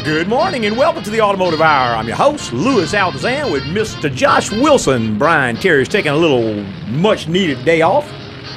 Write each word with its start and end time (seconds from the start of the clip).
Well, 0.00 0.04
good 0.08 0.28
morning 0.28 0.64
and 0.64 0.78
welcome 0.78 1.02
to 1.02 1.10
the 1.10 1.20
Automotive 1.20 1.60
Hour. 1.60 1.94
I'm 1.94 2.06
your 2.06 2.16
host, 2.16 2.54
Louis 2.54 2.90
Altazan, 2.92 3.52
with 3.52 3.64
Mr. 3.64 4.10
Josh 4.14 4.50
Wilson. 4.50 5.18
Brian 5.18 5.56
Terry's 5.56 5.88
taking 5.88 6.10
a 6.12 6.16
little 6.16 6.62
much 6.88 7.28
needed 7.28 7.64
day 7.66 7.82
off. 7.82 8.10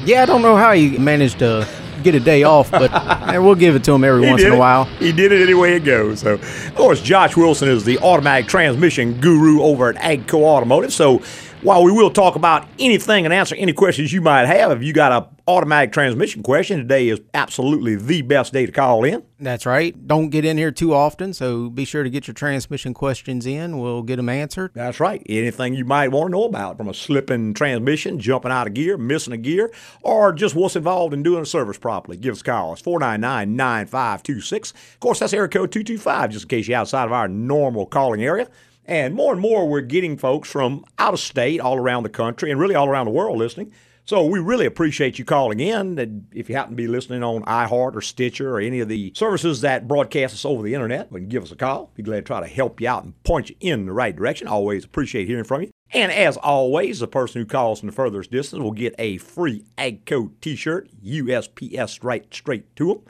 Yeah, 0.06 0.22
I 0.24 0.26
don't 0.26 0.42
know 0.42 0.56
how 0.56 0.72
he 0.72 0.98
managed 0.98 1.40
to 1.40 1.68
get 2.02 2.16
a 2.16 2.20
day 2.22 2.44
off, 2.44 2.72
but 2.72 2.92
we'll 3.44 3.56
give 3.56 3.76
it 3.76 3.84
to 3.86 3.92
him 3.94 4.06
every 4.06 4.24
He 4.24 4.30
once 4.30 4.42
in 4.44 4.52
a 4.52 4.56
it. 4.56 4.58
while. 4.60 4.86
He 4.86 5.12
did 5.12 5.34
it 5.34 5.42
any 5.42 5.54
way 5.54 5.76
it 5.76 5.84
goes. 5.84 6.22
So, 6.22 6.36
of 6.36 6.76
course, 6.76 7.02
Josh 7.02 7.36
Wilson 7.36 7.68
is 7.68 7.84
the 7.84 7.98
automatic 8.00 8.48
transmission 8.48 9.20
guru 9.20 9.62
over 9.62 9.90
at 9.90 9.96
Agco 9.96 10.44
Automotive. 10.44 10.94
So, 10.94 11.22
while 11.64 11.82
we 11.82 11.94
will 11.94 12.12
talk 12.12 12.36
about 12.36 12.68
anything 12.78 13.24
and 13.24 13.34
answer 13.34 13.56
any 13.56 13.72
questions 13.72 14.12
you 14.12 14.20
might 14.20 14.46
have, 14.46 14.72
if 14.72 14.84
you 14.84 14.92
got 14.92 15.12
a 15.14 15.30
automatic 15.48 15.94
transmission 15.94 16.44
question, 16.44 16.78
today 16.78 17.08
is 17.08 17.22
absolutely 17.34 17.96
the 17.96 18.22
best 18.22 18.52
day 18.52 18.66
to 18.66 18.72
call 18.72 19.06
in. 19.06 19.24
That's 19.40 19.66
right. 19.66 20.08
Don't 20.08 20.30
get 20.30 20.44
in 20.44 20.58
here 20.58 20.72
too 20.72 20.94
often, 20.94 21.34
so 21.34 21.70
be 21.70 21.86
sure 21.86 22.04
to 22.04 22.10
get 22.10 22.28
your 22.28 22.34
transmission 22.34 22.94
questions 22.94 23.46
in. 23.46 23.80
We'll 23.80 24.04
get 24.04 24.18
them 24.18 24.28
answered. 24.28 24.72
That's 24.74 25.00
right. 25.00 25.26
Anything 25.28 25.74
you 25.74 25.86
might 25.86 26.10
want 26.10 26.28
to 26.28 26.32
know 26.32 26.44
about 26.44 26.78
from 26.78 26.90
a 26.90 26.94
slipping 26.94 27.54
transmission, 27.54 28.20
jumping 28.20 28.52
out 28.52 28.68
of 28.68 28.74
gear, 28.74 28.98
missing 28.98 29.34
a 29.34 29.38
gear, 29.38 29.72
or 30.02 30.34
just 30.34 30.56
what's 30.56 30.76
involved 30.76 31.14
in 31.14 31.24
doing 31.24 31.42
a 31.42 31.46
service 31.46 31.78
properly, 31.78 32.18
give 32.18 32.34
us 32.34 32.42
a 32.42 32.44
call. 32.44 32.74
It's 32.74 32.82
499 32.82 33.56
9526. 33.56 34.72
Of 34.72 35.00
course, 35.00 35.20
that's 35.20 35.34
area 35.34 35.48
code 35.48 35.72
225, 35.72 36.32
just 36.32 36.44
in 36.44 36.50
case 36.50 36.68
you're 36.68 36.78
outside 36.78 37.06
of 37.06 37.14
our 37.14 37.30
normal 37.30 37.86
calling 37.86 38.22
area. 38.22 38.50
And 38.86 39.16
more 39.16 39.32
and 39.32 39.42
more, 39.42 39.68
we're 39.68 39.82
getting 39.82 40.18
folks 40.18 40.50
from 40.50 40.84
out 41.00 41.14
of 41.14 41.20
state, 41.20 41.60
all 41.60 41.78
around 41.78 42.04
the 42.04 42.10
country, 42.10 42.52
and 42.52 42.60
really 42.60 42.76
all 42.76 42.88
around 42.88 43.06
the 43.06 43.12
world 43.12 43.38
listening. 43.38 43.72
So 44.06 44.26
we 44.26 44.40
really 44.40 44.66
appreciate 44.66 45.18
you 45.18 45.24
calling 45.24 45.62
in. 45.62 45.98
And 45.98 46.28
if 46.34 46.50
you 46.50 46.56
happen 46.56 46.74
to 46.74 46.76
be 46.76 46.88
listening 46.88 47.24
on 47.24 47.44
iHeart 47.44 47.96
or 47.96 48.02
Stitcher 48.02 48.54
or 48.54 48.60
any 48.60 48.82
of 48.82 48.90
the 48.90 49.14
services 49.16 49.62
that 49.62 49.88
broadcast 49.88 50.34
us 50.34 50.44
over 50.44 50.62
the 50.62 50.74
internet, 50.74 51.10
we 51.10 51.22
can 51.22 51.30
give 51.30 51.44
us 51.44 51.54
a 51.54 51.56
call. 51.56 51.90
Be 51.96 52.04
glad 52.04 52.18
to 52.18 52.22
try 52.24 52.42
to 52.42 52.48
help 52.48 52.82
you 52.82 52.90
out 52.90 53.06
and 53.06 53.24
point 53.24 53.50
you 53.50 53.56
in 53.62 53.86
the 53.86 53.94
right 53.94 54.14
direction. 54.14 54.48
Always 54.48 54.84
appreciate 54.84 55.28
hearing 55.28 55.46
from 55.46 55.62
you. 55.62 55.72
And 55.94 56.12
as 56.12 56.36
always, 56.36 57.00
the 57.00 57.08
person 57.08 57.40
who 57.40 57.46
calls 57.46 57.80
from 57.80 57.88
the 57.88 57.96
furthest 57.96 58.32
distance 58.32 58.62
will 58.62 58.72
get 58.72 58.96
a 58.98 59.20
free 59.20 59.64
AGCO 59.78 60.32
T-shirt, 60.42 60.90
USPS 61.02 62.04
right 62.04 62.26
straight 62.34 62.76
to 62.76 62.88
them. 62.88 63.02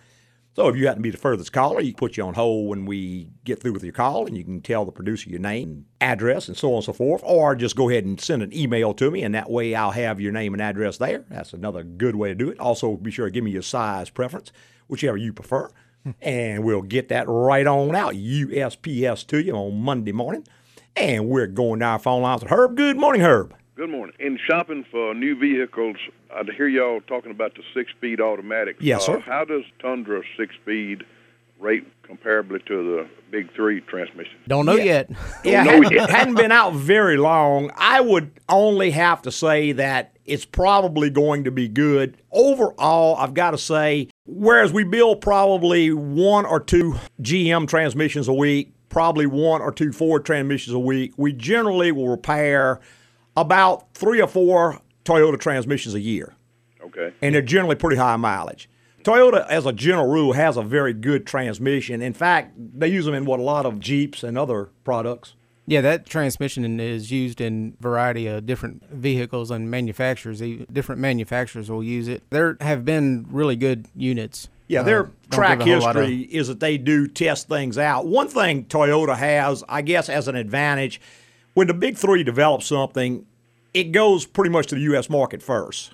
So 0.56 0.68
if 0.68 0.76
you 0.76 0.86
happen 0.86 1.02
to 1.02 1.04
be 1.04 1.10
the 1.10 1.18
furthest 1.18 1.52
caller, 1.52 1.82
you 1.82 1.94
can 1.94 1.98
put 1.98 2.16
you 2.16 2.24
on 2.24 2.36
hold 2.36 2.70
when 2.70 2.86
we 2.86 3.32
get 3.44 3.60
through 3.60 3.74
with 3.74 3.84
your 3.84 3.94
call, 3.94 4.28
and 4.28 4.38
you 4.38 4.44
can 4.44 4.62
tell 4.62 4.86
the 4.86 4.92
producer 4.92 5.32
your 5.32 5.40
name, 5.40 5.88
address, 6.00 6.48
and 6.48 6.56
so 6.56 6.70
on 6.70 6.76
and 6.76 6.84
so 6.84 6.94
forth. 6.94 7.22
Or 7.26 7.56
just 7.56 7.76
go 7.76 7.90
ahead 7.90 8.06
and 8.06 8.22
send 8.22 8.44
an 8.44 8.56
email 8.56 8.94
to 8.94 9.10
me, 9.10 9.24
and 9.24 9.34
that 9.34 9.50
way 9.50 9.74
I'll 9.74 9.92
have 9.92 10.22
your 10.22 10.32
name 10.32 10.54
and 10.54 10.62
address 10.62 10.98
there. 10.98 11.26
That's 11.28 11.54
another 11.54 11.84
good 11.84 12.16
way 12.16 12.30
to 12.30 12.36
do 12.36 12.50
it. 12.50 12.60
Also, 12.60 12.96
be 12.98 13.10
sure 13.10 13.26
to 13.26 13.32
give 13.32 13.44
me 13.44 13.50
your 13.50 13.64
size 13.64 14.12
preference, 14.12 14.52
whichever 14.88 15.18
you 15.18 15.34
prefer, 15.34 15.72
hmm. 16.04 16.12
and 16.22 16.64
we'll 16.64 16.84
get 16.84 17.10
that 17.10 17.28
right 17.28 17.66
on 17.66 17.96
out 17.96 18.14
USPS 18.14 19.26
to 19.28 19.42
you 19.42 19.54
on 19.54 19.82
Monday 19.82 20.12
morning. 20.12 20.46
And 20.96 21.30
we're 21.30 21.48
going 21.48 21.80
to 21.80 21.86
our 21.86 22.00
phone 22.00 22.22
lines 22.22 22.44
with 22.44 22.52
Herb. 22.52 22.78
Good 22.78 22.98
morning, 22.98 23.24
Herb. 23.24 23.56
Good 23.76 23.90
morning. 23.90 24.16
In 24.20 24.38
shopping 24.48 24.86
for 24.92 25.16
new 25.16 25.36
vehicles, 25.38 25.96
I 26.32 26.44
hear 26.56 26.68
y'all 26.68 27.02
talking 27.02 27.32
about 27.32 27.56
the 27.56 27.64
six-speed 27.74 28.22
automatic. 28.22 28.76
Yes, 28.80 29.02
Uh, 29.10 29.14
sir. 29.14 29.20
How 29.22 29.46
does 29.46 29.64
Tundra 29.82 30.22
six-speed 30.38 31.04
rate 31.60 31.84
comparably 32.04 32.64
to 32.68 32.84
the 32.84 33.08
big 33.32 33.52
three 33.56 33.82
transmission? 33.82 34.34
Don't 34.48 34.68
know 34.68 34.76
yet. 34.76 35.10
Yeah, 35.44 35.64
know 35.64 35.82
it 35.82 35.92
yet. 35.92 36.10
hadn't 36.12 36.36
been 36.36 36.52
out 36.52 36.74
very 36.76 37.18
long. 37.18 37.72
I 37.76 38.00
would 38.00 38.30
only 38.48 38.92
have 38.92 39.24
to 39.24 39.32
say 39.32 39.72
that 39.72 40.16
it's 40.26 40.46
probably 40.46 41.10
going 41.10 41.44
to 41.46 41.52
be 41.52 41.68
good. 41.68 42.18
Overall, 42.32 43.16
I've 43.16 43.34
got 43.34 43.52
to 43.52 43.58
say, 43.58 44.08
whereas 44.28 44.72
we 44.72 44.84
build 44.84 45.20
probably 45.22 45.92
one 45.92 46.46
or 46.46 46.60
two 46.60 46.96
GM 47.24 47.68
transmissions 47.68 48.28
a 48.28 48.34
week, 48.34 48.72
probably 48.90 49.26
one 49.26 49.62
or 49.62 49.72
two 49.72 49.92
Ford 49.92 50.26
transmissions 50.26 50.76
a 50.76 50.80
week, 50.80 51.14
we 51.18 51.34
generally 51.34 51.92
will 51.92 52.08
repair 52.10 52.80
about 53.36 53.94
three 53.94 54.22
or 54.22 54.28
four 54.28 54.80
Toyota 55.06 55.40
transmissions 55.40 55.96
a 55.96 56.00
year 56.00 56.34
Okay. 56.84 57.12
and 57.22 57.36
they're 57.36 57.42
generally 57.42 57.76
pretty 57.76 57.98
high 57.98 58.16
mileage. 58.16 58.70
Toyota, 59.04 59.46
as 59.50 59.66
a 59.66 59.74
general 59.74 60.08
rule, 60.08 60.32
has 60.34 60.56
a 60.56 60.62
very 60.62 60.94
good 60.94 61.26
transmission. 61.28 62.02
In 62.02 62.14
fact, 62.14 62.54
they 62.58 62.88
use 62.88 63.04
them 63.06 63.14
in 63.14 63.26
what 63.26 63.40
a 63.40 63.44
lot 63.44 63.66
of 63.66 63.80
Jeeps 63.80 64.24
and 64.24 64.38
other 64.38 64.70
products. 64.86 65.34
Yeah, 65.66 65.82
that 65.82 66.06
transmission 66.06 66.80
is 66.80 67.12
used 67.12 67.42
in 67.42 67.76
a 67.80 67.84
variety 67.84 68.28
of 68.28 68.46
different 68.46 68.90
vehicles 68.90 69.52
and 69.52 69.70
manufacturers. 69.70 70.42
Different 70.72 71.02
manufacturers 71.02 71.70
will 71.70 71.84
use 71.84 72.08
it. 72.08 72.24
There 72.30 72.56
have 72.62 72.86
been 72.86 73.26
really 73.30 73.56
good 73.58 73.88
units. 73.96 74.48
Yeah, 74.70 74.82
Uh, 74.82 74.84
their 74.84 75.04
don't 75.04 75.14
track 75.32 75.60
give 75.60 75.68
a 75.68 75.72
whole 75.72 75.80
lot 75.82 75.96
of- 75.98 76.04
history 76.08 76.22
is 76.38 76.48
that 76.48 76.60
they 76.62 76.78
do 76.78 77.08
test 77.08 77.50
things 77.50 77.78
out. 77.78 78.06
One 78.08 78.28
thing 78.30 78.66
Toyota 78.66 79.18
has, 79.18 79.64
I 79.68 79.82
guess, 79.82 80.08
as 80.10 80.28
an 80.30 80.36
advantage, 80.36 81.02
when 81.54 81.68
the 81.68 81.74
big 81.74 81.98
three 81.98 82.24
develop 82.24 82.64
something, 82.64 83.26
it 83.74 83.92
goes 83.92 84.26
pretty 84.26 84.50
much 84.50 84.68
to 84.68 84.76
the 84.76 84.82
U.S. 84.82 85.10
market 85.10 85.42
first. 85.42 85.94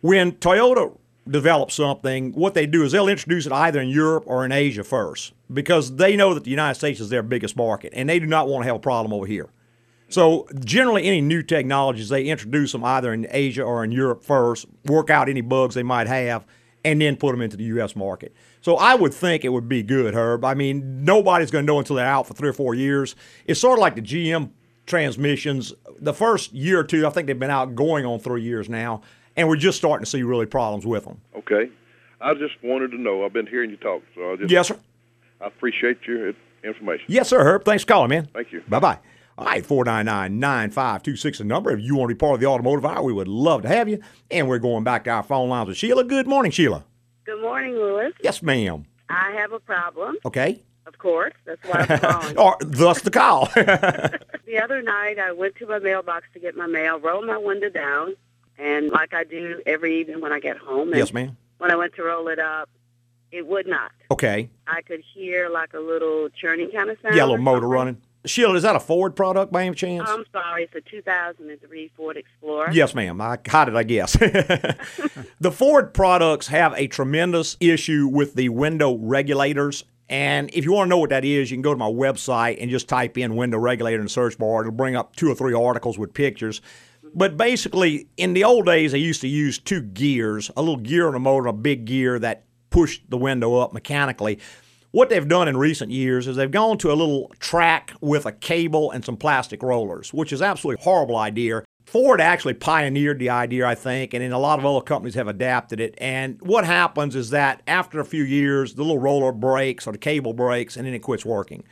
When 0.00 0.32
Toyota 0.32 0.96
develops 1.28 1.74
something, 1.74 2.32
what 2.32 2.54
they 2.54 2.66
do 2.66 2.82
is 2.82 2.92
they'll 2.92 3.08
introduce 3.08 3.46
it 3.46 3.52
either 3.52 3.80
in 3.80 3.88
Europe 3.88 4.24
or 4.26 4.44
in 4.44 4.52
Asia 4.52 4.82
first 4.82 5.32
because 5.52 5.96
they 5.96 6.16
know 6.16 6.34
that 6.34 6.44
the 6.44 6.50
United 6.50 6.74
States 6.74 7.00
is 7.00 7.10
their 7.10 7.22
biggest 7.22 7.56
market 7.56 7.92
and 7.94 8.08
they 8.08 8.18
do 8.18 8.26
not 8.26 8.48
want 8.48 8.62
to 8.62 8.66
have 8.66 8.76
a 8.76 8.80
problem 8.80 9.12
over 9.12 9.26
here. 9.26 9.50
So 10.08 10.48
generally, 10.64 11.04
any 11.04 11.20
new 11.20 11.42
technologies 11.42 12.08
they 12.08 12.24
introduce 12.24 12.72
them 12.72 12.82
either 12.82 13.12
in 13.12 13.28
Asia 13.30 13.62
or 13.62 13.84
in 13.84 13.92
Europe 13.92 14.24
first, 14.24 14.66
work 14.86 15.08
out 15.08 15.28
any 15.28 15.40
bugs 15.40 15.76
they 15.76 15.84
might 15.84 16.08
have, 16.08 16.44
and 16.84 17.00
then 17.00 17.16
put 17.16 17.30
them 17.30 17.40
into 17.40 17.56
the 17.56 17.64
U.S. 17.64 17.94
market. 17.94 18.34
So 18.60 18.76
I 18.76 18.96
would 18.96 19.14
think 19.14 19.44
it 19.44 19.50
would 19.50 19.68
be 19.68 19.84
good, 19.84 20.14
Herb. 20.14 20.44
I 20.44 20.54
mean, 20.54 21.04
nobody's 21.04 21.52
going 21.52 21.64
to 21.64 21.66
know 21.66 21.78
until 21.78 21.94
they're 21.94 22.06
out 22.06 22.26
for 22.26 22.34
three 22.34 22.48
or 22.48 22.54
four 22.54 22.74
years. 22.74 23.14
It's 23.46 23.60
sort 23.60 23.78
of 23.78 23.82
like 23.82 23.94
the 23.94 24.02
GM 24.02 24.50
transmissions. 24.90 25.72
The 25.98 26.12
first 26.12 26.52
year 26.52 26.80
or 26.80 26.84
two, 26.84 27.06
I 27.06 27.10
think 27.10 27.26
they've 27.26 27.38
been 27.38 27.50
out 27.50 27.74
going 27.74 28.04
on 28.04 28.18
three 28.18 28.42
years 28.42 28.68
now, 28.68 29.00
and 29.36 29.48
we're 29.48 29.56
just 29.56 29.78
starting 29.78 30.04
to 30.04 30.10
see 30.10 30.22
really 30.22 30.46
problems 30.46 30.84
with 30.84 31.04
them. 31.04 31.20
Okay. 31.38 31.70
I 32.20 32.34
just 32.34 32.54
wanted 32.62 32.90
to 32.90 33.00
know. 33.00 33.24
I've 33.24 33.32
been 33.32 33.46
hearing 33.46 33.70
you 33.70 33.76
talk, 33.78 34.02
so 34.14 34.32
I 34.32 34.36
just 34.36 34.50
Yes, 34.50 34.68
sir. 34.68 34.78
I 35.40 35.46
appreciate 35.46 35.98
your 36.06 36.34
information. 36.62 37.06
Yes, 37.08 37.28
sir, 37.30 37.42
Herb. 37.42 37.64
Thanks 37.64 37.84
for 37.84 37.88
calling, 37.88 38.10
man. 38.10 38.28
Thank 38.34 38.52
you. 38.52 38.62
Bye 38.68 38.78
bye. 38.80 38.98
All 39.38 39.46
right, 39.46 39.64
499 39.64 40.38
9526 40.38 41.38
the 41.38 41.44
number. 41.44 41.70
If 41.70 41.80
you 41.80 41.96
want 41.96 42.10
to 42.10 42.14
be 42.14 42.18
part 42.18 42.34
of 42.34 42.40
the 42.40 42.46
automotive 42.46 42.84
hour, 42.84 43.02
we 43.02 43.14
would 43.14 43.28
love 43.28 43.62
to 43.62 43.68
have 43.68 43.88
you. 43.88 44.02
And 44.30 44.48
we're 44.48 44.58
going 44.58 44.84
back 44.84 45.04
to 45.04 45.10
our 45.10 45.22
phone 45.22 45.48
lines 45.48 45.68
with 45.68 45.78
Sheila. 45.78 46.04
Good 46.04 46.26
morning, 46.26 46.52
Sheila. 46.52 46.84
Good 47.24 47.40
morning, 47.40 47.72
Louis. 47.72 48.12
Yes, 48.22 48.42
ma'am. 48.42 48.84
I 49.08 49.32
have 49.38 49.52
a 49.52 49.58
problem, 49.60 50.16
Okay. 50.26 50.62
Of 50.86 50.98
course. 50.98 51.34
That's 51.44 51.62
why 51.64 51.86
I'm 51.88 51.98
calling. 51.98 52.38
or 52.38 52.56
thus 52.60 53.02
the 53.02 53.10
call. 53.10 53.46
the 53.54 54.60
other 54.62 54.82
night, 54.82 55.18
I 55.18 55.32
went 55.32 55.56
to 55.56 55.66
my 55.66 55.78
mailbox 55.78 56.26
to 56.34 56.40
get 56.40 56.56
my 56.56 56.66
mail, 56.66 56.98
rolled 56.98 57.26
my 57.26 57.38
window 57.38 57.68
down, 57.68 58.14
and 58.58 58.90
like 58.90 59.14
I 59.14 59.24
do 59.24 59.62
every 59.66 60.00
evening 60.00 60.20
when 60.20 60.32
I 60.32 60.40
get 60.40 60.56
home. 60.56 60.88
And 60.88 60.98
yes, 60.98 61.12
ma'am. 61.12 61.36
When 61.58 61.70
I 61.70 61.76
went 61.76 61.94
to 61.96 62.02
roll 62.02 62.28
it 62.28 62.38
up, 62.38 62.68
it 63.30 63.46
would 63.46 63.66
not. 63.66 63.92
Okay. 64.10 64.50
I 64.66 64.82
could 64.82 65.02
hear 65.14 65.48
like 65.48 65.74
a 65.74 65.80
little 65.80 66.28
churning 66.30 66.70
kind 66.70 66.90
of 66.90 66.98
sound. 67.02 67.14
Yeah, 67.14 67.24
a 67.24 67.26
little 67.26 67.38
motor 67.38 67.62
something. 67.62 67.70
running. 67.70 68.02
Sheila, 68.26 68.54
is 68.54 68.64
that 68.64 68.76
a 68.76 68.80
Ford 68.80 69.16
product 69.16 69.50
by 69.50 69.64
any 69.64 69.74
chance? 69.74 70.08
I'm 70.08 70.24
sorry, 70.30 70.64
it's 70.64 70.74
a 70.74 70.82
2003 70.82 71.90
Ford 71.96 72.18
Explorer. 72.18 72.70
Yes, 72.70 72.94
ma'am. 72.94 73.18
I, 73.18 73.38
how 73.46 73.64
did 73.64 73.76
I 73.76 73.82
guess? 73.82 74.12
the 75.40 75.50
Ford 75.50 75.94
products 75.94 76.48
have 76.48 76.74
a 76.74 76.86
tremendous 76.86 77.56
issue 77.60 78.06
with 78.06 78.34
the 78.34 78.50
window 78.50 78.94
regulators. 78.96 79.84
And 80.10 80.50
if 80.52 80.64
you 80.64 80.72
want 80.72 80.88
to 80.88 80.90
know 80.90 80.98
what 80.98 81.10
that 81.10 81.24
is, 81.24 81.50
you 81.50 81.56
can 81.56 81.62
go 81.62 81.72
to 81.72 81.78
my 81.78 81.88
website 81.88 82.60
and 82.60 82.68
just 82.68 82.88
type 82.88 83.16
in 83.16 83.36
window 83.36 83.58
regulator 83.58 83.98
in 83.98 84.02
the 84.02 84.10
search 84.10 84.36
bar. 84.36 84.62
It'll 84.62 84.72
bring 84.72 84.96
up 84.96 85.14
two 85.14 85.30
or 85.30 85.36
three 85.36 85.54
articles 85.54 85.98
with 85.98 86.12
pictures. 86.12 86.60
But 87.14 87.36
basically, 87.36 88.08
in 88.16 88.34
the 88.34 88.42
old 88.42 88.66
days, 88.66 88.90
they 88.90 88.98
used 88.98 89.20
to 89.20 89.28
use 89.28 89.58
two 89.58 89.80
gears 89.80 90.50
a 90.56 90.62
little 90.62 90.76
gear 90.76 91.06
on 91.06 91.12
the 91.12 91.20
motor, 91.20 91.46
a 91.46 91.52
big 91.52 91.84
gear 91.84 92.18
that 92.18 92.44
pushed 92.70 93.08
the 93.08 93.16
window 93.16 93.56
up 93.56 93.72
mechanically. 93.72 94.40
What 94.90 95.10
they've 95.10 95.26
done 95.26 95.46
in 95.46 95.56
recent 95.56 95.92
years 95.92 96.26
is 96.26 96.34
they've 96.34 96.50
gone 96.50 96.76
to 96.78 96.90
a 96.90 96.94
little 96.94 97.30
track 97.38 97.92
with 98.00 98.26
a 98.26 98.32
cable 98.32 98.90
and 98.90 99.04
some 99.04 99.16
plastic 99.16 99.62
rollers, 99.62 100.12
which 100.12 100.32
is 100.32 100.42
absolutely 100.42 100.82
horrible 100.82 101.16
idea. 101.16 101.62
Ford 101.90 102.20
actually 102.20 102.54
pioneered 102.54 103.18
the 103.18 103.30
idea, 103.30 103.66
I 103.66 103.74
think, 103.74 104.14
and 104.14 104.22
then 104.22 104.30
a 104.30 104.38
lot 104.38 104.60
of 104.60 104.64
other 104.64 104.80
companies 104.80 105.16
have 105.16 105.26
adapted 105.26 105.80
it. 105.80 105.96
And 105.98 106.40
what 106.40 106.64
happens 106.64 107.16
is 107.16 107.30
that 107.30 107.62
after 107.66 107.98
a 107.98 108.04
few 108.04 108.22
years, 108.22 108.74
the 108.74 108.82
little 108.82 109.00
roller 109.00 109.32
breaks 109.32 109.88
or 109.88 109.92
the 109.92 109.98
cable 109.98 110.32
breaks, 110.32 110.76
and 110.76 110.86
then 110.86 110.94
it 110.94 111.00
quits 111.00 111.26
working. 111.26 111.64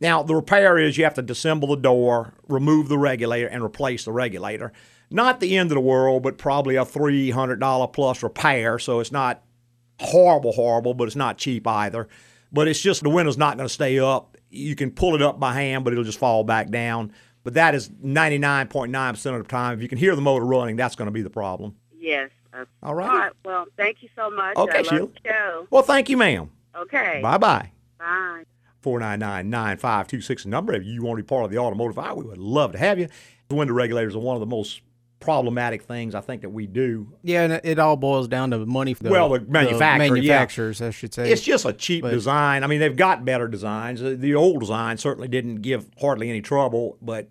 Now, 0.00 0.22
the 0.22 0.34
repair 0.34 0.76
is 0.76 0.98
you 0.98 1.04
have 1.04 1.14
to 1.14 1.22
disassemble 1.22 1.68
the 1.68 1.76
door, 1.76 2.34
remove 2.46 2.90
the 2.90 2.98
regulator, 2.98 3.46
and 3.46 3.64
replace 3.64 4.04
the 4.04 4.12
regulator. 4.12 4.70
Not 5.10 5.40
the 5.40 5.56
end 5.56 5.70
of 5.70 5.76
the 5.76 5.80
world, 5.80 6.22
but 6.22 6.36
probably 6.36 6.76
a 6.76 6.84
$300 6.84 7.92
plus 7.94 8.22
repair, 8.22 8.78
so 8.78 9.00
it's 9.00 9.12
not 9.12 9.44
horrible, 9.98 10.52
horrible, 10.52 10.92
but 10.92 11.04
it's 11.04 11.16
not 11.16 11.38
cheap 11.38 11.66
either. 11.66 12.06
But 12.52 12.68
it's 12.68 12.82
just 12.82 13.02
the 13.02 13.08
window's 13.08 13.38
not 13.38 13.56
going 13.56 13.68
to 13.68 13.72
stay 13.72 13.98
up. 13.98 14.36
You 14.50 14.76
can 14.76 14.90
pull 14.90 15.14
it 15.14 15.22
up 15.22 15.40
by 15.40 15.54
hand, 15.54 15.84
but 15.84 15.94
it'll 15.94 16.04
just 16.04 16.18
fall 16.18 16.44
back 16.44 16.68
down. 16.68 17.12
But 17.44 17.54
that 17.54 17.74
is 17.74 17.90
99.9% 17.90 19.26
of 19.36 19.42
the 19.42 19.48
time. 19.48 19.74
If 19.76 19.82
you 19.82 19.88
can 19.88 19.98
hear 19.98 20.16
the 20.16 20.22
motor 20.22 20.44
running, 20.46 20.76
that's 20.76 20.96
going 20.96 21.06
to 21.06 21.12
be 21.12 21.22
the 21.22 21.30
problem. 21.30 21.76
Yes. 21.98 22.30
Uh, 22.52 22.64
All 22.82 22.94
right. 22.94 23.08
All 23.10 23.18
right. 23.18 23.32
Well, 23.44 23.66
thank 23.76 24.02
you 24.02 24.08
so 24.16 24.30
much. 24.30 24.56
Okay, 24.56 24.78
I 24.78 24.80
love 24.80 24.86
Sheila. 24.86 25.06
the 25.08 25.28
show. 25.30 25.66
Well, 25.70 25.82
thank 25.82 26.08
you, 26.08 26.16
ma'am. 26.16 26.50
Okay. 26.76 27.20
Bye 27.22 27.38
bye. 27.38 27.70
Bye. 27.98 28.44
499 28.82 29.48
9526 29.50 30.46
number. 30.46 30.72
If 30.74 30.84
you 30.84 31.02
want 31.02 31.18
to 31.18 31.22
be 31.22 31.26
part 31.26 31.44
of 31.44 31.50
the 31.50 31.58
automotive 31.58 31.98
hour, 31.98 32.14
we 32.16 32.24
would 32.24 32.38
love 32.38 32.72
to 32.72 32.78
have 32.78 32.98
you. 32.98 33.08
The 33.48 33.54
window 33.54 33.74
regulators 33.74 34.14
are 34.14 34.18
one 34.20 34.36
of 34.36 34.40
the 34.40 34.46
most 34.46 34.82
problematic 35.20 35.82
things 35.84 36.14
I 36.14 36.20
think 36.20 36.42
that 36.42 36.50
we 36.50 36.66
do. 36.66 37.08
Yeah, 37.22 37.44
and 37.44 37.52
it- 37.54 37.64
it 37.64 37.78
all 37.78 37.96
boils 37.96 38.28
down 38.28 38.50
to 38.50 38.58
money. 38.66 38.92
For 38.92 39.04
the, 39.04 39.10
Well, 39.10 39.30
the 39.30 39.40
manufacturer, 39.40 40.16
yeah. 40.18 40.34
manufacturers, 40.34 40.82
I 40.82 40.90
should 40.90 41.14
say. 41.14 41.32
It's 41.32 41.40
just 41.40 41.64
a 41.64 41.72
cheap 41.72 42.02
But- 42.02 42.10
design. 42.10 42.62
I 42.62 42.66
mean, 42.66 42.78
they've 42.80 42.94
got 42.94 43.24
better 43.24 43.48
designs. 43.48 44.02
The 44.02 44.34
old 44.34 44.60
design 44.60 44.98
certainly 44.98 45.28
didn't 45.28 45.62
give 45.62 45.86
hardly 45.98 46.28
any 46.28 46.42
trouble, 46.42 46.98
but 47.00 47.28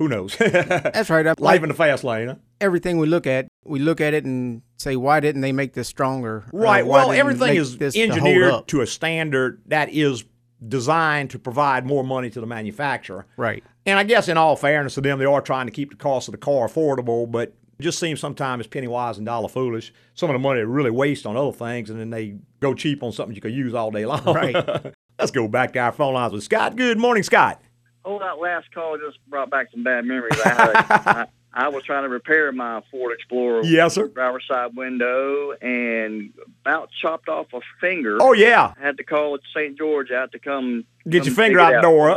who 0.00 0.08
knows? 0.08 0.34
That's 0.38 1.08
right. 1.10 1.24
I- 1.24 1.30
Life 1.30 1.38
Like 1.40 1.62
in 1.62 1.68
the 1.68 1.74
fast 1.74 2.02
lane. 2.02 2.28
Huh? 2.28 2.34
everything 2.60 2.98
we 2.98 3.06
look 3.06 3.26
at, 3.26 3.46
we 3.64 3.78
look 3.78 4.00
at 4.00 4.12
it 4.12 4.24
and 4.24 4.60
say, 4.76 4.94
why 4.96 5.20
didn't 5.20 5.40
they 5.42 5.52
make 5.52 5.72
this 5.74 5.88
stronger? 5.88 6.44
Uh, 6.52 6.58
Right. 6.58 6.86
well, 6.86 7.10
everything 7.12 7.54
is 7.56 7.76
to 7.76 7.86
engineered 8.00 8.50
up? 8.52 8.66
to 8.66 8.80
a 8.80 8.86
standard 8.86 9.62
that 9.66 9.90
is 9.90 10.24
designed 10.66 11.30
to 11.30 11.38
provide 11.38 11.86
more 11.86 12.02
money 12.04 12.28
to 12.30 12.40
the 12.40 12.46
manufacturer. 12.46 13.26
Right. 13.36 13.62
And 13.86 13.98
I 13.98 14.02
guess, 14.04 14.28
in 14.28 14.36
all 14.36 14.56
fairness 14.56 14.94
to 14.94 15.00
them, 15.00 15.18
they 15.18 15.24
are 15.24 15.40
trying 15.40 15.66
to 15.66 15.72
keep 15.72 15.90
the 15.90 15.96
cost 15.96 16.28
of 16.28 16.32
the 16.32 16.38
car 16.38 16.68
affordable, 16.68 17.30
but 17.30 17.54
it 17.78 17.82
just 17.82 17.98
seems 17.98 18.20
sometimes 18.20 18.66
penny 18.66 18.88
wise 18.88 19.16
and 19.16 19.24
dollar 19.24 19.48
foolish. 19.48 19.92
Some 20.14 20.28
of 20.28 20.34
the 20.34 20.38
money 20.38 20.60
they 20.60 20.66
really 20.66 20.90
waste 20.90 21.24
on 21.24 21.36
other 21.36 21.52
things, 21.52 21.88
and 21.88 21.98
then 21.98 22.10
they 22.10 22.36
go 22.60 22.74
cheap 22.74 23.02
on 23.02 23.12
something 23.12 23.34
you 23.34 23.40
could 23.40 23.54
use 23.54 23.72
all 23.72 23.90
day 23.90 24.04
long. 24.04 24.22
Right. 24.24 24.54
Let's 25.18 25.30
go 25.30 25.48
back 25.48 25.72
to 25.74 25.78
our 25.78 25.92
phone 25.92 26.12
lines 26.14 26.32
with 26.34 26.42
Scott. 26.44 26.76
Good 26.76 26.98
morning, 26.98 27.22
Scott. 27.22 27.62
Oh, 28.04 28.18
that 28.18 28.38
last 28.38 28.72
call 28.72 28.96
just 28.98 29.18
brought 29.28 29.50
back 29.50 29.70
some 29.72 29.82
bad 29.82 30.04
memories. 30.04 30.40
I, 30.44 30.48
had 30.48 30.68
a, 30.70 30.74
I, 31.54 31.66
I 31.66 31.68
was 31.68 31.84
trying 31.84 32.04
to 32.04 32.08
repair 32.08 32.50
my 32.52 32.82
Ford 32.90 33.12
Explorer 33.12 33.62
Yes, 33.64 33.94
sir. 33.94 34.08
driver's 34.08 34.44
side 34.48 34.74
window 34.76 35.52
and 35.60 36.32
about 36.64 36.90
chopped 37.02 37.28
off 37.28 37.48
a 37.52 37.60
finger. 37.80 38.18
Oh 38.20 38.32
yeah, 38.32 38.72
I 38.80 38.86
had 38.86 38.96
to 38.98 39.04
call 39.04 39.36
St. 39.54 39.76
George 39.76 40.10
out 40.10 40.32
to 40.32 40.38
come. 40.38 40.84
get 41.08 41.20
come 41.20 41.26
your 41.26 41.34
finger 41.34 41.60
out 41.60 41.72
the 41.74 41.80
door. 41.82 42.10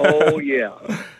oh 0.00 0.38
yeah, 0.40 0.72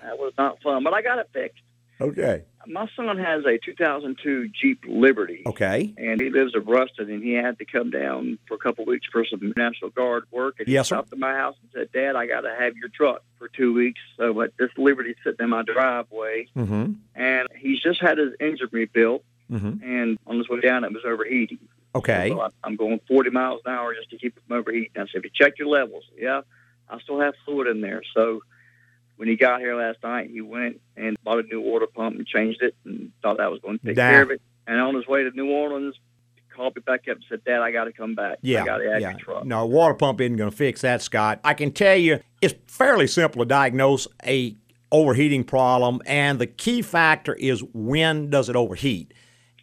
that 0.02 0.18
was 0.18 0.32
not 0.38 0.60
fun, 0.62 0.82
but 0.82 0.94
I 0.94 1.02
got 1.02 1.18
it 1.18 1.28
fixed. 1.32 1.62
Okay. 2.00 2.44
My 2.66 2.86
son 2.94 3.16
has 3.16 3.44
a 3.46 3.58
2002 3.64 4.50
Jeep 4.60 4.84
Liberty. 4.86 5.42
Okay. 5.46 5.94
And 5.96 6.20
he 6.20 6.28
lives 6.28 6.52
in 6.54 6.64
Ruston, 6.64 7.10
and 7.10 7.22
he 7.22 7.32
had 7.32 7.58
to 7.60 7.64
come 7.64 7.90
down 7.90 8.38
for 8.46 8.54
a 8.54 8.58
couple 8.58 8.82
of 8.82 8.88
weeks 8.88 9.06
for 9.10 9.24
some 9.24 9.54
National 9.56 9.90
Guard 9.90 10.24
work. 10.30 10.56
And 10.58 10.68
Yes, 10.68 10.86
he 10.86 10.88
sir. 10.90 10.96
stopped 10.96 11.12
at 11.12 11.18
my 11.18 11.32
house 11.34 11.56
and 11.62 11.70
said, 11.72 11.92
"Dad, 11.92 12.14
I 12.14 12.26
got 12.26 12.42
to 12.42 12.54
have 12.58 12.76
your 12.76 12.90
truck 12.90 13.22
for 13.38 13.48
two 13.48 13.72
weeks." 13.72 14.00
So, 14.18 14.34
but 14.34 14.52
this 14.58 14.68
Liberty's 14.76 15.16
sitting 15.24 15.44
in 15.44 15.50
my 15.50 15.62
driveway, 15.62 16.48
Mm-hmm. 16.56 16.92
and 17.14 17.48
he's 17.56 17.80
just 17.80 18.00
had 18.02 18.18
his 18.18 18.34
engine 18.40 18.68
rebuilt. 18.70 19.24
Mm-hmm. 19.50 19.82
And 19.82 20.18
on 20.26 20.36
his 20.36 20.46
way 20.50 20.60
down, 20.60 20.84
it 20.84 20.92
was 20.92 21.04
overheating. 21.06 21.58
Okay. 21.94 22.28
So 22.28 22.50
I'm 22.62 22.76
going 22.76 23.00
40 23.08 23.30
miles 23.30 23.62
an 23.64 23.72
hour 23.72 23.94
just 23.94 24.10
to 24.10 24.18
keep 24.18 24.36
it 24.36 24.42
from 24.46 24.58
overheating. 24.58 24.90
I 24.96 25.00
said, 25.06 25.08
"Have 25.14 25.24
you 25.24 25.30
check 25.34 25.58
your 25.58 25.68
levels?" 25.68 26.04
Yeah, 26.18 26.42
I 26.90 27.00
still 27.00 27.18
have 27.20 27.32
fluid 27.46 27.66
in 27.68 27.80
there. 27.80 28.02
So 28.14 28.42
when 29.18 29.28
he 29.28 29.36
got 29.36 29.60
here 29.60 29.76
last 29.76 29.98
night, 30.02 30.30
he 30.30 30.40
went 30.40 30.80
and 30.96 31.16
bought 31.22 31.40
a 31.40 31.42
new 31.42 31.60
water 31.60 31.86
pump 31.86 32.16
and 32.16 32.26
changed 32.26 32.62
it, 32.62 32.74
and 32.84 33.12
thought 33.20 33.36
that 33.38 33.50
was 33.50 33.60
going 33.60 33.78
to 33.80 33.86
take 33.86 33.96
Nah. 33.96 34.10
care 34.10 34.22
of 34.22 34.30
it. 34.30 34.40
And 34.66 34.80
on 34.80 34.94
his 34.94 35.06
way 35.06 35.24
to 35.24 35.30
New 35.32 35.50
Orleans, 35.50 35.94
he 36.36 36.42
called 36.54 36.76
me 36.76 36.82
back 36.86 37.00
up 37.08 37.16
and 37.16 37.24
said, 37.28 37.44
"Dad, 37.44 37.60
I 37.60 37.72
got 37.72 37.84
to 37.84 37.92
come 37.92 38.14
back. 38.14 38.38
Yeah, 38.42 38.62
I 38.62 38.66
got 38.66 38.78
to 38.78 38.90
have 38.92 39.00
yeah. 39.00 39.10
your 39.10 39.18
truck." 39.18 39.44
No, 39.44 39.62
a 39.62 39.66
water 39.66 39.94
pump 39.94 40.20
isn't 40.20 40.36
going 40.36 40.50
to 40.50 40.56
fix 40.56 40.80
that, 40.82 41.02
Scott. 41.02 41.40
I 41.44 41.54
can 41.54 41.72
tell 41.72 41.96
you, 41.96 42.20
it's 42.40 42.54
fairly 42.66 43.06
simple 43.06 43.42
to 43.42 43.48
diagnose 43.48 44.06
a 44.24 44.56
overheating 44.92 45.44
problem, 45.44 46.00
and 46.06 46.38
the 46.38 46.46
key 46.46 46.80
factor 46.80 47.34
is 47.34 47.62
when 47.74 48.30
does 48.30 48.48
it 48.48 48.56
overheat. 48.56 49.12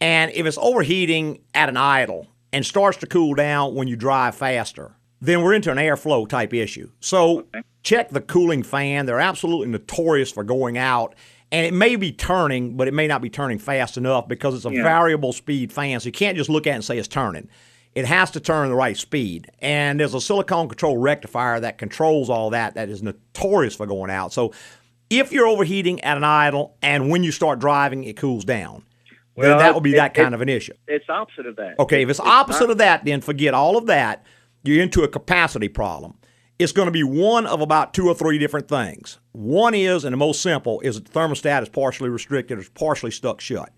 And 0.01 0.31
if 0.31 0.46
it's 0.46 0.58
overheating 0.58 1.40
at 1.54 1.69
an 1.69 1.78
idle 1.78 2.28
and 2.51 2.66
starts 2.66 2.98
to 2.98 3.08
cool 3.08 3.34
down 3.34 3.74
when 3.74 3.88
you 3.88 3.96
drive 3.96 4.36
faster, 4.36 4.92
then 5.22 5.42
we're 5.42 5.54
into 5.54 5.72
an 5.72 5.78
airflow 5.78 6.28
type 6.28 6.54
issue. 6.54 6.90
So 7.00 7.48
check 7.86 8.10
the 8.10 8.20
cooling 8.20 8.64
fan. 8.64 9.06
They're 9.06 9.20
absolutely 9.22 9.68
notorious 9.68 10.32
for 10.32 10.44
going 10.44 10.78
out. 10.78 11.16
And 11.52 11.66
it 11.66 11.74
may 11.74 11.96
be 11.96 12.12
turning, 12.12 12.76
but 12.76 12.88
it 12.88 12.94
may 12.94 13.08
not 13.08 13.22
be 13.22 13.30
turning 13.30 13.60
fast 13.60 13.96
enough 13.96 14.28
because 14.28 14.56
it's 14.56 14.66
a 14.66 14.72
Yeah. 14.74 14.84
variable 14.84 15.32
speed 15.32 15.72
fan. 15.72 16.00
So 16.00 16.08
you 16.08 16.12
can't 16.12 16.36
just 16.36 16.50
look 16.50 16.66
at 16.68 16.72
it 16.72 16.74
and 16.74 16.84
say 16.84 16.98
it's 16.98 17.08
turning. 17.08 17.48
It 17.94 18.06
has 18.06 18.32
to 18.32 18.40
turn 18.42 18.68
the 18.68 18.76
right 18.76 18.98
speed. 18.98 19.52
And 19.60 20.00
there's 20.00 20.16
a 20.16 20.20
silicon 20.20 20.68
control 20.68 20.98
rectifier 20.98 21.60
that 21.62 21.78
controls 21.78 22.30
all 22.30 22.50
that 22.50 22.74
that 22.74 22.90
is 22.90 23.04
notorious 23.04 23.76
for 23.76 23.86
going 23.86 24.10
out. 24.12 24.34
So 24.34 24.52
if 25.12 25.32
you're 25.32 25.48
overheating 25.48 26.02
at 26.04 26.18
an 26.18 26.24
idle 26.24 26.76
and 26.82 27.10
when 27.12 27.24
you 27.24 27.32
start 27.32 27.60
driving, 27.60 28.04
it 28.04 28.18
cools 28.18 28.44
down, 28.44 28.84
then 29.38 29.58
that 29.60 29.76
would 29.76 29.84
be 29.84 29.94
it- 29.94 29.98
that 29.98 30.16
kind 30.16 30.30
it- 30.30 30.34
of 30.34 30.42
an 30.42 30.50
issue. 30.50 30.74
It's 30.88 31.06
opposite 31.08 31.46
of 31.46 31.56
that. 31.58 31.76
Okay, 31.78 32.02
if 32.02 32.10
it's 32.10 32.20
opposite 32.20 32.72
of 32.72 32.80
that, 32.80 33.06
then 33.06 33.22
forget 33.22 33.54
all 33.54 33.78
of 33.78 33.86
that. 33.86 34.26
You're 34.64 34.82
into 34.82 35.04
a 35.04 35.08
capacity 35.08 35.68
problem. 35.68 36.16
It's 36.57 36.72
going 36.72 36.86
to 36.86 36.92
be 36.92 37.04
one 37.04 37.46
of 37.46 37.60
about 37.62 37.94
two 37.94 38.07
or 38.07 38.16
three 38.16 38.38
different 38.38 38.68
things. 38.69 39.19
One 39.34 39.74
is, 39.74 40.06
and 40.06 40.13
the 40.13 40.18
most 40.18 40.42
simple, 40.42 40.80
is 40.81 40.96
that 40.96 41.06
the 41.06 41.12
thermostat 41.19 41.62
is 41.63 41.69
partially 41.69 42.10
restricted 42.10 42.57
or 42.57 42.62
is 42.62 42.69
partially 42.69 43.12
stuck 43.12 43.42
shut. 43.42 43.72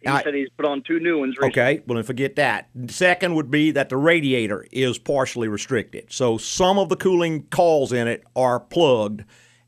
He 0.00 0.08
Now- 0.08 0.22
said 0.22 0.34
he's 0.34 0.48
put 0.56 0.64
on 0.64 0.82
two 0.82 1.00
new 1.00 1.18
ones 1.18 1.36
recently. 1.36 1.48
Okay, 1.62 1.82
well 1.86 1.96
then 1.96 2.04
forget 2.04 2.36
that. 2.36 2.68
Second 2.88 3.34
would 3.34 3.50
be 3.50 3.72
that 3.72 3.88
the 3.88 3.96
radiator 3.96 4.66
is 4.70 4.96
partially 4.96 5.48
restricted. 5.48 6.06
So 6.12 6.38
some 6.38 6.78
of 6.78 6.88
the 6.88 6.96
cooling 6.96 7.42
coils 7.50 7.92
in 7.92 8.06
it 8.06 8.22
are 8.36 8.60
plugged, 8.60 9.24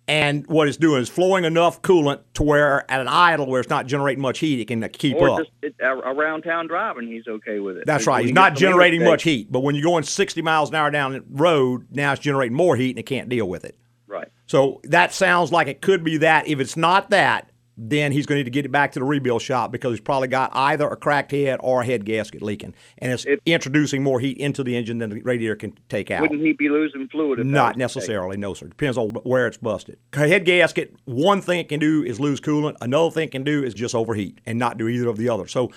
and 0.09 0.47
what 0.49 0.67
it's 0.69 0.77
doing 0.77 1.01
is 1.01 1.09
flowing 1.09 1.45
enough 1.45 1.81
coolant 1.83 2.21
to 2.35 2.43
where 2.43 2.91
at 2.91 3.01
an 3.01 3.09
idle 3.09 3.47
where 3.47 3.61
it's 3.61 3.71
not 3.71 3.87
generating 3.87 4.21
much 4.21 4.41
heat, 4.41 4.61
it 4.61 4.67
can 4.67 4.87
keep 4.91 5.17
Or 5.17 5.31
up. 5.31 5.39
just 5.39 5.51
it, 5.63 5.75
around 5.81 6.43
town 6.43 6.67
driving, 6.67 7.07
he's 7.07 7.27
okay 7.29 7.61
with 7.61 7.77
it. 7.77 7.85
That's 7.87 8.07
right. 8.07 8.25
He's 8.25 8.35
not 8.35 8.57
generating 8.57 9.05
much 9.05 9.23
heat, 9.23 9.51
but 9.53 9.61
when 9.61 9.75
you're 9.75 9.85
going 9.85 10.03
60 10.03 10.43
miles 10.43 10.71
an 10.71 10.75
hour 10.75 10.91
down 10.91 11.13
the 11.13 11.25
road, 11.31 11.87
now 11.91 12.13
it's 12.13 12.21
generating 12.21 12.57
more 12.57 12.77
heat 12.77 12.91
and 12.91 12.99
it 12.99 13.05
can't 13.05 13.29
deal 13.29 13.49
with 13.49 13.65
it. 13.65 13.79
Right. 14.09 14.29
So 14.47 14.81
that 14.85 15.13
sounds 15.13 15.53
like 15.53 15.69
it 15.69 15.81
could 15.81 16.03
be 16.05 16.19
that. 16.19 16.47
If 16.49 16.61
it's 16.61 16.77
not 16.77 17.11
that, 17.11 17.49
then 17.77 18.13
he's 18.13 18.27
going 18.27 18.37
to 18.37 18.41
need 18.41 18.45
to 18.45 18.51
get 18.51 18.65
it 18.67 18.71
back 18.73 18.93
to 18.93 18.99
the 18.99 19.05
rebuild 19.05 19.41
shop 19.41 19.73
because 19.73 19.93
he's 19.93 20.01
probably 20.01 20.29
got 20.29 20.51
either 20.55 20.87
a 20.89 20.97
cracked 20.97 21.31
head 21.31 21.59
or 21.63 21.81
a 21.83 21.87
head 21.87 22.05
gasket 22.05 22.43
leaking, 22.43 22.75
and 22.99 23.13
it's 23.13 23.25
It- 23.25 23.41
introducing 23.47 24.03
more 24.03 24.21
heat 24.21 24.37
into 24.39 24.63
the 24.63 24.77
engine 24.77 24.99
than 24.99 25.11
the 25.11 25.21
radiator 25.23 25.57
can 25.57 25.73
take 25.89 26.11
out. 26.11 26.21
Wouldn't 26.23 26.43
he 26.43 26.53
be 26.53 26.69
losing 26.69 27.09
fluid? 27.09 27.41
If 27.41 27.47
Not 27.47 27.53
was 27.53 27.69
the 27.69 27.73
case? 27.73 27.79
necessarily, 27.97 28.37
no, 28.37 28.53
sir. 28.55 28.67
Depends 28.67 28.99
on 28.99 29.09
where 29.25 29.47
it's 29.47 29.57
busted. 29.57 29.97
Head 30.13 30.45
gasket, 30.45 30.95
one 31.07 31.41
thing 31.41 31.61
it 31.61 31.69
can 31.69 31.81
do 31.81 32.03
is 32.05 32.21
lose 32.21 32.41
coolant. 32.41 32.77
Another 32.81 33.11
thing 33.11 33.25
it 33.29 33.33
can 33.33 33.45
do 33.45 33.63
is 33.65 33.73
just 33.75 33.95
overheat 33.95 34.41
and 34.45 34.59
not 34.59 34.77
do 34.77 34.87
either 34.89 35.09
of 35.09 35.17
the 35.17 35.29
other. 35.31 35.47
So, 35.47 35.71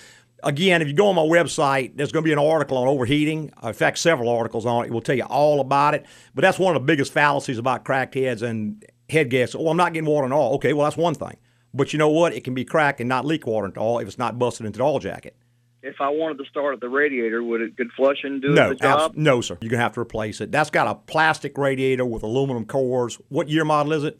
again, 0.43 0.81
if 0.81 0.88
you 0.89 0.93
go 0.93 1.08
on 1.08 1.15
my 1.15 1.22
website, 1.22 1.93
there's 1.96 2.12
going 2.12 2.24
to 2.24 2.27
be 2.27 2.34
an 2.34 2.39
article 2.39 2.77
on 2.77 2.88
overheating. 2.89 3.51
Uh, 3.63 3.69
in 3.69 3.74
fact, 3.74 3.98
several 4.00 4.27
articles 4.29 4.65
on 4.65 4.84
it. 4.84 4.88
It 4.88 4.91
will 4.93 5.01
tell 5.01 5.15
you 5.15 5.24
all 5.24 5.62
about 5.62 5.93
it. 5.96 6.05
But 6.36 6.41
that's 6.41 6.60
one 6.60 6.75
of 6.75 6.81
the 6.81 6.86
biggest 6.86 7.13
fallacies 7.13 7.58
about 7.58 7.86
cracked 7.86 8.15
heads 8.15 8.41
and 8.41 8.84
head 9.10 9.29
gasket. 9.29 9.62
Oh, 9.62 9.69
I'm 9.69 9.77
not 9.77 9.93
getting 9.93 10.10
water 10.10 10.25
in 10.25 10.34
all. 10.34 10.55
Okay, 10.55 10.74
well, 10.74 10.86
that's 10.86 10.98
one 10.98 11.13
thing. 11.15 11.38
But 11.75 11.94
you 11.94 12.00
know 12.00 12.10
what? 12.10 12.34
It 12.34 12.44
can 12.44 12.53
be 12.53 12.63
cracked 12.65 13.00
and 13.01 13.10
not 13.10 13.25
leak 13.25 13.46
water 13.46 13.67
into 13.67 13.79
all 13.79 14.00
if 14.00 14.08
it's 14.08 14.17
not 14.17 14.39
busted 14.39 14.65
into 14.65 14.77
the 14.77 14.84
oil 14.86 15.00
jacket. 15.00 15.36
If 15.84 16.01
I 16.01 16.10
wanted 16.10 16.39
to 16.39 16.46
start 16.50 16.74
at 16.74 16.79
the 16.82 16.89
radiator, 16.89 17.44
would 17.44 17.62
it 17.62 17.77
could 17.77 17.91
flushing 17.96 18.39
do 18.39 18.50
No, 18.55 18.70
the 18.70 18.75
job? 18.75 19.12
abs- 19.12 19.17
no, 19.17 19.41
sir. 19.41 19.58
You're 19.62 19.70
gonna 19.70 19.84
have 19.84 19.94
to 19.94 20.00
replace 20.00 20.41
it. 20.41 20.51
That's 20.51 20.70
got 20.72 20.88
a 20.88 20.96
plastic 20.96 21.58
radiator 21.58 22.05
with 22.05 22.24
aluminum 22.24 22.65
cores. 22.65 23.20
What 23.29 23.50
year 23.50 23.65
model 23.65 23.94
is 23.94 24.03
it? 24.03 24.20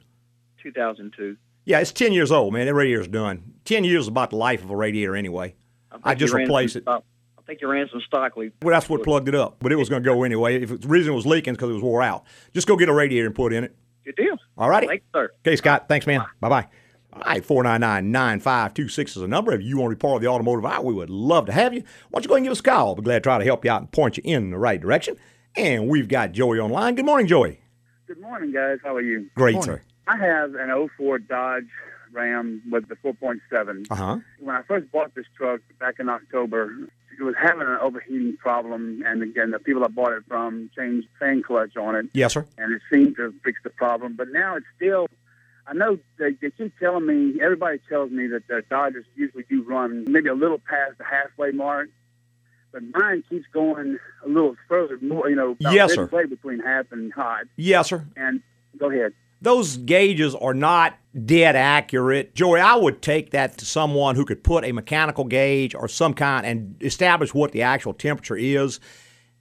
2002. 0.62 1.38
Yeah, 1.66 1.80
it's 1.80 1.92
ten 1.92 2.14
years 2.14 2.32
old, 2.32 2.54
man. 2.54 2.68
That 2.68 2.74
radiator's 2.76 3.08
done. 3.08 3.54
Ten 3.66 3.84
years 3.84 4.04
is 4.04 4.08
about 4.10 4.30
the 4.30 4.36
life 4.36 4.64
of 4.64 4.70
a 4.70 4.76
radiator 4.76 5.16
anyway. 5.16 5.56
think 5.92 6.02
I 6.04 6.14
just 6.14 6.34
replaced 6.34 6.76
it. 6.76 6.84
stock- 6.84 7.04
I 7.38 7.42
think 7.48 7.62
you 7.62 7.68
ran 7.72 7.88
some 7.92 8.02
stop 8.06 8.36
leak. 8.38 8.54
Well, 8.62 8.74
that's 8.74 8.90
what 8.90 9.04
plugged 9.04 9.28
it 9.30 9.36
up, 9.36 9.58
but 9.60 9.72
it 9.72 9.76
was 9.76 9.88
going 9.88 10.02
to 10.04 10.08
go 10.10 10.24
anyway. 10.24 10.62
If 10.64 10.82
the 10.82 10.88
reason 10.88 11.14
it 11.14 11.16
was 11.16 11.26
leaking 11.28 11.54
because 11.54 11.70
it 11.70 11.74
was 11.74 11.82
wore 11.84 12.02
out, 12.02 12.24
just 12.54 12.68
go 12.68 12.76
get 12.76 12.90
a 12.90 12.94
radiator 12.94 13.28
and 13.28 13.36
put 13.36 13.54
in 13.54 13.64
it. 13.64 13.76
Good 14.04 14.16
deal. 14.16 14.36
All 14.58 14.70
righty. 14.70 14.88
Thanks, 14.88 15.06
sir. 15.14 15.30
Okay, 15.46 15.56
Scott. 15.56 15.88
Thanks, 15.88 16.06
man. 16.08 16.22
Bye 16.40 16.50
bye. 16.50 16.68
All 17.16 17.22
right, 17.26 17.46
499 17.46 18.12
9526 18.12 19.16
is 19.18 19.22
a 19.24 19.28
number. 19.28 19.54
If 19.54 19.62
you 19.62 19.78
want 19.78 19.92
to 19.92 19.96
be 19.96 20.00
part 20.00 20.18
of 20.18 20.22
the 20.22 20.28
automotive 20.28 20.66
hour, 20.66 20.84
we 20.84 20.94
would 20.94 21.10
love 21.10 21.46
to 21.46 21.54
have 21.54 21.74
you. 21.74 21.82
Why 22.10 22.20
don't 22.20 22.24
you 22.24 22.28
go 22.28 22.34
ahead 22.36 22.40
and 22.40 22.46
give 22.46 22.52
us 22.52 22.60
a 22.60 22.64
call? 22.64 22.88
We'll 22.88 22.96
be 22.96 23.02
glad 23.04 23.16
to 23.20 23.22
try 23.22 23.38
to 23.38 23.46
help 23.46 23.64
you 23.64 23.72
out 23.72 23.82
and 23.82 23.92
point 23.92 24.18
you 24.18 24.24
in 24.26 24.50
the 24.52 24.58
right 24.58 24.80
direction. 24.82 25.16
And 25.56 25.88
we've 25.88 26.10
got 26.10 26.34
Joey 26.34 26.60
online. 26.60 26.96
Good 26.96 27.06
morning, 27.06 27.28
Joey. 27.28 27.62
Good 28.08 28.20
morning, 28.20 28.52
guys. 28.52 28.80
How 28.84 28.96
are 28.96 29.02
you? 29.02 29.30
Great, 29.36 29.64
sir. 29.64 29.82
I 30.08 30.18
have 30.18 30.56
an 30.56 30.90
04 30.98 31.20
Dodge 31.20 31.64
Ram 32.12 32.62
with 32.70 32.90
the 32.90 32.96
4.7. 32.96 33.88
Uh 33.90 33.96
huh. 33.96 34.18
When 34.40 34.56
I 34.56 34.62
first 34.64 34.92
bought 34.92 35.16
this 35.16 35.26
truck 35.38 35.62
back 35.80 35.96
in 36.00 36.10
October, 36.10 36.70
it 37.18 37.24
was 37.24 37.34
having 37.42 37.62
an 37.62 37.78
overheating 37.82 38.36
problem, 38.38 39.02
and 39.06 39.24
again, 39.24 39.52
the 39.52 39.60
people 39.60 39.86
I 39.86 39.88
bought 39.88 40.12
it 40.12 40.24
from 40.28 40.70
changed 40.76 41.08
fan 41.18 41.42
clutch 41.42 41.78
on 41.78 41.96
it, 41.96 42.08
Yes, 42.14 42.34
sir. 42.34 42.46
and 42.58 42.74
it 42.74 42.82
seemed 42.92 43.16
to 43.16 43.34
fix 43.46 43.58
the 43.64 43.70
problem. 43.70 44.16
But 44.18 44.28
now 44.34 44.58
it's 44.58 44.66
still. 44.76 45.08
I 45.68 45.74
know 45.74 45.98
they, 46.20 46.32
they 46.42 46.52
keep 46.52 46.78
telling 46.80 47.06
me, 47.06 47.42
everybody 47.42 47.80
tells 47.90 48.12
me 48.12 48.28
that 48.28 48.48
the 48.48 48.62
Dodges 48.70 49.06
usually 49.16 49.44
do 49.50 49.64
run 49.64 50.06
maybe 50.08 50.30
a 50.30 50.34
little 50.36 50.60
past 50.60 50.98
the 51.00 51.04
halfway 51.04 51.52
mark, 51.52 51.90
but 52.72 52.84
mine 52.94 53.24
keeps 53.30 53.46
going 53.52 53.98
a 54.24 54.28
little 54.28 54.56
further, 54.68 54.98
more, 55.02 55.30
you 55.30 55.36
know, 55.36 55.52
about 55.60 55.74
Yes, 55.74 55.94
sir. 55.94 56.04
midway 56.04 56.26
between 56.26 56.60
half 56.60 56.92
and 56.92 57.12
hot. 57.14 57.46
Yes, 57.56 57.88
sir. 57.90 58.06
And 58.16 58.42
go 58.78 58.92
ahead. 58.92 59.14
those 59.42 59.78
gauges 59.78 60.36
are 60.36 60.54
not 60.54 60.98
dead 61.26 61.56
accurate. 61.56 62.36
Joey, 62.36 62.60
I 62.60 62.76
would 62.76 63.02
take 63.02 63.32
that 63.32 63.58
to 63.60 63.66
someone 63.66 64.16
who 64.16 64.26
could 64.26 64.44
put 64.44 64.66
a 64.66 64.72
mechanical 64.72 65.24
gauge 65.24 65.74
or 65.74 65.88
some 65.88 66.14
kind 66.14 66.46
and 66.46 66.76
establish 66.84 67.34
what 67.34 67.52
the 67.54 67.62
actual 67.64 67.94
temperature 67.94 68.36
is. 68.38 68.80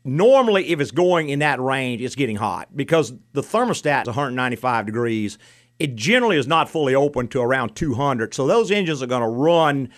normally 0.04 0.68
if 0.70 0.80
it's 0.80 0.90
going 0.90 1.28
in 1.30 1.38
that 1.40 1.60
range, 1.60 2.00
it's 2.02 2.14
getting 2.14 2.36
hot 2.36 2.68
because 2.76 3.12
the 3.32 3.42
thermostat 3.42 4.02
is 4.02 4.06
195 4.06 4.86
degrees. 4.86 5.38
It 5.78 5.96
generally 5.96 6.36
is 6.36 6.46
not 6.46 6.68
fully 6.68 6.94
open 6.94 7.28
to 7.28 7.40
around 7.40 7.74
200. 7.74 8.34
So 8.34 8.46
those 8.46 8.70
engines 8.70 9.02
are 9.02 9.06
going 9.06 9.22
to 9.22 9.28
run 9.28 9.90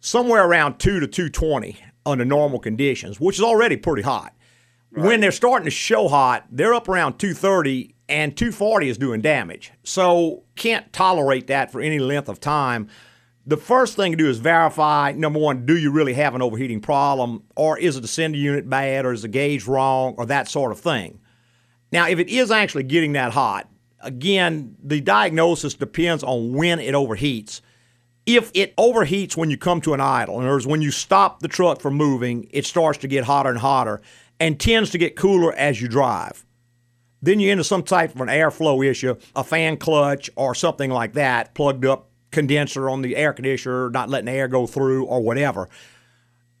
somewhere 0.00 0.46
around 0.46 0.78
2 0.78 1.00
to 1.00 1.06
220 1.06 1.76
under 2.06 2.24
normal 2.24 2.58
conditions, 2.58 3.18
which 3.18 3.38
is 3.38 3.42
already 3.42 3.76
pretty 3.76 4.02
hot. 4.02 4.34
When 4.90 5.20
they're 5.20 5.32
starting 5.32 5.64
to 5.64 5.70
show 5.70 6.06
hot, 6.06 6.46
they're 6.50 6.74
up 6.74 6.88
around 6.88 7.18
230 7.18 7.94
and 8.08 8.36
240 8.36 8.88
is 8.88 8.98
doing 8.98 9.20
damage. 9.20 9.72
So 9.82 10.44
can't 10.56 10.92
tolerate 10.92 11.48
that 11.48 11.72
for 11.72 11.80
any 11.80 11.98
length 11.98 12.28
of 12.28 12.38
time. 12.38 12.88
The 13.46 13.56
first 13.56 13.96
thing 13.96 14.12
to 14.12 14.16
do 14.16 14.28
is 14.28 14.38
verify 14.38 15.12
number 15.12 15.38
one, 15.38 15.66
do 15.66 15.76
you 15.76 15.90
really 15.90 16.14
have 16.14 16.34
an 16.34 16.42
overheating 16.42 16.80
problem, 16.80 17.42
or 17.56 17.78
is 17.78 18.00
the 18.00 18.08
sender 18.08 18.38
unit 18.38 18.68
bad, 18.70 19.04
or 19.04 19.12
is 19.12 19.22
the 19.22 19.28
gauge 19.28 19.66
wrong, 19.66 20.14
or 20.16 20.26
that 20.26 20.48
sort 20.48 20.72
of 20.72 20.80
thing. 20.80 21.18
Now, 21.92 22.08
if 22.08 22.18
it 22.18 22.28
is 22.28 22.50
actually 22.50 22.84
getting 22.84 23.12
that 23.12 23.32
hot, 23.32 23.68
again, 24.04 24.76
the 24.82 25.00
diagnosis 25.00 25.74
depends 25.74 26.22
on 26.22 26.52
when 26.52 26.78
it 26.78 26.94
overheats. 26.94 27.60
If 28.26 28.50
it 28.54 28.74
overheats 28.76 29.36
when 29.36 29.50
you 29.50 29.58
come 29.58 29.80
to 29.82 29.92
an 29.94 30.00
idle, 30.00 30.36
in 30.36 30.44
other 30.44 30.54
words, 30.54 30.66
when 30.66 30.82
you 30.82 30.90
stop 30.90 31.40
the 31.40 31.48
truck 31.48 31.80
from 31.80 31.94
moving, 31.94 32.48
it 32.50 32.64
starts 32.64 32.98
to 32.98 33.08
get 33.08 33.24
hotter 33.24 33.50
and 33.50 33.58
hotter 33.58 34.00
and 34.40 34.58
tends 34.58 34.90
to 34.90 34.98
get 34.98 35.16
cooler 35.16 35.52
as 35.52 35.80
you 35.80 35.88
drive. 35.88 36.44
Then 37.20 37.40
you're 37.40 37.52
into 37.52 37.64
some 37.64 37.82
type 37.82 38.14
of 38.14 38.20
an 38.20 38.28
airflow 38.28 38.86
issue, 38.86 39.16
a 39.34 39.44
fan 39.44 39.76
clutch 39.76 40.30
or 40.36 40.54
something 40.54 40.90
like 40.90 41.14
that, 41.14 41.54
plugged 41.54 41.84
up 41.84 42.10
condenser 42.30 42.90
on 42.90 43.02
the 43.02 43.16
air 43.16 43.32
conditioner, 43.32 43.90
not 43.90 44.10
letting 44.10 44.26
the 44.26 44.32
air 44.32 44.48
go 44.48 44.66
through 44.66 45.04
or 45.04 45.22
whatever. 45.22 45.68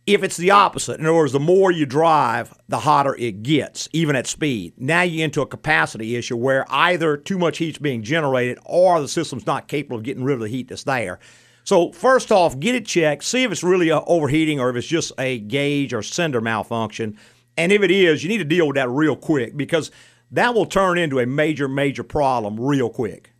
If 0.06 0.22
it's 0.22 0.36
the 0.36 0.50
opposite, 0.50 1.00
in 1.00 1.06
other 1.06 1.14
words, 1.14 1.32
the 1.32 1.40
more 1.40 1.70
you 1.70 1.86
drive, 1.86 2.52
the 2.68 2.80
hotter 2.80 3.16
it 3.16 3.42
gets, 3.42 3.88
even 3.94 4.16
at 4.16 4.26
speed. 4.26 4.74
Now 4.76 5.00
you're 5.00 5.24
into 5.24 5.40
a 5.40 5.46
capacity 5.46 6.14
issue 6.14 6.36
where 6.36 6.66
either 6.68 7.16
too 7.16 7.38
much 7.38 7.56
heat's 7.56 7.78
being 7.78 8.02
generated 8.02 8.58
or 8.66 9.00
the 9.00 9.08
system's 9.08 9.46
not 9.46 9.66
capable 9.66 9.96
of 9.96 10.02
getting 10.02 10.22
rid 10.22 10.34
of 10.34 10.40
the 10.40 10.48
heat 10.48 10.68
that's 10.68 10.84
there. 10.84 11.20
So 11.64 11.90
first 11.92 12.30
off, 12.30 12.60
get 12.60 12.74
it 12.74 12.84
checked, 12.84 13.24
see 13.24 13.44
if 13.44 13.52
it's 13.52 13.64
really 13.64 13.90
overheating 13.90 14.60
or 14.60 14.68
if 14.68 14.76
it's 14.76 14.86
just 14.86 15.12
a 15.18 15.38
gauge 15.38 15.94
or 15.94 16.02
sender 16.02 16.42
malfunction. 16.42 17.16
And 17.56 17.72
if 17.72 17.82
it 17.82 17.90
is, 17.90 18.22
you 18.22 18.28
need 18.28 18.38
to 18.38 18.44
deal 18.44 18.66
with 18.66 18.76
that 18.76 18.90
real 18.90 19.16
quick 19.16 19.56
because 19.56 19.90
that 20.32 20.54
will 20.54 20.66
turn 20.66 20.98
into 20.98 21.18
a 21.18 21.24
major, 21.24 21.66
major 21.66 22.02
problem 22.02 22.60
real 22.60 22.90
quick. 22.90 23.33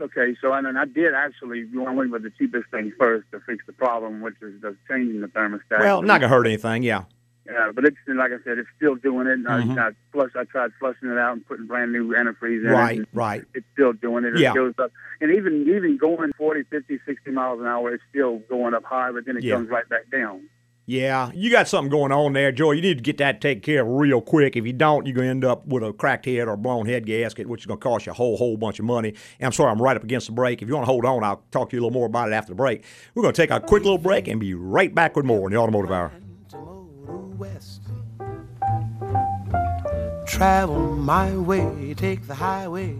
Okay, 0.00 0.36
so 0.40 0.52
and 0.52 0.66
then 0.66 0.76
I 0.76 0.86
did 0.86 1.14
actually 1.14 1.66
I 1.86 1.90
went 1.92 2.10
with 2.10 2.24
the 2.24 2.30
cheapest 2.30 2.68
thing 2.70 2.92
first 2.98 3.26
to 3.30 3.40
fix 3.40 3.64
the 3.66 3.72
problem, 3.72 4.20
which 4.22 4.34
is 4.42 4.60
the 4.60 4.76
changing 4.88 5.20
the 5.20 5.28
thermostat. 5.28 5.78
Well, 5.80 6.02
not 6.02 6.20
gonna 6.20 6.28
hurt 6.28 6.46
anything, 6.46 6.82
yeah. 6.82 7.04
Yeah, 7.46 7.70
but 7.74 7.84
it's 7.84 7.96
like 8.08 8.32
I 8.32 8.42
said, 8.42 8.58
it's 8.58 8.68
still 8.74 8.94
doing 8.96 9.26
it. 9.26 9.38
Mhm. 9.44 9.78
I, 9.78 9.88
I 9.88 9.90
flush, 10.12 10.30
I 10.34 10.44
tried 10.44 10.70
flushing 10.80 11.10
it 11.10 11.18
out 11.18 11.34
and 11.34 11.46
putting 11.46 11.66
brand 11.66 11.92
new 11.92 12.08
antifreeze 12.08 12.64
in 12.64 12.70
Right, 12.72 12.96
it. 12.96 12.98
and 13.00 13.06
right. 13.12 13.44
It's 13.54 13.66
still 13.74 13.92
doing 13.92 14.24
it. 14.24 14.34
It 14.34 14.40
Yeah. 14.40 14.54
goes 14.54 14.72
up, 14.78 14.90
and 15.20 15.30
even 15.30 15.68
even 15.68 15.96
going 15.98 16.32
40, 16.38 16.62
50, 16.64 16.98
60 17.06 17.30
miles 17.30 17.60
an 17.60 17.66
hour, 17.66 17.92
it's 17.92 18.02
still 18.10 18.38
going 18.48 18.74
up 18.74 18.84
high, 18.84 19.12
but 19.12 19.26
then 19.26 19.36
it 19.36 19.44
Yeah. 19.44 19.54
comes 19.56 19.68
right 19.68 19.88
back 19.88 20.10
down. 20.10 20.40
Yeah, 20.86 21.30
you 21.34 21.50
got 21.50 21.66
something 21.66 21.90
going 21.90 22.12
on 22.12 22.34
there, 22.34 22.52
Joy. 22.52 22.72
You 22.72 22.82
need 22.82 22.98
to 22.98 23.02
get 23.02 23.16
that 23.16 23.40
taken 23.40 23.62
care 23.62 23.80
of 23.80 23.88
real 23.88 24.20
quick. 24.20 24.54
If 24.54 24.66
you 24.66 24.74
don't, 24.74 25.06
you're 25.06 25.14
going 25.14 25.26
to 25.26 25.30
end 25.30 25.44
up 25.44 25.66
with 25.66 25.82
a 25.82 25.94
cracked 25.94 26.26
head 26.26 26.46
or 26.46 26.52
a 26.52 26.56
blown 26.58 26.84
head 26.84 27.06
gasket, 27.06 27.46
which 27.46 27.62
is 27.62 27.66
going 27.66 27.80
to 27.80 27.82
cost 27.82 28.04
you 28.04 28.12
a 28.12 28.14
whole, 28.14 28.36
whole 28.36 28.58
bunch 28.58 28.78
of 28.78 28.84
money. 28.84 29.08
And 29.38 29.46
I'm 29.46 29.52
sorry, 29.52 29.70
I'm 29.70 29.80
right 29.80 29.96
up 29.96 30.04
against 30.04 30.26
the 30.26 30.34
break. 30.34 30.60
If 30.60 30.68
you 30.68 30.74
want 30.74 30.84
to 30.84 30.92
hold 30.92 31.06
on, 31.06 31.24
I'll 31.24 31.42
talk 31.50 31.70
to 31.70 31.76
you 31.76 31.80
a 31.80 31.84
little 31.84 31.98
more 31.98 32.06
about 32.06 32.28
it 32.28 32.34
after 32.34 32.50
the 32.50 32.56
break. 32.56 32.84
We're 33.14 33.22
going 33.22 33.32
to 33.32 33.40
take 33.40 33.50
a 33.50 33.60
quick 33.60 33.82
little 33.84 33.96
break 33.96 34.28
and 34.28 34.38
be 34.38 34.52
right 34.52 34.94
back 34.94 35.16
with 35.16 35.24
more 35.24 35.48
in 35.48 35.54
the 35.54 35.58
Automotive 35.58 35.90
Hour. 35.90 36.12
Travel 40.26 40.96
my 40.96 41.34
way, 41.34 41.94
take 41.96 42.26
the 42.26 42.34
highway, 42.34 42.94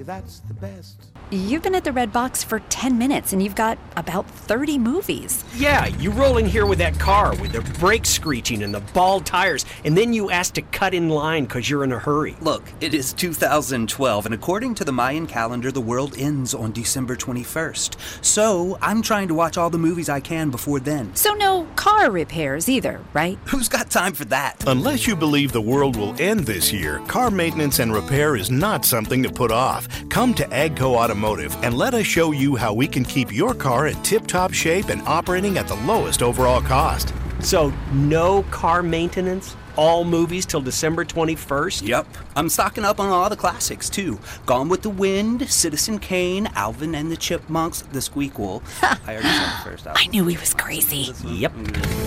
that's 0.00 0.40
the 0.40 0.54
best. 0.54 1.12
You've 1.30 1.62
been 1.62 1.74
at 1.74 1.84
the 1.84 1.92
Red 1.92 2.10
Box 2.10 2.42
for 2.42 2.60
10 2.70 2.96
minutes 2.96 3.34
and 3.34 3.42
you've 3.42 3.54
got 3.54 3.76
about 3.98 4.26
30 4.30 4.78
movies. 4.78 5.44
Yeah, 5.54 5.84
you 5.84 6.10
roll 6.10 6.38
in 6.38 6.46
here 6.46 6.64
with 6.64 6.78
that 6.78 6.98
car 6.98 7.36
with 7.36 7.52
the 7.52 7.60
brakes 7.78 8.08
screeching 8.08 8.62
and 8.62 8.72
the 8.72 8.80
bald 8.80 9.26
tires, 9.26 9.66
and 9.84 9.94
then 9.94 10.14
you 10.14 10.30
ask 10.30 10.54
to 10.54 10.62
cut 10.62 10.94
in 10.94 11.10
line 11.10 11.44
because 11.44 11.68
you're 11.68 11.84
in 11.84 11.92
a 11.92 11.98
hurry. 11.98 12.34
Look, 12.40 12.62
it 12.80 12.94
is 12.94 13.12
2012, 13.12 14.24
and 14.24 14.34
according 14.34 14.74
to 14.76 14.84
the 14.84 14.92
Mayan 14.92 15.26
calendar, 15.26 15.70
the 15.70 15.82
world 15.82 16.14
ends 16.16 16.54
on 16.54 16.72
December 16.72 17.14
21st. 17.14 18.24
So 18.24 18.78
I'm 18.80 19.02
trying 19.02 19.28
to 19.28 19.34
watch 19.34 19.58
all 19.58 19.68
the 19.68 19.76
movies 19.76 20.08
I 20.08 20.20
can 20.20 20.48
before 20.48 20.80
then. 20.80 21.14
So, 21.14 21.34
no 21.34 21.66
car 21.76 22.10
repairs 22.10 22.70
either, 22.70 23.00
right? 23.12 23.38
Who's 23.48 23.68
got 23.68 23.90
time 23.90 24.14
for 24.14 24.24
that? 24.26 24.64
Unless 24.66 25.06
you 25.06 25.14
believe 25.14 25.52
the 25.52 25.60
world 25.60 25.96
will 25.96 26.18
end 26.18 26.40
this 26.40 26.72
year, 26.72 27.00
car 27.00 27.30
maintenance 27.30 27.80
and 27.80 27.92
repair 27.92 28.34
is 28.34 28.50
not 28.50 28.86
something 28.86 29.22
to 29.24 29.30
put 29.30 29.50
off. 29.50 29.88
Come 30.08 30.32
to 30.34 30.44
Agco 30.46 30.96
Automotive 31.18 31.56
and 31.64 31.76
let 31.76 31.94
us 31.94 32.06
show 32.06 32.30
you 32.30 32.54
how 32.54 32.72
we 32.72 32.86
can 32.86 33.04
keep 33.04 33.34
your 33.34 33.52
car 33.52 33.88
in 33.88 34.00
tip 34.02 34.26
top 34.28 34.52
shape 34.52 34.88
and 34.88 35.02
operating 35.02 35.58
at 35.58 35.66
the 35.66 35.74
lowest 35.74 36.22
overall 36.22 36.60
cost. 36.60 37.12
So, 37.40 37.72
no 37.92 38.44
car 38.44 38.84
maintenance? 38.84 39.56
All 39.74 40.04
movies 40.04 40.46
till 40.46 40.60
December 40.60 41.04
21st? 41.04 41.86
Yep. 41.86 42.06
I'm 42.36 42.48
stocking 42.48 42.84
up 42.84 43.00
on 43.00 43.10
all 43.10 43.28
the 43.28 43.36
classics, 43.36 43.88
too. 43.90 44.18
Gone 44.46 44.68
with 44.68 44.82
the 44.82 44.90
Wind, 44.90 45.48
Citizen 45.48 45.98
Kane, 45.98 46.48
Alvin 46.54 46.94
and 46.94 47.10
the 47.10 47.16
Chipmunks, 47.16 47.82
The 47.82 48.00
Squeakquel. 48.00 48.62
I 49.06 49.12
already 49.14 49.28
said 49.28 49.46
the 49.46 49.70
first 49.70 49.86
album. 49.86 50.02
I 50.04 50.06
knew 50.08 50.26
he 50.26 50.36
was 50.36 50.54
crazy. 50.54 51.12
Yep. 51.24 51.52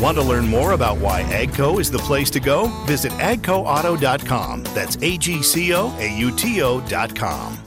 Want 0.02 0.18
to 0.18 0.24
learn 0.24 0.48
more 0.48 0.72
about 0.74 0.98
why 0.98 1.24
Agco 1.24 1.80
is 1.80 1.92
the 1.92 2.00
place 2.00 2.30
to 2.32 2.40
go? 2.40 2.68
Visit 2.86 3.12
agcoauto.com. 3.14 4.64
That's 4.74 4.98
A 5.02 5.18
G 5.18 5.42
C 5.42 5.74
O 5.74 5.94
A 5.98 6.18
U 6.18 6.32
T 6.32 6.62
O.com. 6.62 7.58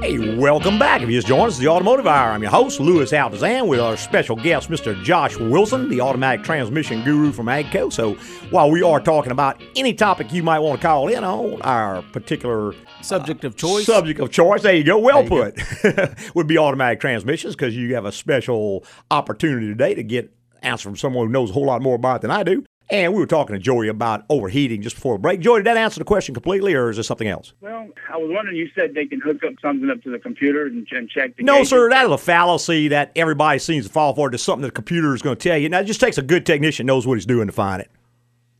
Hey, 0.00 0.34
welcome 0.36 0.78
back. 0.78 1.02
If 1.02 1.10
you 1.10 1.16
just 1.16 1.28
joined 1.28 1.48
us, 1.48 1.58
the 1.58 1.68
Automotive 1.68 2.06
Hour. 2.06 2.32
I'm 2.32 2.40
your 2.40 2.50
host, 2.50 2.80
Louis 2.80 3.12
Altazan, 3.12 3.68
with 3.68 3.80
our 3.80 3.98
special 3.98 4.34
guest, 4.34 4.70
Mr. 4.70 5.00
Josh 5.04 5.36
Wilson, 5.36 5.90
the 5.90 6.00
automatic 6.00 6.42
transmission 6.42 7.04
guru 7.04 7.32
from 7.32 7.46
AGCO. 7.46 7.92
So 7.92 8.14
while 8.48 8.70
we 8.70 8.82
are 8.82 8.98
talking 8.98 9.30
about 9.30 9.60
any 9.76 9.92
topic 9.92 10.32
you 10.32 10.42
might 10.42 10.60
want 10.60 10.80
to 10.80 10.86
call 10.86 11.08
in 11.08 11.22
on, 11.22 11.60
our 11.60 12.00
particular 12.12 12.72
uh, 12.72 13.02
Subject 13.02 13.44
of 13.44 13.56
choice. 13.56 13.84
subject 13.84 14.20
of 14.20 14.30
choice, 14.30 14.62
there 14.62 14.74
you 14.74 14.84
go, 14.84 14.98
well 14.98 15.22
There 15.22 15.52
put, 15.52 16.18
would 16.34 16.46
be 16.46 16.56
automatic 16.56 17.00
transmissions 17.00 17.54
because 17.54 17.76
you 17.76 17.94
have 17.94 18.06
a 18.06 18.12
special 18.12 18.86
opportunity 19.10 19.66
today 19.66 19.94
to 19.94 20.02
get 20.02 20.34
answer 20.62 20.88
from 20.88 20.96
someone 20.96 21.26
who 21.26 21.32
knows 21.32 21.50
a 21.50 21.52
whole 21.52 21.66
lot 21.66 21.82
more 21.82 21.96
about 21.96 22.16
it 22.16 22.22
than 22.22 22.30
I 22.30 22.42
do. 22.42 22.64
And 22.90 23.12
we 23.12 23.20
were 23.20 23.26
talking 23.26 23.54
to 23.54 23.60
Joey 23.60 23.86
about 23.86 24.24
overheating 24.28 24.82
just 24.82 24.96
before 24.96 25.14
the 25.14 25.20
break. 25.20 25.40
Joey, 25.40 25.60
did 25.60 25.66
that 25.66 25.76
answer 25.76 26.00
the 26.00 26.04
question 26.04 26.34
completely, 26.34 26.74
or 26.74 26.90
is 26.90 26.96
there 26.96 27.04
something 27.04 27.28
else? 27.28 27.52
Well, 27.60 27.88
I 28.12 28.16
was 28.16 28.30
wondering. 28.32 28.56
You 28.56 28.68
said 28.74 28.94
they 28.94 29.06
can 29.06 29.20
hook 29.20 29.44
up 29.44 29.54
something 29.62 29.88
up 29.88 30.02
to 30.02 30.10
the 30.10 30.18
computer 30.18 30.66
and, 30.66 30.86
and 30.90 31.08
check 31.08 31.36
the. 31.36 31.44
No, 31.44 31.58
gauges. 31.58 31.68
sir, 31.70 31.88
that 31.90 32.06
is 32.06 32.10
a 32.10 32.18
fallacy 32.18 32.88
that 32.88 33.12
everybody 33.14 33.60
seems 33.60 33.86
to 33.86 33.92
fall 33.92 34.14
for. 34.14 34.28
There's 34.28 34.42
something 34.42 34.62
that 34.62 34.68
the 34.68 34.72
computer 34.72 35.14
is 35.14 35.22
going 35.22 35.36
to 35.36 35.48
tell 35.48 35.56
you. 35.56 35.68
Now, 35.68 35.80
it 35.80 35.84
just 35.84 36.00
takes 36.00 36.18
a 36.18 36.22
good 36.22 36.44
technician 36.44 36.84
knows 36.84 37.06
what 37.06 37.14
he's 37.14 37.26
doing 37.26 37.46
to 37.46 37.52
find 37.52 37.80
it. 37.80 37.90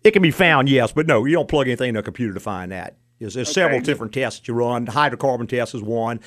It 0.05 0.13
can 0.13 0.23
be 0.23 0.31
found, 0.31 0.69
yes, 0.69 0.93
but 0.93 1.07
no, 1.07 1.25
you 1.25 1.35
don't 1.35 1.49
plug 1.49 1.67
anything 1.67 1.91
in 1.91 1.97
a 1.97 2.03
computer 2.03 2.33
to 2.33 2.41
find 2.41 2.73
that. 2.73 2.97
There's, 3.19 3.35
there's 3.35 3.53
several 3.53 3.81
different 3.81 4.15
tests 4.15 4.41
that 4.41 4.49
you 4.49 4.55
run. 4.55 4.87
Hydrocarbon 4.87 5.47
test 5.47 5.75
is 5.75 5.83
one. 5.83 6.21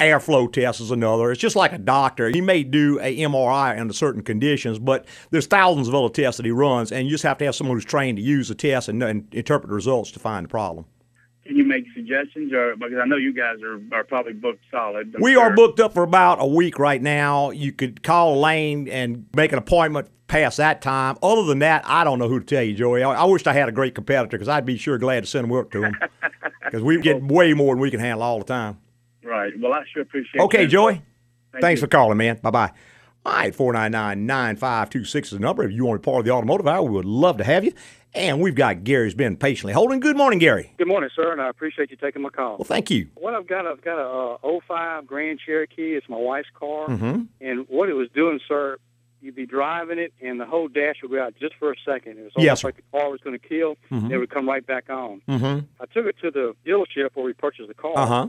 Airflow 0.00 0.52
test 0.52 0.80
is 0.80 0.90
another. 0.90 1.32
It's 1.32 1.40
just 1.40 1.56
like 1.56 1.72
a 1.72 1.78
doctor. 1.78 2.28
He 2.28 2.40
may 2.40 2.62
do 2.62 3.00
a 3.00 3.16
MRI 3.18 3.78
under 3.80 3.92
certain 3.92 4.22
conditions, 4.22 4.78
but 4.78 5.04
there's 5.30 5.46
thousands 5.46 5.88
of 5.88 5.94
other 5.94 6.08
tests 6.08 6.36
that 6.36 6.46
he 6.46 6.52
runs, 6.52 6.92
and 6.92 7.06
you 7.06 7.10
just 7.10 7.24
have 7.24 7.38
to 7.38 7.44
have 7.46 7.54
someone 7.54 7.76
who's 7.76 7.84
trained 7.84 8.16
to 8.18 8.22
use 8.22 8.48
the 8.48 8.54
test 8.54 8.88
and, 8.88 9.02
and 9.02 9.26
interpret 9.34 9.68
the 9.68 9.74
results 9.74 10.10
to 10.12 10.20
find 10.20 10.44
the 10.44 10.48
problem. 10.48 10.84
Can 11.44 11.56
you 11.56 11.64
make 11.64 11.84
suggestions, 11.94 12.52
or 12.52 12.76
because 12.76 12.98
I 13.02 13.06
know 13.06 13.16
you 13.16 13.32
guys 13.32 13.56
are, 13.62 13.80
are 13.92 14.04
probably 14.04 14.34
booked 14.34 14.62
solid. 14.70 15.14
I'm 15.16 15.22
We 15.22 15.32
sure. 15.32 15.44
are 15.44 15.54
booked 15.54 15.80
up 15.80 15.94
for 15.94 16.02
about 16.02 16.40
a 16.40 16.46
week 16.46 16.78
right 16.78 17.00
now. 17.00 17.50
You 17.50 17.72
could 17.72 18.02
call 18.02 18.38
Lane 18.38 18.86
and 18.88 19.26
make 19.34 19.52
an 19.52 19.58
appointment 19.58 20.10
past 20.28 20.58
that 20.58 20.82
time. 20.82 21.16
Other 21.22 21.44
than 21.44 21.60
that, 21.60 21.82
I 21.86 22.04
don't 22.04 22.18
know 22.18 22.28
who 22.28 22.38
to 22.38 22.44
tell 22.44 22.62
you, 22.62 22.74
Joey. 22.74 23.02
I, 23.02 23.12
I 23.14 23.24
wished 23.24 23.48
I 23.48 23.54
had 23.54 23.68
a 23.68 23.72
great 23.72 23.94
competitor 23.94 24.36
because 24.36 24.48
I'd 24.48 24.66
be 24.66 24.76
sure 24.76 24.98
glad 24.98 25.24
to 25.24 25.26
send 25.26 25.50
work 25.50 25.70
to 25.70 25.84
him 25.84 25.96
because 26.64 26.82
we 26.82 27.00
get 27.00 27.22
way 27.22 27.54
more 27.54 27.74
than 27.74 27.80
we 27.80 27.90
can 27.90 28.00
handle 28.00 28.22
all 28.22 28.38
the 28.38 28.44
time. 28.44 28.78
Right. 29.28 29.52
Well, 29.58 29.72
I 29.72 29.82
sure 29.92 30.02
appreciate. 30.02 30.40
Okay, 30.42 30.64
that. 30.64 30.70
Joey. 30.70 31.02
Thank 31.52 31.62
Thanks 31.62 31.80
you. 31.80 31.86
for 31.86 31.90
calling, 31.90 32.16
man. 32.18 32.38
Bye 32.42 32.50
bye. 32.50 32.72
All 33.26 33.32
right, 33.34 33.54
499 33.54 34.26
9526 34.26 35.28
is 35.28 35.38
the 35.38 35.38
number. 35.44 35.64
If 35.64 35.72
you 35.72 35.84
want 35.84 36.00
to 36.00 36.06
be 36.06 36.10
part 36.10 36.20
of 36.20 36.24
the 36.24 36.30
automotive 36.30 36.66
hour, 36.66 36.82
we 36.82 36.90
would 36.90 37.04
love 37.04 37.36
to 37.38 37.44
have 37.44 37.64
you. 37.64 37.72
And 38.14 38.40
we've 38.40 38.54
got 38.54 38.84
Gary's 38.84 39.14
been 39.14 39.36
patiently 39.36 39.74
holding. 39.74 40.00
Good 40.00 40.16
morning, 40.16 40.38
Gary. 40.38 40.72
Good 40.78 40.88
morning, 40.88 41.10
sir, 41.14 41.30
and 41.32 41.42
I 41.42 41.48
appreciate 41.50 41.90
you 41.90 41.96
taking 41.98 42.22
my 42.22 42.30
call. 42.30 42.56
Well, 42.56 42.64
thank 42.64 42.90
you. 42.90 43.08
What 43.16 43.34
I've 43.34 43.46
got, 43.46 43.66
I've 43.66 43.82
got 43.82 43.98
a 43.98 44.36
uh, 44.46 44.60
05 44.66 45.06
Grand 45.06 45.40
Cherokee. 45.44 45.94
It's 45.94 46.08
my 46.08 46.16
wife's 46.16 46.48
car, 46.54 46.88
Mm-hmm. 46.88 47.22
and 47.42 47.66
what 47.68 47.90
it 47.90 47.94
was 47.94 48.08
doing, 48.14 48.40
sir, 48.48 48.78
you'd 49.20 49.34
be 49.34 49.44
driving 49.46 49.98
it, 49.98 50.14
and 50.22 50.40
the 50.40 50.46
whole 50.46 50.68
dash 50.68 50.96
would 51.02 51.10
go 51.10 51.22
out 51.22 51.34
just 51.38 51.54
for 51.56 51.70
a 51.72 51.76
second. 51.84 52.18
It 52.18 52.22
was 52.24 52.32
almost 52.36 52.62
sir. 52.62 52.68
like 52.68 52.76
the 52.76 52.98
car 52.98 53.10
was 53.10 53.20
going 53.20 53.38
to 53.38 53.46
kill. 53.46 53.76
Mhm. 53.90 54.04
and 54.04 54.12
It 54.12 54.18
would 54.18 54.30
come 54.30 54.48
right 54.48 54.64
back 54.66 54.88
on. 54.88 55.20
Mm-hmm. 55.28 55.66
I 55.80 55.86
took 55.92 56.06
it 56.06 56.16
to 56.22 56.30
the 56.30 56.54
dealership 56.64 57.10
where 57.14 57.26
we 57.26 57.34
purchased 57.34 57.68
the 57.68 57.74
car, 57.74 57.92
Uh 57.96 58.06
huh. 58.06 58.28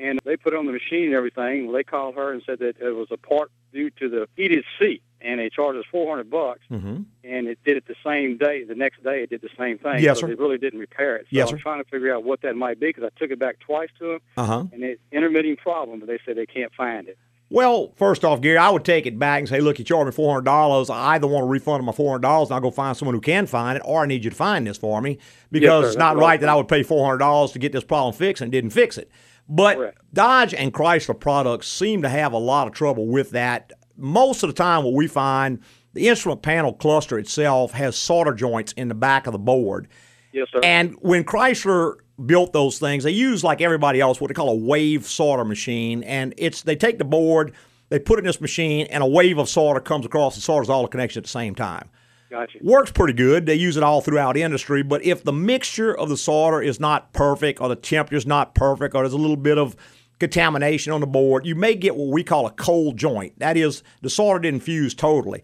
And 0.00 0.18
they 0.24 0.36
put 0.36 0.52
it 0.52 0.58
on 0.58 0.66
the 0.66 0.72
machine 0.72 1.04
and 1.06 1.14
everything. 1.14 1.72
They 1.72 1.84
called 1.84 2.14
her 2.16 2.32
and 2.32 2.42
said 2.46 2.58
that 2.60 2.76
it 2.80 2.92
was 2.96 3.08
a 3.10 3.16
part 3.16 3.50
due 3.72 3.90
to 3.90 4.08
the 4.08 4.28
heated 4.36 4.64
seat. 4.78 5.02
and 5.22 5.38
they 5.38 5.50
charged 5.50 5.78
us 5.78 5.84
400 5.92 6.30
bucks, 6.30 6.60
Mm-hmm. 6.70 7.02
and 7.24 7.46
it 7.46 7.58
did 7.64 7.76
it 7.76 7.84
the 7.86 7.94
same 8.02 8.38
day. 8.38 8.64
The 8.64 8.74
next 8.74 9.04
day, 9.04 9.22
it 9.22 9.28
did 9.30 9.42
the 9.42 9.50
same 9.58 9.76
thing. 9.78 10.02
Yes, 10.02 10.18
so 10.20 10.26
sir. 10.26 10.32
It 10.32 10.38
really 10.38 10.56
didn't 10.56 10.80
repair 10.80 11.16
it. 11.16 11.22
So 11.24 11.28
Yes, 11.32 11.50
I'm 11.52 11.58
sir. 11.58 11.62
trying 11.62 11.84
to 11.84 11.90
figure 11.90 12.14
out 12.14 12.24
what 12.24 12.40
that 12.40 12.56
might 12.56 12.80
be 12.80 12.86
because 12.86 13.04
I 13.04 13.10
took 13.18 13.30
it 13.30 13.38
back 13.38 13.58
twice 13.60 13.90
to 13.98 14.12
them, 14.12 14.20
Uh 14.38 14.44
huh. 14.46 14.64
and 14.72 14.82
it's 14.82 15.00
intermittent 15.12 15.58
problem, 15.58 16.00
but 16.00 16.06
they 16.08 16.18
said 16.24 16.36
they 16.38 16.46
can't 16.46 16.72
find 16.74 17.06
it. 17.08 17.18
Well, 17.52 17.92
first 17.96 18.24
off, 18.24 18.40
Gary, 18.40 18.56
I 18.58 18.70
would 18.70 18.84
take 18.84 19.06
it 19.06 19.18
back 19.18 19.40
and 19.40 19.48
say, 19.48 19.60
look, 19.60 19.78
you 19.80 19.84
charged 19.84 20.06
me 20.06 20.12
four 20.12 20.32
hundred 20.32 20.44
dollars. 20.44 20.88
I 20.88 21.14
either 21.16 21.26
want 21.26 21.42
to 21.42 21.48
refund 21.48 21.84
my 21.84 21.90
four 21.92 22.12
hundred 22.12 22.22
dollars 22.22 22.48
and 22.48 22.54
I'll 22.54 22.60
go 22.62 22.70
find 22.70 22.96
someone 22.96 23.14
who 23.14 23.20
can 23.20 23.44
find 23.46 23.76
it, 23.76 23.82
or 23.84 24.02
I 24.02 24.06
need 24.06 24.22
you 24.24 24.30
to 24.30 24.36
find 24.36 24.66
this 24.66 24.78
for 24.78 25.02
me 25.02 25.18
because 25.50 25.82
sir, 25.84 25.88
it's 25.88 25.98
not 25.98 26.16
I 26.16 26.20
right 26.20 26.40
that 26.40 26.48
I 26.48 26.54
would 26.54 26.68
pay 26.68 26.82
four 26.84 27.04
hundred 27.04 27.18
dollars 27.18 27.50
to 27.52 27.58
get 27.58 27.72
this 27.72 27.82
problem 27.84 28.14
fixed 28.14 28.40
and 28.40 28.50
didn't 28.52 28.70
fix 28.70 28.96
it. 28.96 29.10
But 29.50 29.94
Dodge 30.14 30.54
and 30.54 30.72
Chrysler 30.72 31.18
products 31.18 31.66
seem 31.66 32.02
to 32.02 32.08
have 32.08 32.32
a 32.32 32.38
lot 32.38 32.68
of 32.68 32.72
trouble 32.72 33.08
with 33.08 33.30
that. 33.30 33.72
Most 33.96 34.44
of 34.44 34.48
the 34.48 34.54
time, 34.54 34.84
what 34.84 34.94
we 34.94 35.08
find, 35.08 35.58
the 35.92 36.08
instrument 36.08 36.42
panel 36.42 36.72
cluster 36.72 37.18
itself 37.18 37.72
has 37.72 37.96
solder 37.96 38.32
joints 38.32 38.72
in 38.72 38.86
the 38.86 38.94
back 38.94 39.26
of 39.26 39.32
the 39.32 39.38
board. 39.40 39.88
Yes, 40.32 40.46
sir. 40.52 40.60
And 40.62 40.94
when 41.00 41.24
Chrysler 41.24 41.96
built 42.24 42.52
those 42.52 42.78
things, 42.78 43.02
they 43.02 43.10
use 43.10 43.42
like 43.42 43.60
everybody 43.60 44.00
else 44.00 44.20
what 44.20 44.28
they 44.28 44.34
call 44.34 44.50
a 44.50 44.54
wave 44.54 45.04
solder 45.06 45.44
machine, 45.44 46.04
and 46.04 46.32
it's 46.38 46.62
they 46.62 46.76
take 46.76 46.98
the 46.98 47.04
board, 47.04 47.52
they 47.88 47.98
put 47.98 48.18
it 48.18 48.20
in 48.20 48.26
this 48.26 48.40
machine, 48.40 48.86
and 48.86 49.02
a 49.02 49.06
wave 49.06 49.36
of 49.38 49.48
solder 49.48 49.80
comes 49.80 50.06
across 50.06 50.36
and 50.36 50.44
solders 50.44 50.70
all 50.70 50.82
the 50.82 50.88
connections 50.88 51.22
at 51.22 51.24
the 51.24 51.30
same 51.30 51.56
time. 51.56 51.90
Gotcha. 52.30 52.58
Works 52.62 52.92
pretty 52.92 53.12
good. 53.12 53.44
They 53.46 53.56
use 53.56 53.76
it 53.76 53.82
all 53.82 54.00
throughout 54.00 54.36
industry, 54.36 54.82
but 54.84 55.04
if 55.04 55.24
the 55.24 55.32
mixture 55.32 55.92
of 55.96 56.08
the 56.08 56.16
solder 56.16 56.62
is 56.62 56.78
not 56.78 57.12
perfect, 57.12 57.60
or 57.60 57.68
the 57.68 57.74
temperature's 57.76 58.26
not 58.26 58.54
perfect, 58.54 58.94
or 58.94 59.02
there's 59.02 59.12
a 59.12 59.18
little 59.18 59.36
bit 59.36 59.58
of 59.58 59.74
contamination 60.20 60.92
on 60.92 61.00
the 61.00 61.06
board, 61.08 61.44
you 61.44 61.56
may 61.56 61.74
get 61.74 61.96
what 61.96 62.08
we 62.08 62.22
call 62.22 62.46
a 62.46 62.52
cold 62.52 62.96
joint. 62.96 63.36
That 63.40 63.56
is, 63.56 63.82
the 64.00 64.10
solder 64.10 64.38
didn't 64.38 64.60
fuse 64.60 64.94
totally. 64.94 65.42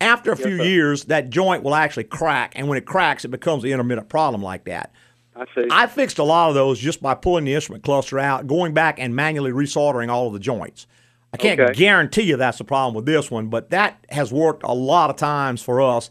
After 0.00 0.30
a 0.30 0.36
Yes, 0.36 0.46
few 0.46 0.58
sir. 0.58 0.62
years, 0.64 1.04
that 1.06 1.28
joint 1.30 1.64
will 1.64 1.74
actually 1.74 2.04
crack, 2.04 2.52
and 2.54 2.68
when 2.68 2.78
it 2.78 2.86
cracks, 2.86 3.24
it 3.24 3.28
becomes 3.32 3.64
an 3.64 3.70
intermittent 3.70 4.08
problem 4.08 4.40
like 4.40 4.64
that. 4.64 4.92
I 5.34 5.44
see. 5.56 5.66
I 5.72 5.86
fixed 5.88 6.18
a 6.18 6.24
lot 6.24 6.50
of 6.50 6.54
those 6.54 6.78
just 6.78 7.02
by 7.02 7.14
pulling 7.14 7.46
the 7.46 7.54
instrument 7.54 7.82
cluster 7.82 8.18
out, 8.18 8.46
going 8.46 8.74
back 8.74 9.00
and 9.00 9.14
manually 9.16 9.50
resoldering 9.50 10.08
all 10.08 10.28
of 10.28 10.34
the 10.34 10.38
joints. 10.38 10.86
I 11.32 11.36
can't 11.36 11.60
Okay. 11.60 11.74
guarantee 11.74 12.22
you 12.22 12.36
that's 12.36 12.58
the 12.58 12.64
problem 12.64 12.94
with 12.94 13.06
this 13.06 13.30
one, 13.30 13.48
but 13.48 13.70
that 13.70 14.04
has 14.08 14.32
worked 14.32 14.62
a 14.62 14.72
lot 14.72 15.10
of 15.10 15.16
times 15.16 15.62
for 15.62 15.80
us. 15.80 16.10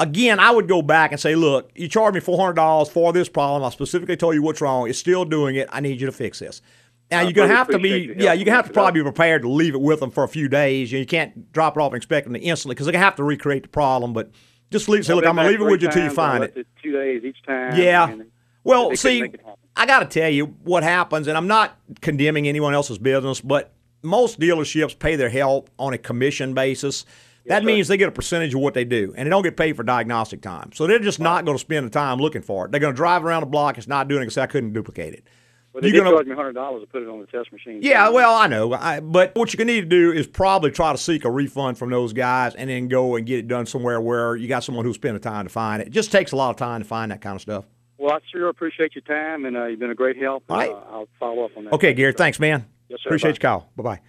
Again, 0.00 0.38
I 0.38 0.52
would 0.52 0.68
go 0.68 0.80
back 0.80 1.10
and 1.10 1.20
say, 1.20 1.34
look, 1.34 1.72
you 1.74 1.88
charged 1.88 2.14
me 2.14 2.20
$400 2.20 2.88
for 2.88 3.12
this 3.12 3.28
problem. 3.28 3.64
I 3.64 3.70
specifically 3.70 4.16
told 4.16 4.34
you 4.36 4.42
what's 4.42 4.60
wrong. 4.60 4.88
It's 4.88 4.98
still 4.98 5.24
doing 5.24 5.56
it. 5.56 5.68
I 5.72 5.80
need 5.80 6.00
you 6.00 6.06
to 6.06 6.12
fix 6.12 6.38
this. 6.38 6.62
Now, 7.10 7.20
I 7.20 7.22
you're 7.22 7.32
going 7.32 7.48
to 7.48 7.56
have 7.56 7.68
to 7.68 7.78
be, 7.80 8.14
yeah, 8.16 8.32
you're 8.32 8.44
going 8.44 8.46
to 8.46 8.52
have 8.52 8.66
to 8.68 8.72
probably 8.72 9.00
be 9.00 9.02
prepared 9.02 9.42
to 9.42 9.48
leave 9.48 9.74
it 9.74 9.80
with 9.80 9.98
them 9.98 10.10
for 10.10 10.22
a 10.22 10.28
few 10.28 10.48
days. 10.48 10.92
You 10.92 11.04
can't 11.04 11.50
drop 11.52 11.76
it 11.76 11.80
off 11.80 11.92
and 11.92 11.96
expect 11.96 12.26
them 12.26 12.34
to 12.34 12.40
instantly 12.40 12.74
because 12.74 12.86
they're 12.86 12.92
going 12.92 13.00
to 13.00 13.06
have 13.06 13.16
to 13.16 13.24
recreate 13.24 13.62
the 13.64 13.68
problem. 13.70 14.12
But 14.12 14.30
just 14.70 14.88
leave, 14.88 15.04
say, 15.04 15.14
look, 15.14 15.26
I'm 15.26 15.34
going 15.34 15.46
to 15.46 15.50
leave 15.50 15.60
it 15.60 15.70
with 15.70 15.82
you 15.82 15.90
till 15.90 16.04
you 16.04 16.10
find 16.10 16.44
it. 16.44 16.66
Two 16.80 16.92
days 16.92 17.24
each 17.24 17.42
time. 17.44 17.76
Yeah. 17.76 18.14
Well, 18.62 18.94
see, 18.94 19.22
make 19.22 19.34
it 19.34 19.40
happen. 19.40 19.54
I 19.74 19.86
got 19.86 20.00
to 20.00 20.20
tell 20.20 20.28
you 20.30 20.46
what 20.62 20.82
happens, 20.82 21.26
and 21.26 21.36
I'm 21.36 21.46
not 21.48 21.76
condemning 22.02 22.46
anyone 22.46 22.74
else's 22.74 22.98
business, 22.98 23.40
but 23.40 23.72
most 24.02 24.38
dealerships 24.40 24.98
pay 24.98 25.16
their 25.16 25.30
help 25.30 25.70
on 25.78 25.92
a 25.92 25.98
commission 25.98 26.54
basis. 26.54 27.04
That 27.46 27.64
means 27.64 27.88
they 27.88 27.96
get 27.96 28.08
a 28.08 28.12
percentage 28.12 28.52
of 28.54 28.60
what 28.60 28.74
they 28.74 28.84
do, 28.84 29.14
and 29.16 29.24
they 29.26 29.30
don't 29.30 29.42
get 29.42 29.56
paid 29.56 29.74
for 29.74 29.82
diagnostic 29.82 30.42
time. 30.42 30.70
So 30.74 30.86
they're 30.86 30.98
just 30.98 31.18
not 31.18 31.46
going 31.46 31.56
to 31.56 31.60
spend 31.60 31.86
the 31.86 31.90
time 31.90 32.18
looking 32.18 32.42
for 32.42 32.66
it. 32.66 32.72
They're 32.72 32.80
going 32.80 32.92
to 32.92 32.96
drive 32.96 33.24
around 33.24 33.40
the 33.40 33.46
block. 33.46 33.78
It's 33.78 33.86
not 33.88 34.06
doing 34.06 34.20
it 34.20 34.26
because 34.26 34.36
I 34.36 34.46
couldn't 34.46 34.74
duplicate 34.74 35.14
it. 35.14 35.24
Well, 35.72 35.82
they 35.82 35.88
You're 35.88 36.02
gonna- 36.02 36.16
charge 36.16 36.26
me 36.26 36.34
hundred 36.34 36.54
dollars 36.54 36.82
to 36.82 36.86
put 36.86 37.02
it 37.02 37.08
on 37.08 37.20
the 37.20 37.26
test 37.26 37.52
machine. 37.52 37.80
Yeah, 37.82 38.08
well, 38.08 38.34
I 38.34 38.46
know, 38.46 38.72
I, 38.72 39.00
but 39.00 39.34
what 39.34 39.52
you're 39.52 39.58
gonna 39.58 39.74
need 39.74 39.82
to 39.82 39.86
do 39.86 40.12
is 40.12 40.26
probably 40.26 40.70
try 40.70 40.92
to 40.92 40.98
seek 40.98 41.26
a 41.26 41.30
refund 41.30 41.76
from 41.78 41.90
those 41.90 42.14
guys, 42.14 42.54
and 42.54 42.70
then 42.70 42.88
go 42.88 43.16
and 43.16 43.26
get 43.26 43.40
it 43.40 43.48
done 43.48 43.66
somewhere 43.66 44.00
where 44.00 44.34
you 44.34 44.48
got 44.48 44.64
someone 44.64 44.84
who'll 44.86 44.94
spend 44.94 45.14
the 45.14 45.20
time 45.20 45.44
to 45.44 45.50
find 45.50 45.82
it. 45.82 45.88
It 45.88 45.90
just 45.90 46.10
takes 46.10 46.32
a 46.32 46.36
lot 46.36 46.50
of 46.50 46.56
time 46.56 46.80
to 46.80 46.88
find 46.88 47.12
that 47.12 47.20
kind 47.20 47.36
of 47.36 47.42
stuff. 47.42 47.64
Well, 47.98 48.12
I 48.14 48.18
sure 48.32 48.48
appreciate 48.48 48.94
your 48.94 49.02
time, 49.02 49.44
and 49.44 49.56
uh, 49.58 49.66
you've 49.66 49.78
been 49.78 49.90
a 49.90 49.94
great 49.94 50.16
help. 50.16 50.44
All 50.48 50.56
right. 50.56 50.70
Uh, 50.70 50.80
I'll 50.90 51.08
follow 51.20 51.44
up 51.44 51.50
on 51.56 51.64
that. 51.64 51.74
Okay, 51.74 51.92
Gary, 51.92 52.14
thanks, 52.14 52.40
man. 52.40 52.64
Yes, 52.88 53.00
sir. 53.02 53.08
Appreciate 53.08 53.40
Bye. 53.40 53.48
your 53.50 53.60
call. 53.60 53.70
Bye 53.76 53.82
bye. 53.82 54.00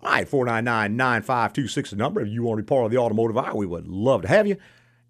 All 0.00 0.10
right, 0.12 0.28
499 0.28 0.96
9526 0.96 1.90
the 1.90 1.96
number. 1.96 2.20
If 2.20 2.28
you 2.28 2.42
want 2.42 2.58
to 2.58 2.62
be 2.62 2.66
part 2.66 2.84
of 2.84 2.90
the 2.90 2.98
automotive 2.98 3.38
hour, 3.38 3.54
we 3.54 3.66
would 3.66 3.88
love 3.88 4.22
to 4.22 4.28
have 4.28 4.46
you. 4.46 4.56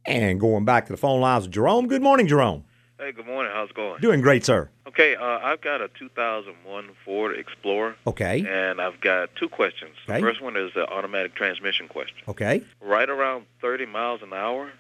And 0.07 0.39
going 0.39 0.65
back 0.65 0.87
to 0.87 0.93
the 0.93 0.97
phone 0.97 1.21
lines, 1.21 1.47
Jerome. 1.49 1.89
Good 1.89 2.03
morning, 2.03 2.27
Jerome. 2.29 2.65
Hey, 2.99 3.11
good 3.11 3.27
morning. 3.27 3.51
How's 3.53 3.71
it 3.71 3.75
going? 3.77 4.01
Doing 4.01 4.21
great, 4.21 4.45
sir. 4.45 4.71
Okay, 4.87 5.17
uh, 5.17 5.25
I've 5.43 5.61
got 5.61 5.81
a 5.81 5.89
2001 5.89 6.91
Ford 7.05 7.37
Explorer. 7.37 7.97
Okay. 8.07 8.47
And 8.49 8.81
I've 8.81 9.01
got 9.01 9.35
two 9.35 9.49
questions. 9.49 9.97
Okay. 10.09 10.21
The 10.21 10.27
first 10.27 10.41
one 10.41 10.57
is 10.57 10.71
the 10.75 10.87
automatic 10.89 11.35
transmission 11.35 11.89
question. 11.89 12.17
Okay. 12.29 12.63
Right 12.81 13.11
around 13.11 13.47
30 13.61 13.87
miles 13.87 14.23
an 14.23 14.33
hour, 14.33 14.71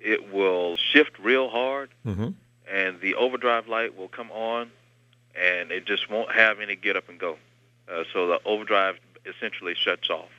it 0.00 0.32
will 0.32 0.76
shift 0.76 1.18
real 1.18 1.50
hard, 1.50 1.90
Mm-hmm. 2.06 2.28
and 2.72 3.00
the 3.02 3.14
overdrive 3.16 3.68
light 3.68 3.96
will 3.98 4.08
come 4.08 4.30
on, 4.30 4.70
and 5.34 5.70
it 5.70 5.84
just 5.84 6.08
won't 6.10 6.32
have 6.32 6.58
any 6.60 6.74
get 6.74 6.96
up 6.96 7.08
and 7.10 7.18
go. 7.18 7.36
Uh, 7.92 8.04
so 8.12 8.26
the 8.26 8.40
overdrive 8.44 8.96
essentially 9.26 9.74
shuts 9.74 10.08
off. 10.10 10.30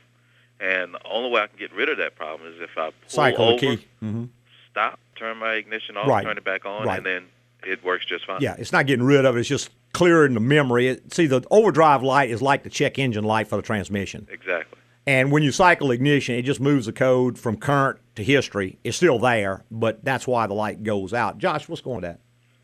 And 0.59 0.93
the 0.93 0.99
only 1.05 1.29
way 1.31 1.41
I 1.41 1.47
can 1.47 1.57
get 1.59 1.73
rid 1.73 1.89
of 1.89 1.97
that 1.97 2.15
problem 2.15 2.51
is 2.51 2.59
if 2.61 2.71
I 2.77 2.89
pull 2.89 2.93
Cycle 3.07 3.45
over, 3.45 3.59
the 3.59 3.77
key. 3.77 3.87
Mm-hmm. 4.03 4.25
stop, 4.71 4.99
turn 5.15 5.37
my 5.37 5.53
ignition 5.53 5.97
off, 5.97 6.07
Right. 6.07 6.23
turn 6.23 6.37
it 6.37 6.43
back 6.43 6.65
on, 6.65 6.87
Right. 6.87 6.97
and 6.97 7.05
then 7.05 7.25
it 7.65 7.83
works 7.83 8.05
just 8.05 8.25
fine. 8.25 8.41
Yeah, 8.41 8.55
it's 8.57 8.71
not 8.71 8.87
getting 8.87 9.05
rid 9.05 9.25
of 9.25 9.35
it. 9.35 9.41
It's 9.41 9.49
just 9.49 9.69
clearing 9.93 10.33
the 10.33 10.39
memory. 10.39 10.87
It, 10.87 11.13
see, 11.13 11.27
the 11.27 11.41
overdrive 11.51 12.01
light 12.03 12.29
is 12.29 12.41
like 12.41 12.63
the 12.63 12.69
check 12.69 12.97
engine 12.97 13.23
light 13.23 13.47
for 13.47 13.55
the 13.57 13.61
transmission. 13.61 14.27
Exactly. 14.31 14.79
And 15.05 15.31
when 15.31 15.43
you 15.43 15.51
cycle 15.51 15.91
ignition, 15.91 16.35
it 16.35 16.43
just 16.43 16.61
moves 16.61 16.85
the 16.85 16.93
code 16.93 17.37
from 17.37 17.57
current 17.57 17.99
to 18.15 18.23
history. 18.23 18.79
It's 18.85 18.95
still 18.97 19.19
there, 19.19 19.63
but 19.69 20.03
that's 20.05 20.25
why 20.25 20.47
the 20.47 20.53
light 20.53 20.83
goes 20.83 21.13
out. 21.13 21.37
Josh, 21.39 21.67
what's 21.67 21.81
going 21.81 21.97
with 21.97 22.03
that? 22.03 22.19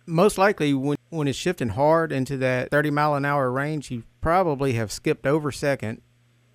Most 0.06 0.38
likely, 0.38 0.74
when 0.74 0.98
when 1.10 1.28
it's 1.28 1.38
shifting 1.38 1.70
hard 1.70 2.12
into 2.12 2.38
that 2.38 2.70
30 2.72 2.92
mile 2.92 3.16
an 3.16 3.26
hour 3.26 3.52
range, 3.52 3.92
you 3.92 4.04
probably 4.22 4.74
have 4.74 4.92
skipped 4.92 5.26
over 5.26 5.52
second 5.52 6.02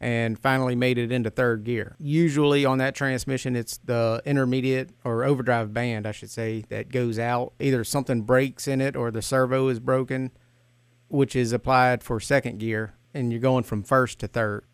and 0.01 0.39
finally 0.39 0.75
made 0.75 0.99
it 0.99 1.11
into 1.11 1.31
third 1.31 1.65
gear. 1.65 1.97
Usually 1.99 2.65
on 2.65 2.79
that 2.79 2.95
transmission, 2.95 3.57
it's 3.57 3.79
the 3.79 4.21
intermediate 4.27 4.91
or 5.05 5.25
overdrive 5.25 5.73
band, 5.73 6.07
I 6.07 6.13
should 6.13 6.31
say, 6.31 6.65
that 6.69 6.91
goes 6.91 7.19
out. 7.19 7.55
Either 7.59 7.85
something 7.85 8.23
breaks 8.23 8.69
in 8.69 8.81
it 8.81 8.97
or 8.97 9.11
the 9.11 9.23
servo 9.23 9.69
is 9.69 9.81
broken, 9.81 10.31
which 11.09 11.35
is 11.35 11.53
applied 11.53 12.03
for 12.03 12.21
second 12.21 12.59
gear, 12.59 12.95
and 13.15 13.33
you're 13.33 13.41
going 13.41 13.65
from 13.65 13.83
first 13.83 14.19
to 14.19 14.29
third. 14.29 14.65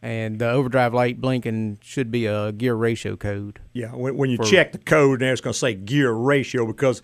And 0.00 0.38
the 0.38 0.48
overdrive 0.50 0.94
light 0.94 1.20
blinking 1.20 1.78
should 1.80 2.10
be 2.10 2.26
a 2.26 2.50
gear 2.50 2.74
ratio 2.74 3.14
code. 3.16 3.60
Yeah, 3.72 3.88
when, 3.94 4.16
when 4.16 4.30
you 4.30 4.36
For- 4.38 4.44
check 4.44 4.72
the 4.72 4.78
code, 4.78 5.20
there 5.20 5.32
it's 5.32 5.40
going 5.40 5.52
to 5.52 5.58
say 5.58 5.74
gear 5.74 6.12
ratio 6.12 6.66
because 6.66 7.02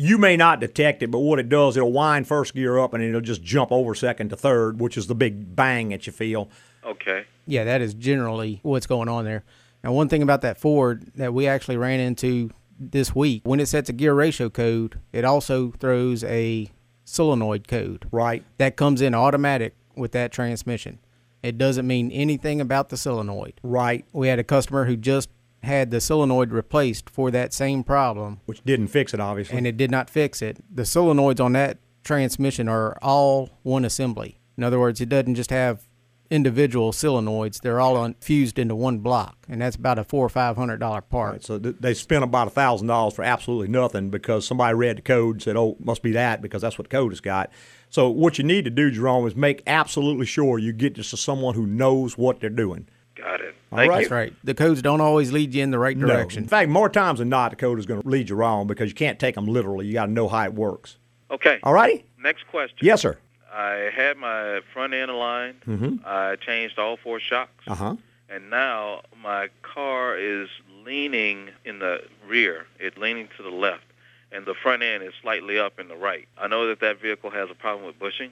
you 0.00 0.16
may 0.16 0.36
not 0.36 0.60
detect 0.60 1.02
it, 1.02 1.10
but 1.10 1.18
what 1.18 1.40
it 1.40 1.48
does, 1.48 1.76
it'll 1.76 1.90
wind 1.90 2.28
first 2.28 2.54
gear 2.54 2.78
up 2.78 2.94
and 2.94 3.02
it'll 3.02 3.20
just 3.20 3.42
jump 3.42 3.72
over 3.72 3.96
second 3.96 4.28
to 4.28 4.36
third, 4.36 4.80
which 4.80 4.96
is 4.96 5.08
the 5.08 5.14
big 5.14 5.56
bang 5.56 5.88
that 5.88 6.06
you 6.06 6.12
feel. 6.12 6.48
Okay. 6.84 7.24
Yeah, 7.48 7.64
that 7.64 7.80
is 7.80 7.94
generally 7.94 8.60
what's 8.62 8.86
going 8.86 9.08
on 9.08 9.24
there. 9.24 9.42
Now, 9.82 9.92
one 9.92 10.08
thing 10.08 10.22
about 10.22 10.42
that 10.42 10.56
Ford 10.56 11.10
that 11.16 11.34
we 11.34 11.48
actually 11.48 11.76
ran 11.76 11.98
into 11.98 12.52
this 12.78 13.12
week, 13.12 13.42
when 13.44 13.58
it 13.58 13.66
sets 13.66 13.88
a 13.88 13.92
gear 13.92 14.14
ratio 14.14 14.48
code, 14.48 15.00
it 15.12 15.24
also 15.24 15.72
throws 15.72 16.22
a 16.22 16.70
solenoid 17.04 17.66
code. 17.66 18.06
Right. 18.12 18.44
That 18.58 18.76
comes 18.76 19.00
in 19.00 19.16
automatic 19.16 19.74
with 19.96 20.12
that 20.12 20.30
transmission. 20.30 21.00
It 21.42 21.58
doesn't 21.58 21.88
mean 21.88 22.12
anything 22.12 22.60
about 22.60 22.90
the 22.90 22.96
solenoid. 22.96 23.54
Right. 23.64 24.04
We 24.12 24.28
had 24.28 24.38
a 24.38 24.44
customer 24.44 24.84
who 24.84 24.96
just 24.96 25.28
had 25.62 25.90
the 25.90 26.00
solenoid 26.00 26.52
replaced 26.52 27.10
for 27.10 27.30
that 27.30 27.52
same 27.52 27.82
problem. 27.82 28.40
Which 28.46 28.62
didn't 28.64 28.88
fix 28.88 29.12
it, 29.12 29.20
obviously. 29.20 29.56
And 29.58 29.66
it 29.66 29.76
did 29.76 29.90
not 29.90 30.08
fix 30.08 30.40
it. 30.42 30.58
The 30.74 30.82
solenoids 30.82 31.44
on 31.44 31.52
that 31.54 31.78
transmission 32.04 32.68
are 32.68 32.96
all 33.02 33.50
one 33.62 33.84
assembly. 33.84 34.40
In 34.56 34.64
other 34.64 34.80
words, 34.80 35.00
it 35.00 35.08
doesn't 35.08 35.34
just 35.34 35.50
have 35.50 35.86
individual 36.30 36.92
solenoids; 36.92 37.60
they're 37.60 37.80
all 37.80 37.96
on, 37.96 38.14
fused 38.20 38.58
into 38.58 38.74
one 38.74 38.98
block, 38.98 39.36
and 39.48 39.62
that's 39.62 39.76
about 39.76 39.98
a 39.98 40.04
four 40.04 40.26
or 40.26 40.28
five 40.28 40.56
hundred 40.56 40.78
dollar 40.78 41.00
part. 41.00 41.32
Right, 41.32 41.44
so 41.44 41.58
th- 41.58 41.76
they 41.80 41.94
spent 41.94 42.24
about 42.24 42.48
a 42.48 42.50
thousand 42.50 42.88
dollars 42.88 43.14
for 43.14 43.24
absolutely 43.24 43.68
nothing 43.68 44.10
because 44.10 44.46
somebody 44.46 44.74
read 44.74 44.98
the 44.98 45.02
code 45.02 45.36
and 45.36 45.42
said, 45.42 45.56
"Oh, 45.56 45.76
must 45.80 46.02
be 46.02 46.12
that," 46.12 46.42
because 46.42 46.62
that's 46.62 46.78
what 46.78 46.88
the 46.90 46.96
code 46.96 47.12
has 47.12 47.20
got. 47.20 47.50
So 47.90 48.10
what 48.10 48.36
you 48.36 48.44
need 48.44 48.64
to 48.64 48.70
do, 48.70 48.90
Jerome, 48.90 49.26
is 49.26 49.34
make 49.34 49.62
absolutely 49.66 50.26
sure 50.26 50.58
you 50.58 50.72
get 50.72 50.96
this 50.96 51.10
to 51.10 51.16
someone 51.16 51.54
who 51.54 51.66
knows 51.66 52.18
what 52.18 52.40
they're 52.40 52.50
doing. 52.50 52.88
Got 53.18 53.40
it. 53.40 53.54
All 53.72 53.78
right. 53.78 53.90
That's 53.90 54.10
right. 54.10 54.32
The 54.44 54.54
codes 54.54 54.80
don't 54.80 55.00
always 55.00 55.32
lead 55.32 55.52
you 55.54 55.62
in 55.62 55.70
the 55.72 55.78
right 55.78 55.96
direction. 55.98 56.08
No. 56.08 56.14
direction. 56.14 56.42
In 56.44 56.48
fact, 56.48 56.68
more 56.70 56.88
times 56.88 57.18
than 57.18 57.28
not, 57.28 57.50
the 57.50 57.56
code 57.56 57.78
is 57.78 57.86
going 57.86 58.00
to 58.02 58.08
lead 58.08 58.28
you 58.28 58.36
wrong 58.36 58.66
because 58.66 58.88
you 58.88 58.94
can't 58.94 59.18
take 59.18 59.34
them 59.34 59.46
literally. 59.46 59.86
You 59.86 59.92
got 59.94 60.06
to 60.06 60.12
know 60.12 60.28
how 60.28 60.44
it 60.44 60.54
works. 60.54 60.96
Okay. 61.30 61.58
All 61.62 61.72
righty. 61.72 62.04
Next 62.22 62.46
question. 62.48 62.78
Yes, 62.80 63.00
sir. 63.02 63.18
I 63.52 63.90
had 63.94 64.16
my 64.18 64.60
front 64.72 64.94
end 64.94 65.10
aligned. 65.10 65.60
Mm-hmm. 65.66 65.96
I 66.04 66.36
changed 66.36 66.78
all 66.78 66.96
four 66.96 67.18
shocks, 67.18 67.64
Uh 67.66 67.74
huh. 67.74 67.96
and 68.28 68.50
now 68.50 69.02
my 69.20 69.48
car 69.62 70.16
is 70.16 70.48
leaning 70.84 71.50
in 71.64 71.80
the 71.80 72.02
rear. 72.26 72.66
It's 72.78 72.96
leaning 72.98 73.28
to 73.36 73.42
the 73.42 73.50
left, 73.50 73.84
and 74.30 74.46
the 74.46 74.54
front 74.54 74.82
end 74.82 75.02
is 75.02 75.12
slightly 75.20 75.58
up 75.58 75.80
in 75.80 75.88
the 75.88 75.96
right. 75.96 76.28
I 76.38 76.46
know 76.46 76.68
that 76.68 76.80
that 76.80 77.00
vehicle 77.00 77.30
has 77.30 77.50
a 77.50 77.54
problem 77.54 77.86
with 77.86 77.98
bushings. 77.98 78.30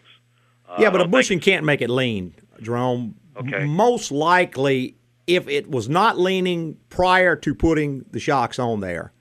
Uh, 0.68 0.77
yeah, 0.79 0.90
but 0.90 1.01
a 1.01 1.09
bushing 1.09 1.40
can't 1.40 1.64
make 1.64 1.81
it 1.81 1.90
lean, 1.90 2.35
Jerome. 2.61 3.14
Okay. 3.38 3.64
Most 3.64 4.11
likely, 4.11 4.96
if 5.27 5.49
it 5.49 5.70
was 5.70 5.88
not 5.88 6.18
leaning 6.18 6.79
prior 6.88 7.37
to 7.37 7.55
putting 7.55 8.05
the 8.11 8.20
shocks 8.20 8.59
on 8.59 8.81
there, 8.81 9.12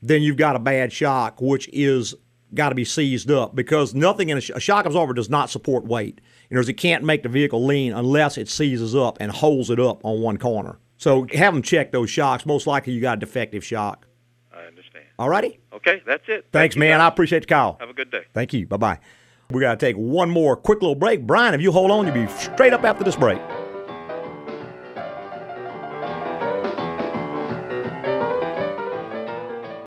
then 0.00 0.22
you've 0.22 0.36
got 0.36 0.56
a 0.56 0.58
bad 0.58 0.92
shock, 0.92 1.40
which 1.40 1.68
is 1.72 2.14
got 2.54 2.68
to 2.68 2.74
be 2.74 2.84
seized 2.84 3.30
up 3.30 3.54
because 3.54 3.94
nothing 3.94 4.28
in 4.28 4.38
a, 4.38 4.40
sh- 4.40 4.50
a 4.54 4.60
shock 4.60 4.84
absorber 4.84 5.14
does 5.14 5.30
not 5.30 5.48
support 5.48 5.84
weight. 5.84 6.20
In 6.50 6.56
other 6.56 6.60
words, 6.60 6.68
it 6.68 6.74
can't 6.74 7.02
make 7.04 7.22
the 7.22 7.28
vehicle 7.28 7.64
lean 7.64 7.92
unless 7.92 8.36
it 8.36 8.48
seizes 8.48 8.94
up 8.94 9.16
and 9.20 9.32
holds 9.32 9.70
it 9.70 9.80
up 9.80 10.04
on 10.04 10.20
one 10.20 10.36
corner. 10.36 10.78
So 10.98 11.26
have 11.32 11.54
them 11.54 11.62
check 11.62 11.92
those 11.92 12.10
shocks. 12.10 12.44
Most 12.44 12.66
likely 12.66 12.92
you 12.92 13.00
got 13.00 13.16
a 13.16 13.20
defective 13.20 13.64
shock. 13.64 14.06
I 14.52 14.64
understand. 14.64 15.06
All 15.18 15.28
righty? 15.28 15.60
Okay, 15.72 16.02
that's 16.06 16.24
it. 16.28 16.46
Thanks, 16.52 16.74
Thank 16.74 16.80
man. 16.80 17.00
I 17.00 17.08
appreciate 17.08 17.40
the 17.40 17.46
call. 17.46 17.76
Have 17.80 17.90
a 17.90 17.94
good 17.94 18.10
day. 18.10 18.24
Thank 18.34 18.52
you. 18.52 18.66
Bye 18.66 18.76
bye. 18.76 18.98
We 19.52 19.60
got 19.60 19.78
to 19.78 19.86
take 19.86 19.96
one 19.96 20.30
more 20.30 20.56
quick 20.56 20.80
little 20.80 20.94
break. 20.94 21.26
Brian, 21.26 21.54
if 21.54 21.60
you 21.60 21.72
hold 21.72 21.90
on, 21.90 22.06
you'll 22.06 22.26
be 22.26 22.26
straight 22.32 22.72
up 22.72 22.84
after 22.84 23.04
this 23.04 23.16
break. 23.16 23.40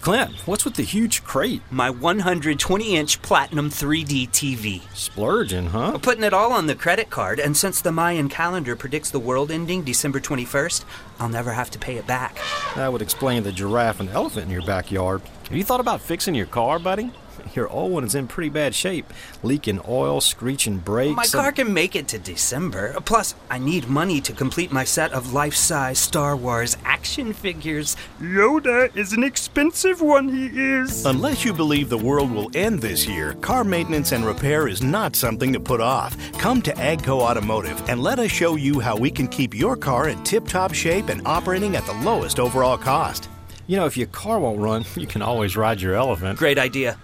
Clint, 0.05 0.33
what's 0.45 0.63
with 0.63 0.75
the 0.75 0.83
huge 0.83 1.23
crate? 1.23 1.63
My 1.71 1.89
120 1.89 2.95
inch 2.95 3.19
Platinum 3.23 3.71
3D 3.71 4.29
TV. 4.29 4.83
Splurging, 4.93 5.65
huh? 5.65 5.97
Putting 5.97 6.23
it 6.23 6.31
all 6.31 6.53
on 6.53 6.67
the 6.67 6.75
credit 6.75 7.09
card, 7.09 7.39
and 7.39 7.57
since 7.57 7.81
the 7.81 7.91
Mayan 7.91 8.29
calendar 8.29 8.75
predicts 8.75 9.09
the 9.09 9.19
world 9.19 9.49
ending 9.49 9.81
December 9.81 10.19
21st, 10.19 10.85
I'll 11.19 11.27
never 11.27 11.53
have 11.53 11.71
to 11.71 11.79
pay 11.79 11.95
it 11.95 12.05
back. 12.05 12.37
That 12.75 12.93
would 12.93 13.01
explain 13.01 13.41
the 13.41 13.51
giraffe 13.51 13.99
and 13.99 14.09
elephant 14.09 14.45
in 14.45 14.51
your 14.51 14.61
backyard. 14.61 15.23
Have 15.45 15.57
you 15.57 15.63
thought 15.63 15.79
about 15.79 16.01
fixing 16.01 16.35
your 16.35 16.45
car, 16.45 16.77
buddy? 16.77 17.09
Your 17.53 17.69
old 17.69 17.91
one 17.91 18.03
is 18.03 18.15
in 18.15 18.27
pretty 18.27 18.49
bad 18.49 18.75
shape, 18.75 19.11
leaking 19.43 19.81
oil, 19.87 20.21
screeching 20.21 20.77
brakes. 20.77 21.15
My 21.15 21.25
car 21.25 21.51
can 21.51 21.73
make 21.73 21.95
it 21.95 22.07
to 22.09 22.19
December. 22.19 22.93
Plus, 23.05 23.35
I 23.49 23.57
need 23.57 23.87
money 23.87 24.21
to 24.21 24.33
complete 24.33 24.71
my 24.71 24.83
set 24.83 25.13
of 25.13 25.33
life 25.33 25.55
size 25.55 25.99
Star 25.99 26.35
Wars 26.35 26.77
action 26.83 27.33
figures. 27.33 27.95
Yoda 28.19 28.95
is 28.95 29.13
an 29.13 29.23
expensive 29.23 30.01
one, 30.01 30.29
he 30.29 30.47
is. 30.47 31.05
Unless 31.05 31.45
you 31.45 31.53
believe 31.53 31.89
the 31.89 31.97
world 31.97 32.31
will 32.31 32.49
end 32.55 32.81
this 32.81 33.07
year, 33.07 33.33
car 33.35 33.63
maintenance 33.63 34.11
and 34.11 34.25
repair 34.25 34.67
is 34.67 34.81
not 34.81 35.15
something 35.15 35.53
to 35.53 35.59
put 35.59 35.81
off. 35.81 36.17
Come 36.33 36.61
to 36.63 36.73
Agco 36.73 37.19
Automotive 37.19 37.81
and 37.89 38.01
let 38.01 38.19
us 38.19 38.31
show 38.31 38.55
you 38.55 38.79
how 38.79 38.95
we 38.95 39.11
can 39.11 39.27
keep 39.27 39.53
your 39.53 39.75
car 39.75 40.09
in 40.09 40.23
tip 40.23 40.47
top 40.47 40.73
shape 40.73 41.09
and 41.09 41.25
operating 41.25 41.75
at 41.75 41.85
the 41.85 41.93
lowest 41.93 42.39
overall 42.39 42.77
cost. 42.77 43.29
You 43.67 43.77
know, 43.77 43.85
if 43.85 43.97
your 43.97 44.07
car 44.07 44.39
won't 44.39 44.59
run, 44.59 44.85
you 44.95 45.07
can 45.07 45.21
always 45.21 45.57
ride 45.57 45.81
your 45.81 45.95
elephant. 45.95 46.37
Great 46.37 46.57
idea. 46.57 46.97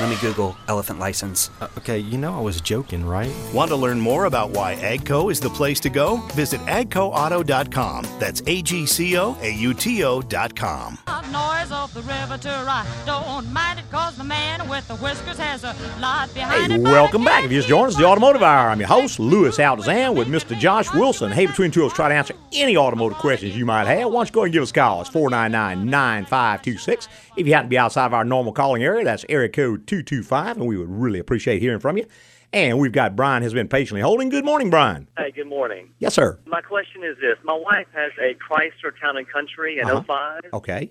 Let 0.00 0.08
me 0.08 0.16
Google 0.20 0.56
elephant 0.66 0.98
license. 0.98 1.50
Uh, 1.60 1.68
okay, 1.78 1.98
you 1.98 2.18
know 2.18 2.36
I 2.36 2.40
was 2.40 2.60
joking, 2.60 3.06
right? 3.06 3.30
Want 3.54 3.68
to 3.70 3.76
learn 3.76 4.00
more 4.00 4.24
about 4.24 4.50
why 4.50 4.74
Agco 4.74 5.30
is 5.30 5.38
the 5.38 5.48
place 5.48 5.78
to 5.80 5.88
go? 5.88 6.16
Visit 6.34 6.60
agcoauto.com. 6.62 8.04
That's 8.18 8.42
A 8.48 8.60
G 8.60 8.86
C 8.86 9.16
O 9.16 9.36
A 9.40 9.50
U 9.54 9.72
T 9.72 10.02
O.com. 10.02 10.98
noise 11.30 11.70
of 11.70 11.94
the 11.94 12.02
river 12.02 12.36
to 12.38 12.48
ride. 12.66 12.86
Don't 13.06 13.50
mind 13.52 13.78
it 13.78 13.84
cause 13.92 14.16
the 14.16 14.24
man 14.24 14.68
with 14.68 14.86
the 14.88 14.96
whiskers 14.96 15.38
has 15.38 15.62
a 15.62 15.74
lot 16.00 16.32
behind 16.34 16.72
Hey, 16.72 16.78
it. 16.78 16.82
welcome 16.82 17.24
back. 17.24 17.44
If 17.44 17.52
you 17.52 17.58
just 17.58 17.68
joined 17.68 17.88
us, 17.92 17.96
the 17.96 18.04
Automotive 18.04 18.42
Hour. 18.42 18.70
I'm 18.70 18.80
your 18.80 18.88
host, 18.88 19.20
Louis 19.20 19.56
Altazan, 19.58 20.16
with 20.16 20.26
Mr. 20.26 20.58
Josh 20.58 20.92
Wilson. 20.92 21.30
Hey, 21.30 21.46
between 21.46 21.70
two 21.70 21.84
of 21.84 21.92
us, 21.92 21.96
try 21.96 22.08
to 22.08 22.14
answer 22.16 22.34
any 22.52 22.76
automotive 22.76 23.18
questions 23.18 23.56
you 23.56 23.64
might 23.64 23.86
have. 23.86 24.08
Why 24.10 24.18
don't 24.24 24.28
you 24.28 24.32
go 24.32 24.40
ahead 24.40 24.46
and 24.46 24.52
give 24.54 24.62
us 24.64 24.70
a 24.70 24.74
call? 24.74 25.00
It's 25.02 25.10
499 25.10 25.88
9526. 25.88 27.08
If 27.36 27.46
you 27.46 27.52
happen 27.54 27.66
to 27.66 27.70
be 27.70 27.78
outside 27.78 28.06
of 28.06 28.14
our 28.14 28.24
normal 28.24 28.52
calling 28.52 28.82
area, 28.82 29.04
that's 29.04 29.24
area 29.28 29.48
code 29.48 29.83
225, 29.86 30.56
and 30.58 30.66
we 30.66 30.76
would 30.76 30.88
really 30.88 31.18
appreciate 31.18 31.60
hearing 31.60 31.80
from 31.80 31.96
you. 31.98 32.06
And 32.52 32.78
we've 32.78 32.92
got 32.92 33.16
Brian 33.16 33.42
has 33.42 33.52
been 33.52 33.66
patiently 33.68 34.00
holding. 34.00 34.28
Good 34.28 34.44
morning, 34.44 34.70
Brian. 34.70 35.08
Hey, 35.18 35.32
good 35.32 35.48
morning. 35.48 35.90
Yes, 35.98 36.14
sir. 36.14 36.38
My 36.46 36.60
question 36.60 37.02
is 37.02 37.16
this. 37.20 37.36
My 37.42 37.54
wife 37.54 37.86
has 37.94 38.12
a 38.20 38.34
Chrysler 38.34 38.92
Town 39.00 39.16
and 39.16 39.28
Country 39.28 39.78
in 39.80 39.86
Uh-huh. 39.88 40.02
'05, 40.06 40.42
Okay. 40.52 40.90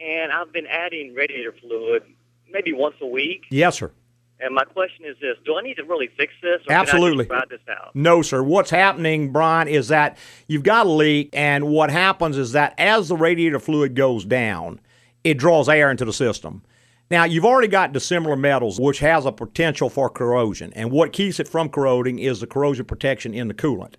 and 0.00 0.32
I've 0.32 0.52
been 0.52 0.66
adding 0.66 1.14
radiator 1.14 1.52
fluid 1.60 2.02
maybe 2.50 2.72
once 2.72 2.96
a 3.00 3.06
week. 3.06 3.44
Yes, 3.50 3.76
sir. 3.78 3.92
And 4.38 4.54
my 4.54 4.64
question 4.64 5.06
is 5.06 5.16
this. 5.20 5.36
Do 5.46 5.56
I 5.56 5.62
need 5.62 5.76
to 5.76 5.84
really 5.84 6.08
fix 6.08 6.32
this? 6.42 6.60
Or 6.68 6.72
Absolutely. 6.74 7.24
Can 7.24 7.36
I 7.36 7.40
just 7.40 7.50
ride 7.52 7.58
this 7.58 7.68
out? 7.74 7.96
No, 7.96 8.20
sir. 8.20 8.42
What's 8.42 8.68
happening, 8.70 9.32
Brian, 9.32 9.66
is 9.68 9.88
that 9.88 10.18
you've 10.46 10.62
got 10.64 10.86
a 10.86 10.90
leak, 10.90 11.30
and 11.32 11.68
what 11.68 11.90
happens 11.90 12.36
is 12.36 12.52
that 12.52 12.74
as 12.78 13.08
the 13.08 13.16
radiator 13.16 13.58
fluid 13.58 13.94
goes 13.94 14.24
down, 14.26 14.78
it 15.24 15.34
draws 15.38 15.68
air 15.70 15.90
into 15.90 16.04
the 16.04 16.12
system. 16.12 16.62
Now, 17.08 17.24
you've 17.24 17.44
already 17.44 17.68
got 17.68 17.92
dissimilar 17.92 18.34
metals, 18.34 18.80
which 18.80 18.98
has 18.98 19.26
a 19.26 19.32
potential 19.32 19.88
for 19.88 20.10
corrosion, 20.10 20.72
and 20.74 20.90
what 20.90 21.12
keeps 21.12 21.38
it 21.38 21.46
from 21.46 21.68
corroding 21.68 22.18
is 22.18 22.40
the 22.40 22.48
corrosion 22.48 22.84
protection 22.84 23.32
in 23.32 23.46
the 23.46 23.54
coolant. 23.54 23.94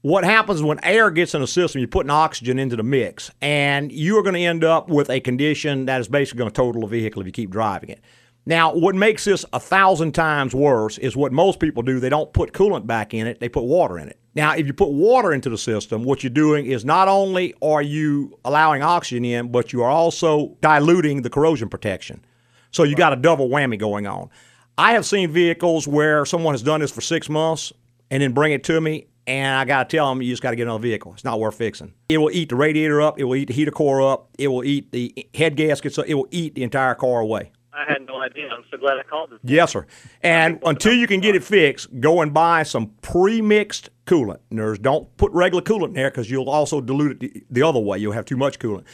What 0.00 0.24
happens 0.24 0.62
when 0.62 0.82
air 0.82 1.10
gets 1.10 1.34
in 1.34 1.42
the 1.42 1.46
system, 1.46 1.80
you're 1.80 1.88
putting 1.88 2.10
oxygen 2.10 2.58
into 2.58 2.74
the 2.74 2.82
mix, 2.82 3.30
and 3.42 3.92
you 3.92 4.18
are 4.18 4.22
going 4.22 4.34
to 4.34 4.40
end 4.40 4.64
up 4.64 4.88
with 4.88 5.10
a 5.10 5.20
condition 5.20 5.84
that 5.86 6.00
is 6.00 6.08
basically 6.08 6.38
going 6.38 6.50
to 6.50 6.54
total 6.54 6.82
the 6.82 6.88
vehicle 6.88 7.20
if 7.20 7.26
you 7.26 7.32
keep 7.32 7.50
driving 7.50 7.90
it. 7.90 8.00
Now, 8.46 8.74
what 8.74 8.94
makes 8.94 9.24
this 9.24 9.44
a 9.52 9.60
thousand 9.60 10.12
times 10.12 10.54
worse 10.54 10.98
is 10.98 11.14
what 11.14 11.32
most 11.32 11.60
people 11.60 11.82
do. 11.82 12.00
They 12.00 12.08
don't 12.08 12.32
put 12.32 12.52
coolant 12.52 12.86
back 12.86 13.14
in 13.14 13.26
it, 13.26 13.40
they 13.40 13.48
put 13.48 13.64
water 13.64 13.98
in 13.98 14.08
it. 14.08 14.18
Now, 14.34 14.54
if 14.54 14.66
you 14.66 14.72
put 14.72 14.90
water 14.90 15.32
into 15.32 15.50
the 15.50 15.58
system, 15.58 16.04
what 16.04 16.22
you're 16.22 16.30
doing 16.30 16.66
is 16.66 16.84
not 16.84 17.06
only 17.06 17.54
are 17.60 17.82
you 17.82 18.38
allowing 18.44 18.82
oxygen 18.82 19.24
in, 19.24 19.52
but 19.52 19.72
you 19.72 19.82
are 19.82 19.90
also 19.90 20.56
diluting 20.62 21.22
the 21.22 21.30
corrosion 21.30 21.68
protection. 21.68 22.24
So 22.70 22.84
you 22.84 22.96
got 22.96 23.12
a 23.12 23.16
double 23.16 23.50
whammy 23.50 23.78
going 23.78 24.06
on. 24.06 24.30
I 24.78 24.92
have 24.94 25.04
seen 25.04 25.30
vehicles 25.30 25.86
where 25.86 26.24
someone 26.24 26.54
has 26.54 26.62
done 26.62 26.80
this 26.80 26.90
for 26.90 27.02
six 27.02 27.28
months 27.28 27.74
and 28.10 28.22
then 28.22 28.32
bring 28.32 28.52
it 28.52 28.64
to 28.64 28.80
me, 28.80 29.06
and 29.26 29.54
I 29.54 29.66
got 29.66 29.90
to 29.90 29.96
tell 29.96 30.08
them 30.08 30.22
you 30.22 30.32
just 30.32 30.42
got 30.42 30.50
to 30.50 30.56
get 30.56 30.62
another 30.62 30.82
vehicle. 30.82 31.12
It's 31.12 31.24
not 31.24 31.38
worth 31.38 31.56
fixing. 31.56 31.92
It 32.08 32.16
will 32.16 32.30
eat 32.30 32.48
the 32.48 32.56
radiator 32.56 33.02
up, 33.02 33.18
it 33.18 33.24
will 33.24 33.36
eat 33.36 33.48
the 33.48 33.54
heater 33.54 33.70
core 33.70 34.00
up, 34.00 34.30
it 34.38 34.48
will 34.48 34.64
eat 34.64 34.90
the 34.92 35.28
head 35.34 35.56
gaskets 35.56 35.98
up, 35.98 36.06
it 36.06 36.14
will 36.14 36.28
eat 36.30 36.54
the 36.54 36.62
entire 36.62 36.94
car 36.94 37.20
away. 37.20 37.52
I 37.74 37.90
had 37.90 38.06
no 38.06 38.20
idea. 38.20 38.48
I'm 38.48 38.64
so 38.70 38.76
glad 38.76 38.98
I 38.98 39.02
called 39.02 39.30
this. 39.30 39.38
Yes, 39.42 39.72
sir. 39.72 39.86
And 40.22 40.58
until 40.64 40.92
you 40.92 41.06
can 41.06 41.20
get 41.20 41.34
it 41.34 41.42
fixed, 41.42 42.00
go 42.00 42.20
and 42.20 42.32
buy 42.32 42.62
some 42.62 42.88
pre-mixed 43.00 43.90
coolant. 44.12 44.38
There's, 44.50 44.78
don't 44.78 45.14
put 45.16 45.32
regular 45.32 45.62
coolant 45.62 45.88
in 45.88 45.92
there 45.94 46.10
because 46.10 46.30
you'll 46.30 46.50
also 46.50 46.80
dilute 46.80 47.12
it 47.12 47.20
the, 47.20 47.44
the 47.50 47.62
other 47.62 47.80
way. 47.80 47.98
You'll 47.98 48.12
have 48.12 48.24
too 48.24 48.36
much 48.36 48.58
coolant. 48.58 48.84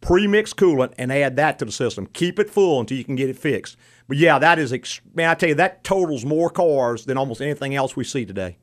Pre-mixed 0.00 0.56
coolant 0.56 0.92
and 0.98 1.12
add 1.12 1.36
that 1.36 1.58
to 1.60 1.64
the 1.64 1.72
system. 1.72 2.06
Keep 2.06 2.38
it 2.38 2.50
full 2.50 2.80
until 2.80 2.98
you 2.98 3.04
can 3.04 3.16
get 3.16 3.30
it 3.30 3.38
fixed. 3.38 3.76
But 4.06 4.18
yeah, 4.18 4.38
that 4.38 4.58
is. 4.58 4.72
Man, 5.14 5.30
I 5.30 5.34
tell 5.34 5.48
you, 5.48 5.54
that 5.54 5.82
totals 5.82 6.24
more 6.24 6.50
cars 6.50 7.06
than 7.06 7.16
almost 7.16 7.40
anything 7.40 7.74
else 7.74 7.96
we 7.96 8.04
see 8.04 8.26
today. 8.26 8.58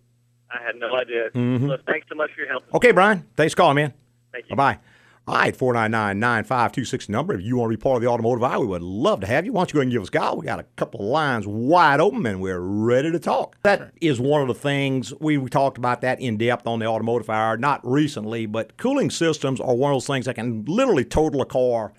I 0.51 0.61
had 0.63 0.75
no 0.75 0.95
idea. 0.95 1.29
Mhm. 1.31 1.67
Look, 1.67 1.85
thanks 1.85 2.07
so 2.09 2.15
much 2.15 2.29
for 2.35 2.41
your 2.41 2.49
help. 2.49 2.63
Okay, 2.73 2.91
Brian. 2.91 3.25
Thanks 3.35 3.53
for 3.53 3.57
calling, 3.57 3.75
man. 3.75 3.93
Thank 4.31 4.49
you. 4.49 4.55
Bye 4.55 4.75
bye. 4.75 4.79
All 5.27 5.35
right, 5.35 5.55
499 5.55 6.19
9526 6.19 7.07
number. 7.07 7.35
If 7.35 7.41
you 7.43 7.55
want 7.55 7.71
to 7.71 7.77
be 7.77 7.81
part 7.81 7.95
of 7.97 8.01
the 8.01 8.07
automotive 8.07 8.43
hour, 8.43 8.59
we 8.59 8.65
would 8.65 8.81
love 8.81 9.21
to 9.21 9.27
have 9.27 9.45
you. 9.45 9.53
Why 9.53 9.61
don't 9.61 9.69
you 9.69 9.73
go 9.75 9.79
ahead 9.79 9.85
and 9.85 9.91
give 9.91 10.01
us 10.01 10.07
a 10.07 10.11
call? 10.11 10.37
We 10.37 10.45
got 10.47 10.59
a 10.59 10.63
couple 10.77 10.99
of 11.01 11.05
lines 11.05 11.45
wide 11.45 11.99
open 11.99 12.25
and 12.25 12.41
we're 12.41 12.59
ready 12.59 13.11
to 13.11 13.19
talk. 13.19 13.55
That 13.63 13.91
is 14.01 14.19
one 14.19 14.41
of 14.41 14.47
the 14.47 14.55
things 14.55 15.13
we, 15.19 15.37
we 15.37 15.49
talked 15.49 15.77
about 15.77 16.01
that 16.01 16.19
in 16.19 16.37
depth 16.37 16.65
on 16.65 16.79
the 16.79 16.87
automotive 16.87 17.29
hour, 17.29 17.55
not 17.55 17.81
recently, 17.87 18.47
but 18.47 18.77
cooling 18.77 19.11
systems 19.11 19.61
are 19.61 19.75
one 19.75 19.91
of 19.91 19.95
those 19.95 20.07
things 20.07 20.25
that 20.25 20.33
can 20.33 20.65
literally 20.65 21.05
total 21.05 21.41
a 21.41 21.45
car 21.45 21.93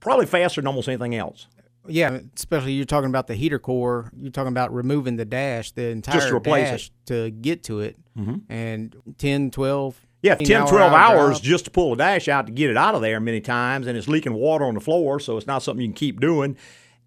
probably 0.00 0.26
faster 0.26 0.60
than 0.60 0.66
almost 0.66 0.88
anything 0.88 1.14
else. 1.14 1.46
Yeah, 1.86 2.18
especially 2.36 2.72
you're 2.72 2.86
talking 2.86 3.08
about 3.10 3.28
the 3.28 3.34
heater 3.34 3.58
core. 3.60 4.10
You're 4.18 4.32
talking 4.32 4.48
about 4.52 4.74
removing 4.74 5.16
the 5.16 5.24
dash, 5.26 5.70
the 5.72 5.86
entire 5.88 6.14
Just 6.16 6.28
to 6.28 6.36
replace 6.36 6.68
dash 6.70 6.86
it. 6.88 7.06
to 7.06 7.30
get 7.30 7.62
to 7.64 7.80
it. 7.80 7.96
Mhm. 8.18 8.40
And 8.48 8.96
10, 9.18 9.50
12. 9.50 10.06
Yeah, 10.24 10.36
15 10.36 10.46
10, 10.46 10.62
hour 10.62 10.68
12 10.68 10.92
hour 10.94 11.16
hours 11.18 11.38
just 11.38 11.66
to 11.66 11.70
pull 11.70 11.90
the 11.90 11.96
dash 11.96 12.28
out 12.28 12.46
to 12.46 12.52
get 12.52 12.70
it 12.70 12.78
out 12.78 12.94
of 12.94 13.02
there 13.02 13.20
many 13.20 13.42
times, 13.42 13.86
and 13.86 13.98
it's 13.98 14.08
leaking 14.08 14.32
water 14.32 14.64
on 14.64 14.72
the 14.72 14.80
floor, 14.80 15.20
so 15.20 15.36
it's 15.36 15.46
not 15.46 15.62
something 15.62 15.82
you 15.82 15.88
can 15.88 15.94
keep 15.94 16.18
doing. 16.18 16.56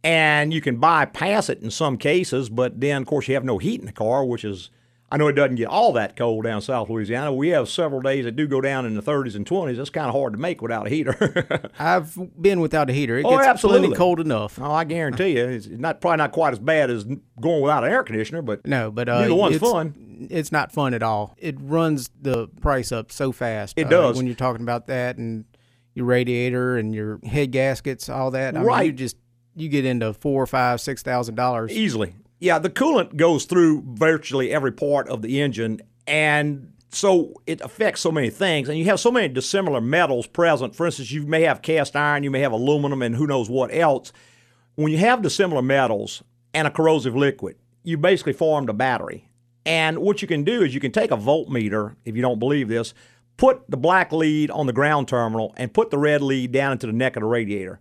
And 0.03 0.53
you 0.53 0.61
can 0.61 0.77
bypass 0.77 1.49
it 1.49 1.63
in 1.63 1.71
some 1.71 1.97
cases, 1.97 2.47
but 2.47 2.79
then, 2.79 3.01
of 3.01 3.07
course, 3.07 3.27
you 3.27 3.33
have 3.33 3.43
no 3.43 3.57
heat 3.57 3.79
in 3.79 3.87
the 3.87 3.91
car, 3.91 4.23
which 4.23 4.45
is, 4.45 4.69
I 5.09 5.15
know 5.15 5.27
it 5.27 5.33
doesn't 5.33 5.55
get 5.55 5.67
all 5.67 5.93
that 5.93 6.17
cold 6.17 6.43
down 6.43 6.61
South 6.61 6.89
Louisiana. 6.89 7.31
We 7.31 7.49
have 7.49 7.69
several 7.69 8.01
days 8.01 8.25
that 8.25 8.35
do 8.35 8.45
go 8.45 8.59
down 8.59 8.85
in 8.85 8.93
the 8.93 9.01
30s 9.01 9.35
and 9.35 9.45
20s. 9.45 9.77
That's 9.77 9.89
kind 9.89 10.07
of 10.07 10.13
hard 10.13 10.33
to 10.33 10.39
make 10.39 10.61
without 10.61 10.85
a 10.85 10.89
heater. 10.89 11.71
I've 11.79 12.17
been 12.39 12.59
without 12.59 12.89
a 12.89 12.93
heater. 12.93 13.17
It 13.17 13.25
oh, 13.25 13.37
gets 13.37 13.47
absolutely. 13.47 13.95
cold 13.95 14.19
enough. 14.19 14.59
Oh, 14.59 14.71
I 14.71 14.83
guarantee 14.83 15.37
you, 15.37 15.45
it's 15.45 15.67
not 15.67 16.01
probably 16.01 16.17
not 16.17 16.33
quite 16.33 16.51
as 16.51 16.59
bad 16.59 16.89
as 16.89 17.05
going 17.39 17.61
without 17.61 17.85
an 17.85 17.91
air 17.91 18.03
conditioner, 18.03 18.41
but 18.41 18.65
No, 18.65 18.91
but 18.91 19.07
uh, 19.07 19.21
neither 19.21 19.35
one's 19.35 19.55
it's, 19.55 19.63
fun. 19.71 20.27
It's 20.29 20.51
not 20.51 20.73
fun 20.73 20.93
at 20.93 21.03
all. 21.03 21.35
It 21.37 21.55
runs 21.61 22.09
the 22.21 22.49
price 22.59 22.91
up 22.91 23.09
so 23.11 23.31
fast. 23.31 23.75
It 23.77 23.87
uh, 23.87 23.89
does. 23.89 24.17
when 24.17 24.25
you're 24.25 24.35
talking 24.35 24.61
about 24.61 24.87
that 24.87 25.17
and 25.17 25.45
your 25.93 26.05
radiator 26.05 26.75
and 26.77 26.93
your 26.93 27.19
head 27.23 27.51
gaskets, 27.51 28.09
all 28.09 28.31
that. 28.31 28.57
I 28.57 28.61
Right. 28.61 28.79
Mean, 28.79 28.85
you 28.87 28.91
just 28.93 29.15
you 29.55 29.69
get 29.69 29.85
into 29.85 30.13
four, 30.13 30.45
five, 30.45 30.81
six 30.81 31.01
thousand 31.01 31.35
dollars 31.35 31.71
Easily. 31.71 32.13
Yeah, 32.39 32.59
the 32.59 32.69
coolant 32.69 33.15
goes 33.15 33.45
through 33.45 33.83
virtually 33.87 34.51
every 34.51 34.71
part 34.71 35.07
of 35.09 35.21
the 35.21 35.41
engine, 35.41 35.81
and 36.05 36.73
so 36.89 37.33
it 37.47 37.61
affects 37.61 38.01
so 38.01 38.11
many 38.11 38.29
things. 38.29 38.69
And 38.69 38.77
you 38.77 38.85
have 38.85 38.99
so 38.99 39.11
many 39.11 39.27
dissimilar 39.27 39.81
metals 39.81 40.27
present. 40.27 40.75
For 40.75 40.85
instance, 40.85 41.11
you 41.11 41.25
may 41.25 41.41
have 41.43 41.61
cast 41.61 41.95
iron, 41.95 42.23
you 42.23 42.31
may 42.31 42.41
have 42.41 42.51
aluminum, 42.51 43.01
and 43.01 43.15
who 43.15 43.27
knows 43.27 43.49
what 43.49 43.73
else. 43.73 44.11
When 44.75 44.91
you 44.91 44.99
have 44.99 45.23
dissimilar 45.23 45.61
metals 45.61 46.23
and 46.53 46.67
a 46.67 46.71
corrosive 46.71 47.15
liquid, 47.15 47.57
you 47.83 47.97
basically 47.97 48.33
formed 48.33 48.69
a 48.69 48.73
battery. 48.73 49.29
And 49.65 49.99
what 49.99 50.21
you 50.21 50.27
can 50.27 50.43
do 50.43 50.61
is 50.61 50.73
you 50.73 50.79
can 50.79 50.91
take 50.91 51.11
a 51.11 51.17
voltmeter, 51.17 51.95
if 52.05 52.15
you 52.15 52.21
don't 52.21 52.39
believe 52.39 52.69
this, 52.69 52.93
put 53.35 53.69
the 53.69 53.77
black 53.77 54.11
lead 54.11 54.49
on 54.51 54.65
the 54.65 54.73
ground 54.73 55.07
terminal 55.07 55.53
and 55.57 55.73
put 55.73 55.89
the 55.89 55.97
red 55.97 56.21
lead 56.21 56.51
down 56.51 56.71
into 56.71 56.87
the 56.87 56.93
neck 56.93 57.15
of 57.15 57.21
the 57.21 57.27
radiator 57.27 57.79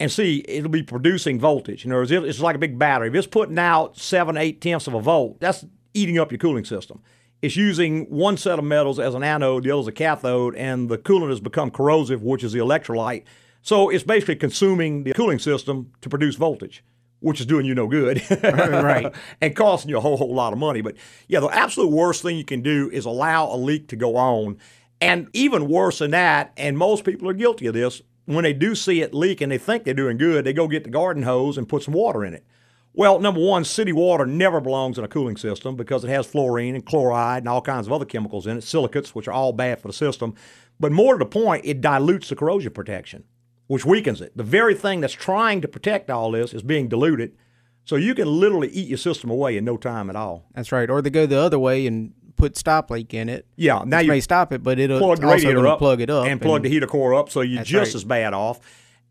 and 0.00 0.10
see 0.10 0.44
it'll 0.48 0.70
be 0.70 0.82
producing 0.82 1.40
voltage. 1.40 1.86
Other 1.86 1.96
words, 1.96 2.10
it's 2.10 2.40
like 2.40 2.56
a 2.56 2.58
big 2.58 2.78
battery. 2.78 3.08
If 3.08 3.14
it's 3.14 3.26
putting 3.26 3.58
out 3.58 3.96
seven, 3.96 4.36
eight 4.36 4.60
tenths 4.60 4.86
of 4.86 4.94
a 4.94 5.00
volt, 5.00 5.40
that's 5.40 5.64
eating 5.94 6.18
up 6.18 6.30
your 6.30 6.38
cooling 6.38 6.64
system. 6.64 7.00
It's 7.40 7.56
using 7.56 8.06
one 8.06 8.36
set 8.36 8.58
of 8.58 8.64
metals 8.64 8.98
as 8.98 9.14
an 9.14 9.22
anode, 9.22 9.62
the 9.64 9.70
other 9.70 9.80
as 9.80 9.86
a 9.86 9.92
cathode, 9.92 10.56
and 10.56 10.88
the 10.88 10.98
coolant 10.98 11.30
has 11.30 11.40
become 11.40 11.70
corrosive, 11.70 12.22
which 12.22 12.42
is 12.42 12.52
the 12.52 12.58
electrolyte. 12.58 13.24
So 13.62 13.90
it's 13.90 14.04
basically 14.04 14.36
consuming 14.36 15.04
the 15.04 15.12
cooling 15.12 15.38
system 15.38 15.92
to 16.00 16.08
produce 16.08 16.34
voltage, 16.34 16.82
which 17.20 17.38
is 17.38 17.46
doing 17.46 17.64
you 17.64 17.74
no 17.74 17.86
good. 17.86 18.22
Right. 18.42 19.14
and 19.40 19.54
costing 19.54 19.90
you 19.90 19.98
a 19.98 20.00
whole, 20.00 20.16
whole 20.16 20.34
lot 20.34 20.52
of 20.52 20.58
money. 20.58 20.80
But 20.80 20.96
yeah, 21.28 21.40
the 21.40 21.48
absolute 21.48 21.90
worst 21.90 22.22
thing 22.22 22.36
you 22.36 22.44
can 22.44 22.62
do 22.62 22.90
is 22.92 23.04
allow 23.04 23.52
a 23.52 23.56
leak 23.56 23.88
to 23.88 23.96
go 23.96 24.16
on. 24.16 24.58
And 25.00 25.28
even 25.32 25.68
worse 25.68 26.00
than 26.00 26.10
that, 26.10 26.52
and 26.56 26.76
most 26.76 27.04
people 27.04 27.28
are 27.28 27.34
guilty 27.34 27.66
of 27.66 27.74
this, 27.74 28.02
when 28.34 28.42
they 28.42 28.52
do 28.52 28.74
see 28.74 29.00
it 29.00 29.14
leak 29.14 29.40
and 29.40 29.50
they 29.50 29.58
think 29.58 29.84
they're 29.84 29.94
doing 29.94 30.18
good, 30.18 30.44
they 30.44 30.52
go 30.52 30.68
get 30.68 30.84
the 30.84 30.90
garden 30.90 31.22
hose 31.22 31.56
and 31.56 31.68
put 31.68 31.82
some 31.82 31.94
water 31.94 32.24
in 32.24 32.34
it. 32.34 32.44
Well, 32.92 33.20
number 33.20 33.40
one, 33.40 33.64
city 33.64 33.92
water 33.92 34.26
never 34.26 34.60
belongs 34.60 34.98
in 34.98 35.04
a 35.04 35.08
cooling 35.08 35.36
system 35.36 35.76
because 35.76 36.04
it 36.04 36.10
has 36.10 36.26
fluorine 36.26 36.74
and 36.74 36.84
chloride 36.84 37.42
and 37.42 37.48
all 37.48 37.62
kinds 37.62 37.86
of 37.86 37.92
other 37.92 38.04
chemicals 38.04 38.46
in 38.46 38.58
it, 38.58 38.64
silicates, 38.64 39.14
which 39.14 39.28
are 39.28 39.32
all 39.32 39.52
bad 39.52 39.80
for 39.80 39.88
the 39.88 39.94
system. 39.94 40.34
But 40.80 40.92
more 40.92 41.14
to 41.14 41.18
the 41.20 41.26
point, 41.26 41.64
it 41.64 41.80
dilutes 41.80 42.28
the 42.28 42.36
corrosion 42.36 42.72
protection, 42.72 43.24
which 43.66 43.86
weakens 43.86 44.20
it. 44.20 44.36
The 44.36 44.42
very 44.42 44.74
thing 44.74 45.00
that's 45.00 45.14
trying 45.14 45.60
to 45.62 45.68
protect 45.68 46.10
all 46.10 46.32
this 46.32 46.52
is 46.52 46.62
being 46.62 46.88
diluted. 46.88 47.36
So 47.84 47.96
you 47.96 48.14
can 48.14 48.28
literally 48.28 48.68
eat 48.68 48.88
your 48.88 48.98
system 48.98 49.30
away 49.30 49.56
in 49.56 49.64
no 49.64 49.76
time 49.78 50.10
at 50.10 50.16
all. 50.16 50.46
That's 50.54 50.72
right. 50.72 50.90
Or 50.90 51.00
they 51.00 51.08
go 51.08 51.24
the 51.24 51.38
other 51.38 51.58
way 51.58 51.86
and 51.86 52.12
put 52.38 52.56
stop 52.56 52.90
leak 52.90 53.12
in 53.12 53.28
it. 53.28 53.46
Yeah, 53.56 53.82
now 53.84 53.98
you 53.98 54.08
may 54.08 54.20
stop 54.20 54.52
it, 54.52 54.62
but 54.62 54.78
it'll 54.78 54.98
plug 54.98 55.20
the 55.20 55.26
also 55.26 55.36
radiator 55.36 55.66
up, 55.66 55.78
plug 55.78 56.00
it 56.00 56.08
up 56.08 56.26
and 56.26 56.40
plug 56.40 56.62
the 56.62 56.68
heater 56.68 56.86
core 56.86 57.14
up, 57.14 57.28
so 57.28 57.42
you're 57.42 57.62
just 57.62 57.90
right. 57.90 57.94
as 57.96 58.04
bad 58.04 58.32
off. 58.32 58.60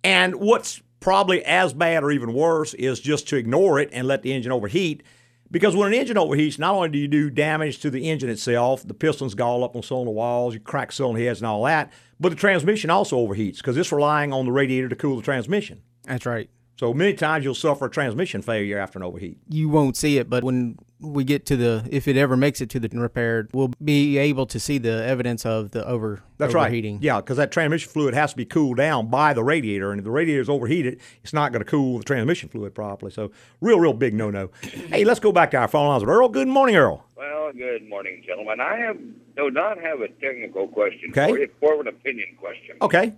And 0.03 0.35
what's 0.35 0.81
probably 0.99 1.43
as 1.43 1.73
bad 1.73 2.03
or 2.03 2.11
even 2.11 2.33
worse 2.33 2.73
is 2.73 2.99
just 2.99 3.27
to 3.29 3.35
ignore 3.35 3.79
it 3.79 3.89
and 3.91 4.07
let 4.07 4.23
the 4.23 4.33
engine 4.33 4.51
overheat. 4.51 5.03
Because 5.49 5.75
when 5.75 5.87
an 5.87 5.93
engine 5.93 6.17
overheats, 6.17 6.59
not 6.59 6.75
only 6.75 6.89
do 6.89 6.97
you 6.97 7.07
do 7.07 7.29
damage 7.29 7.79
to 7.79 7.89
the 7.89 8.09
engine 8.09 8.29
itself, 8.29 8.85
the 8.85 8.93
pistons 8.93 9.33
gall 9.33 9.63
up 9.63 9.75
on 9.75 9.83
cylinder 9.83 10.11
walls, 10.11 10.53
you 10.53 10.59
crack 10.59 10.91
cylinder 10.91 11.21
heads 11.21 11.39
and 11.39 11.47
all 11.47 11.63
that, 11.63 11.93
but 12.19 12.29
the 12.29 12.35
transmission 12.35 12.89
also 12.89 13.17
overheats 13.17 13.57
because 13.57 13.77
it's 13.77 13.91
relying 13.91 14.33
on 14.33 14.45
the 14.45 14.51
radiator 14.51 14.89
to 14.89 14.95
cool 14.95 15.15
the 15.15 15.21
transmission. 15.21 15.81
That's 16.03 16.25
right. 16.25 16.49
So 16.77 16.93
many 16.93 17.13
times 17.13 17.43
you'll 17.43 17.55
suffer 17.55 17.85
a 17.85 17.89
transmission 17.89 18.41
failure 18.43 18.77
after 18.77 18.99
an 18.99 19.03
overheat. 19.03 19.39
You 19.49 19.67
won't 19.67 19.97
see 19.97 20.19
it, 20.19 20.29
but 20.29 20.43
when 20.43 20.77
we 20.99 21.23
get 21.23 21.43
to 21.47 21.57
the, 21.57 21.87
if 21.89 22.07
it 22.07 22.17
ever 22.17 22.37
makes 22.37 22.61
it 22.61 22.69
to 22.71 22.79
the 22.79 22.87
repair, 22.89 23.47
we'll 23.51 23.71
be 23.83 24.17
able 24.19 24.45
to 24.45 24.59
see 24.59 24.77
the 24.77 25.03
evidence 25.03 25.43
of 25.43 25.71
the 25.71 25.83
over 25.87 26.21
That's 26.37 26.53
overheating. 26.53 26.95
right. 26.95 27.03
Yeah, 27.03 27.17
because 27.17 27.37
that 27.37 27.51
transmission 27.51 27.89
fluid 27.89 28.13
has 28.13 28.31
to 28.31 28.37
be 28.37 28.45
cooled 28.45 28.77
down 28.77 29.07
by 29.07 29.33
the 29.33 29.43
radiator, 29.43 29.91
and 29.91 29.99
if 29.99 30.05
the 30.05 30.11
radiator 30.11 30.41
is 30.41 30.49
overheated, 30.49 30.99
it's 31.23 31.33
not 31.33 31.51
going 31.51 31.63
to 31.63 31.69
cool 31.69 31.97
the 31.97 32.03
transmission 32.03 32.47
fluid 32.47 32.75
properly. 32.75 33.11
So, 33.11 33.31
real, 33.59 33.79
real 33.79 33.93
big 33.93 34.13
no-no. 34.13 34.51
hey, 34.61 35.03
let's 35.03 35.19
go 35.19 35.31
back 35.31 35.49
to 35.51 35.57
our 35.57 35.67
phone 35.67 35.87
lines 35.87 36.03
with 36.03 36.09
Earl. 36.09 36.29
Good 36.29 36.47
morning, 36.47 36.75
Earl. 36.75 37.03
Well, 37.15 37.51
good 37.53 37.89
morning, 37.89 38.21
gentlemen. 38.25 38.59
I 38.59 38.77
have 38.77 38.97
do 39.35 39.49
not 39.49 39.79
have 39.79 40.01
a 40.01 40.09
technical 40.09 40.67
question 40.67 41.09
Okay. 41.09 41.27
for 41.29 41.37
you, 41.39 41.47
more 41.61 41.73
of 41.75 41.79
an 41.81 41.87
opinion 41.87 42.27
question. 42.39 42.75
Okay. 42.83 43.13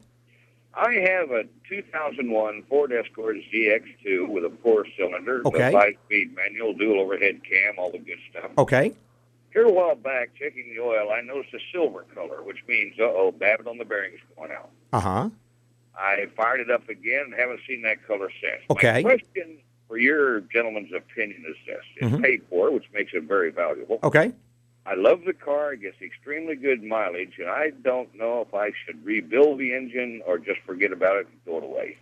I 0.73 0.93
have 0.93 1.31
a 1.31 1.43
2001 1.67 2.63
Ford 2.69 2.91
Escort 2.93 3.37
ZX2 3.53 4.27
with 4.29 4.45
a 4.45 4.51
four 4.61 4.85
cylinder, 4.97 5.41
Okay. 5.45 5.69
a 5.69 5.71
five 5.71 5.93
speed 6.05 6.35
manual, 6.35 6.73
dual 6.73 6.99
overhead 7.01 7.41
cam, 7.43 7.75
all 7.77 7.91
the 7.91 7.97
good 7.99 8.19
stuff. 8.29 8.51
Okay. 8.57 8.93
Here 9.51 9.65
a 9.65 9.71
while 9.71 9.95
back, 9.95 10.29
checking 10.37 10.69
the 10.73 10.79
oil, 10.81 11.09
I 11.11 11.21
noticed 11.21 11.53
a 11.55 11.59
silver 11.73 12.05
color, 12.13 12.43
which 12.43 12.59
means, 12.67 12.93
uh 12.99 13.03
oh, 13.03 13.31
Babbitt 13.31 13.67
on 13.67 13.77
the 13.79 13.85
bearings 13.85 14.19
going 14.37 14.51
out. 14.51 14.69
Uh 14.93 14.99
huh. 14.99 15.29
I 15.97 16.27
fired 16.37 16.59
it 16.61 16.69
up 16.71 16.87
again 16.87 17.25
and 17.25 17.33
haven't 17.33 17.61
seen 17.67 17.81
that 17.81 18.05
color 18.07 18.29
since. 18.41 18.61
Okay. 18.69 19.01
My 19.03 19.17
question 19.17 19.57
for 19.87 19.97
your 19.97 20.41
gentleman's 20.41 20.93
opinion 20.93 21.43
is 21.49 21.55
this 21.65 21.83
it's 21.97 22.15
Mhm. 22.15 22.21
paid 22.23 22.43
for, 22.49 22.71
which 22.71 22.85
makes 22.93 23.11
it 23.13 23.23
very 23.23 23.49
valuable. 23.49 23.99
Okay. 24.03 24.31
I 24.89 24.95
love 24.95 25.21
the 25.23 25.33
car. 25.33 25.73
It 25.73 25.81
gets 25.81 26.01
extremely 26.01 26.55
good 26.55 26.81
mileage, 26.81 27.33
and 27.37 27.47
I 27.47 27.69
don't 27.83 28.13
know 28.15 28.41
if 28.41 28.55
I 28.55 28.71
should 28.85 29.05
rebuild 29.05 29.59
the 29.59 29.75
engine 29.75 30.23
or 30.25 30.39
just 30.39 30.59
forget 30.65 30.91
about 30.91 31.17
it 31.17 31.27
and 31.27 31.43
throw 31.43 31.57
it 31.59 31.63
away. 31.63 31.97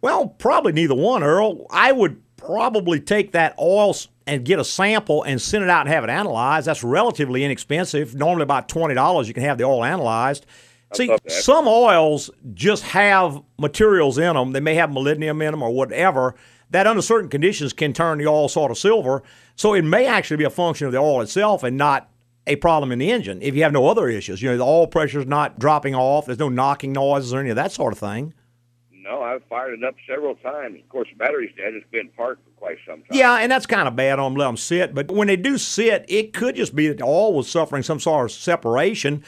Well, 0.00 0.28
probably 0.28 0.72
neither 0.72 0.94
one, 0.94 1.22
Earl. 1.22 1.66
I 1.70 1.92
would 1.92 2.22
probably 2.38 3.00
take 3.00 3.32
that 3.32 3.54
oil 3.58 3.94
and 4.26 4.46
get 4.46 4.58
a 4.58 4.64
sample 4.64 5.24
and 5.24 5.40
send 5.42 5.62
it 5.62 5.68
out 5.68 5.82
and 5.82 5.90
have 5.90 6.04
it 6.04 6.10
analyzed. 6.10 6.66
That's 6.66 6.82
relatively 6.82 7.44
inexpensive. 7.44 8.14
Normally, 8.14 8.44
about 8.44 8.70
twenty 8.70 8.94
dollars, 8.94 9.28
you 9.28 9.34
can 9.34 9.42
have 9.42 9.58
the 9.58 9.64
oil 9.64 9.84
analyzed. 9.84 10.46
See, 10.94 11.14
some 11.26 11.66
oils 11.68 12.30
just 12.54 12.84
have 12.84 13.42
materials 13.58 14.16
in 14.16 14.34
them. 14.34 14.52
They 14.52 14.60
may 14.60 14.76
have 14.76 14.88
molybdenum 14.88 15.42
in 15.42 15.50
them 15.50 15.62
or 15.62 15.70
whatever 15.74 16.34
that, 16.70 16.86
under 16.86 17.02
certain 17.02 17.30
conditions, 17.30 17.72
can 17.72 17.92
turn 17.92 18.18
the 18.18 18.26
oil 18.26 18.48
sort 18.48 18.70
of 18.70 18.78
silver. 18.78 19.22
So 19.54 19.74
it 19.74 19.82
may 19.82 20.06
actually 20.06 20.38
be 20.38 20.44
a 20.44 20.50
function 20.50 20.86
of 20.86 20.92
the 20.92 20.98
oil 20.98 21.20
itself 21.20 21.62
and 21.62 21.76
not 21.76 22.10
a 22.46 22.56
problem 22.56 22.92
in 22.92 22.98
the 22.98 23.10
engine. 23.10 23.40
If 23.42 23.54
you 23.54 23.62
have 23.62 23.72
no 23.72 23.88
other 23.88 24.08
issues, 24.08 24.42
you 24.42 24.50
know, 24.50 24.56
the 24.56 24.64
oil 24.64 24.86
pressure 24.86 25.20
is 25.20 25.26
not 25.26 25.58
dropping 25.58 25.94
off. 25.94 26.26
There's 26.26 26.38
no 26.38 26.48
knocking 26.48 26.92
noises 26.92 27.34
or 27.34 27.40
any 27.40 27.50
of 27.50 27.56
that 27.56 27.72
sort 27.72 27.92
of 27.92 27.98
thing. 27.98 28.34
No, 28.92 29.22
I've 29.22 29.44
fired 29.44 29.78
it 29.78 29.84
up 29.84 29.94
several 30.08 30.34
times. 30.36 30.80
Of 30.82 30.88
course, 30.88 31.08
the 31.10 31.16
battery's 31.16 31.54
dead. 31.56 31.74
It's 31.74 31.86
been 31.92 32.08
parked 32.16 32.44
for 32.44 32.50
quite 32.58 32.78
some 32.84 33.02
time. 33.02 33.06
Yeah, 33.12 33.36
and 33.36 33.52
that's 33.52 33.66
kind 33.66 33.86
of 33.86 33.94
bad 33.94 34.18
on 34.18 34.32
them, 34.32 34.38
let 34.38 34.46
them 34.46 34.56
sit. 34.56 34.94
But 34.94 35.12
when 35.12 35.28
they 35.28 35.36
do 35.36 35.58
sit, 35.58 36.04
it 36.08 36.32
could 36.32 36.56
just 36.56 36.74
be 36.74 36.88
that 36.88 36.98
the 36.98 37.04
oil 37.04 37.32
was 37.32 37.48
suffering 37.48 37.84
some 37.84 38.00
sort 38.00 38.24
of 38.24 38.32
separation. 38.32 39.22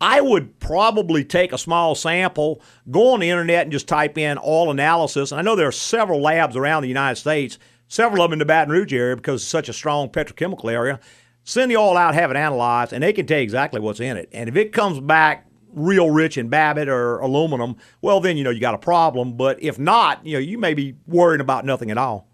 I 0.00 0.20
would 0.20 0.58
probably 0.60 1.24
take 1.24 1.52
a 1.52 1.58
small 1.58 1.94
sample, 1.94 2.62
go 2.90 3.12
on 3.12 3.20
the 3.20 3.28
internet 3.28 3.62
and 3.64 3.72
just 3.72 3.86
type 3.86 4.16
in 4.16 4.38
all 4.38 4.70
analysis. 4.70 5.30
And 5.30 5.38
I 5.38 5.42
know 5.42 5.56
there 5.56 5.68
are 5.68 5.72
several 5.72 6.20
labs 6.20 6.56
around 6.56 6.82
the 6.82 6.88
United 6.88 7.16
States, 7.16 7.58
several 7.88 8.22
of 8.22 8.30
them 8.30 8.34
in 8.34 8.38
the 8.38 8.46
Baton 8.46 8.72
Rouge 8.72 8.92
area 8.94 9.16
because 9.16 9.42
it's 9.42 9.50
such 9.50 9.68
a 9.68 9.72
strong 9.74 10.08
petrochemical 10.08 10.72
area. 10.72 11.00
Send 11.44 11.70
the 11.70 11.76
oil 11.76 11.96
out, 11.96 12.14
have 12.14 12.30
it 12.30 12.36
analyzed, 12.36 12.92
and 12.92 13.02
they 13.02 13.12
can 13.12 13.26
tell 13.26 13.38
you 13.38 13.42
exactly 13.42 13.80
what's 13.80 14.00
in 14.00 14.16
it. 14.16 14.28
And 14.32 14.48
if 14.48 14.56
it 14.56 14.72
comes 14.72 15.00
back 15.00 15.46
real 15.72 16.10
rich 16.10 16.36
in 16.38 16.48
Babbitt 16.48 16.88
or 16.88 17.18
aluminum, 17.18 17.76
well, 18.02 18.20
then 18.20 18.36
you 18.36 18.44
know 18.44 18.50
you 18.50 18.60
got 18.60 18.74
a 18.74 18.78
problem. 18.78 19.36
But 19.36 19.62
if 19.62 19.78
not, 19.78 20.24
you 20.24 20.34
know 20.34 20.38
you 20.38 20.58
may 20.58 20.74
be 20.74 20.96
worrying 21.06 21.40
about 21.40 21.64
nothing 21.64 21.90
at 21.90 21.98
all. 21.98 22.26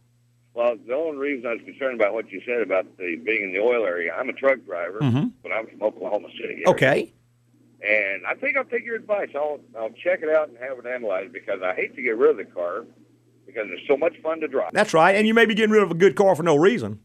Well, 0.55 0.77
the 0.87 0.95
only 0.95 1.19
reason 1.19 1.47
I 1.51 1.53
was 1.55 1.63
concerned 1.65 2.01
about 2.01 2.15
what 2.15 2.31
you 2.33 2.41
said 2.47 2.63
about 2.63 2.87
the 2.97 3.17
being 3.17 3.43
in 3.43 3.53
the 3.53 3.59
oil 3.61 3.85
area, 3.85 4.15
I'm 4.19 4.29
a 4.31 4.33
truck 4.33 4.65
driver, 4.65 5.01
Mhm. 5.01 5.33
but 5.43 5.53
I'm 5.53 5.67
from 5.67 5.83
Oklahoma 5.83 6.29
City. 6.41 6.55
area. 6.55 6.69
Okay. 6.69 7.13
And 7.87 8.27
I 8.27 8.35
think 8.35 8.57
I'll 8.57 8.65
take 8.65 8.85
your 8.85 8.97
advice. 8.97 9.29
I'll 9.35 9.61
I'll 9.79 9.91
check 9.91 10.21
it 10.23 10.29
out 10.29 10.49
and 10.49 10.59
have 10.59 10.79
it 10.79 10.87
analyzed 10.87 11.33
because 11.33 11.61
I 11.63 11.75
hate 11.75 11.95
to 11.97 12.03
get 12.03 12.17
rid 12.17 12.31
of 12.31 12.37
the 12.37 12.45
car 12.45 12.85
because 13.47 13.67
it's 13.69 13.87
so 13.87 13.97
much 13.97 14.15
fun 14.23 14.41
to 14.41 14.49
drive. 14.49 14.73
That's 14.73 14.93
right. 14.93 15.15
And 15.15 15.27
you 15.27 15.35
may 15.35 15.47
be 15.47 15.55
getting 15.55 15.71
rid 15.71 15.83
of 15.83 15.91
a 15.91 15.95
good 15.95 16.17
car 16.17 16.35
for 16.35 16.43
no 16.43 16.57
reason. 16.57 17.01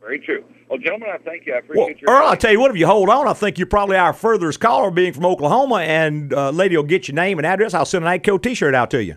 Very 0.00 0.18
true. 0.18 0.44
Well, 0.68 0.78
gentlemen, 0.78 1.10
I 1.12 1.18
thank 1.18 1.46
you. 1.46 1.54
I 1.54 1.58
appreciate 1.58 2.02
Well, 2.06 2.16
your 2.16 2.22
Earl, 2.22 2.28
I'll 2.28 2.36
tell 2.36 2.50
you 2.50 2.58
what, 2.58 2.70
if 2.70 2.76
you 2.76 2.86
hold 2.86 3.08
on, 3.08 3.28
I 3.28 3.34
think 3.34 3.58
you're 3.58 3.66
probably 3.66 3.96
our 3.96 4.12
furthest 4.12 4.58
caller 4.58 4.90
being 4.90 5.12
from 5.12 5.26
Oklahoma, 5.26 5.76
and 5.76 6.32
uh, 6.32 6.50
lady 6.50 6.76
will 6.76 6.82
get 6.82 7.06
your 7.06 7.14
name 7.14 7.38
and 7.38 7.46
address. 7.46 7.72
I'll 7.74 7.84
send 7.84 8.04
an 8.04 8.18
AGCO 8.18 8.42
t 8.42 8.54
shirt 8.54 8.74
out 8.74 8.90
to 8.92 9.02
you. 9.04 9.16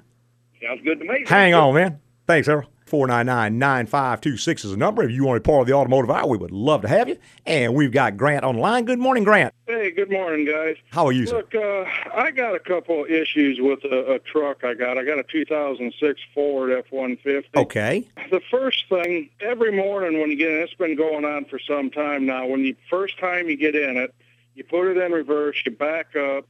Sounds 0.61 0.81
good 0.83 0.99
to 0.99 1.05
me. 1.05 1.23
Hang 1.27 1.53
on, 1.53 1.73
man. 1.73 1.99
Thanks, 2.27 2.47
Earl. 2.47 2.65
499 2.85 3.57
9526 3.57 4.65
is 4.65 4.71
the 4.71 4.77
number. 4.77 5.03
If 5.03 5.11
you 5.11 5.25
want 5.25 5.37
to 5.37 5.39
be 5.39 5.51
part 5.51 5.61
of 5.61 5.67
the 5.67 5.73
automotive 5.73 6.11
hour, 6.11 6.27
we 6.27 6.37
would 6.37 6.51
love 6.51 6.83
to 6.83 6.87
have 6.87 7.09
you. 7.09 7.17
And 7.45 7.73
we've 7.73 7.91
got 7.91 8.15
Grant 8.15 8.43
online. 8.43 8.85
Good 8.85 8.99
morning, 8.99 9.23
Grant. 9.23 9.55
Hey, 9.65 9.89
good 9.89 10.11
morning, 10.11 10.45
guys. 10.45 10.75
How 10.91 11.07
are 11.07 11.11
you. 11.11 11.25
Look, 11.25 11.55
uh, 11.55 11.85
I 12.13 12.29
got 12.29 12.53
a 12.53 12.59
couple 12.59 13.03
issues 13.05 13.59
with 13.59 13.83
a, 13.85 14.13
a 14.13 14.19
truck 14.19 14.63
I 14.63 14.75
got. 14.75 14.99
I 14.99 15.03
got 15.03 15.17
a 15.17 15.23
2006 15.23 16.21
Ford 16.33 16.71
F-150. 16.71 17.45
Okay. 17.55 18.07
The 18.29 18.41
first 18.51 18.87
thing, 18.87 19.31
every 19.39 19.71
morning 19.71 20.19
when 20.19 20.29
you 20.29 20.35
get 20.35 20.51
in, 20.51 20.61
it's 20.61 20.75
been 20.75 20.95
going 20.95 21.25
on 21.25 21.45
for 21.45 21.57
some 21.57 21.89
time 21.89 22.27
now. 22.27 22.45
When 22.45 22.61
you 22.61 22.75
first 22.87 23.17
time 23.17 23.49
you 23.49 23.57
get 23.57 23.75
in 23.75 23.97
it, 23.97 24.13
you 24.53 24.63
put 24.63 24.87
it 24.91 24.97
in 24.97 25.11
reverse, 25.11 25.59
you 25.65 25.71
back 25.71 26.15
up, 26.15 26.45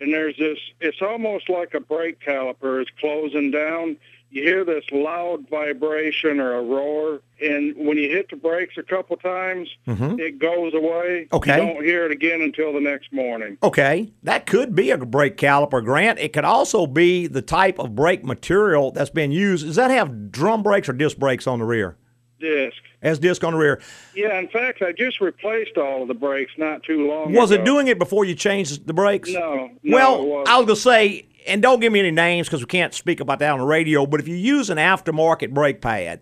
and 0.00 0.12
there's 0.12 0.36
this. 0.38 0.58
It's 0.80 1.02
almost 1.02 1.50
like 1.50 1.74
a 1.74 1.80
brake 1.80 2.18
caliper 2.20 2.80
is 2.80 2.88
closing 2.98 3.50
down. 3.50 3.98
You 4.32 4.44
hear 4.44 4.64
this 4.64 4.84
loud 4.92 5.48
vibration 5.50 6.38
or 6.38 6.54
a 6.54 6.62
roar, 6.62 7.20
and 7.42 7.74
when 7.76 7.96
you 7.98 8.08
hit 8.08 8.30
the 8.30 8.36
brakes 8.36 8.74
a 8.78 8.82
couple 8.84 9.16
times, 9.16 9.68
Mhm. 9.88 10.20
it 10.20 10.38
goes 10.38 10.72
away. 10.72 11.26
Okay. 11.32 11.56
You 11.60 11.66
don't 11.74 11.84
hear 11.84 12.04
it 12.06 12.12
again 12.12 12.40
until 12.40 12.72
the 12.72 12.80
next 12.80 13.12
morning. 13.12 13.58
Okay, 13.62 14.12
that 14.22 14.46
could 14.46 14.76
be 14.76 14.90
a 14.92 14.98
brake 14.98 15.36
caliper, 15.36 15.84
Grant. 15.84 16.20
It 16.20 16.32
could 16.32 16.44
also 16.44 16.86
be 16.86 17.26
the 17.26 17.42
type 17.42 17.80
of 17.80 17.96
brake 17.96 18.22
material 18.24 18.92
that's 18.92 19.10
been 19.10 19.32
used. 19.32 19.66
Does 19.66 19.76
that 19.76 19.90
have 19.90 20.30
drum 20.30 20.62
brakes 20.62 20.88
or 20.88 20.92
disc 20.92 21.16
brakes 21.16 21.48
on 21.48 21.58
the 21.58 21.64
rear? 21.64 21.96
Disc. 22.38 22.76
Has 23.02 23.18
disc 23.18 23.42
on 23.44 23.52
the 23.52 23.58
rear. 23.58 23.80
Yeah, 24.14 24.38
in 24.38 24.48
fact, 24.48 24.80
I 24.82 24.92
just 24.92 25.20
replaced 25.20 25.76
all 25.76 26.02
of 26.02 26.08
the 26.08 26.14
brakes 26.14 26.52
not 26.56 26.82
too 26.82 27.06
long 27.06 27.32
Was 27.32 27.34
ago. 27.34 27.40
Was 27.40 27.50
it 27.52 27.64
doing 27.64 27.88
it 27.88 27.98
before 27.98 28.24
you 28.24 28.34
changed 28.34 28.86
the 28.86 28.92
brakes? 28.94 29.30
No. 29.30 29.70
no, 29.82 30.22
well. 30.24 30.44
I 30.46 30.56
was 30.58 30.66
going 30.66 30.68
to 30.68 30.76
say, 30.76 31.26
and 31.46 31.62
don't 31.62 31.80
give 31.80 31.92
me 31.92 32.00
any 32.00 32.10
names 32.10 32.46
because 32.46 32.60
we 32.60 32.66
can't 32.66 32.94
speak 32.94 33.20
about 33.20 33.38
that 33.38 33.50
on 33.50 33.58
the 33.58 33.64
radio, 33.64 34.06
but 34.06 34.20
if 34.20 34.28
you 34.28 34.36
use 34.36 34.70
an 34.70 34.78
aftermarket 34.78 35.52
brake 35.52 35.80
pad, 35.80 36.20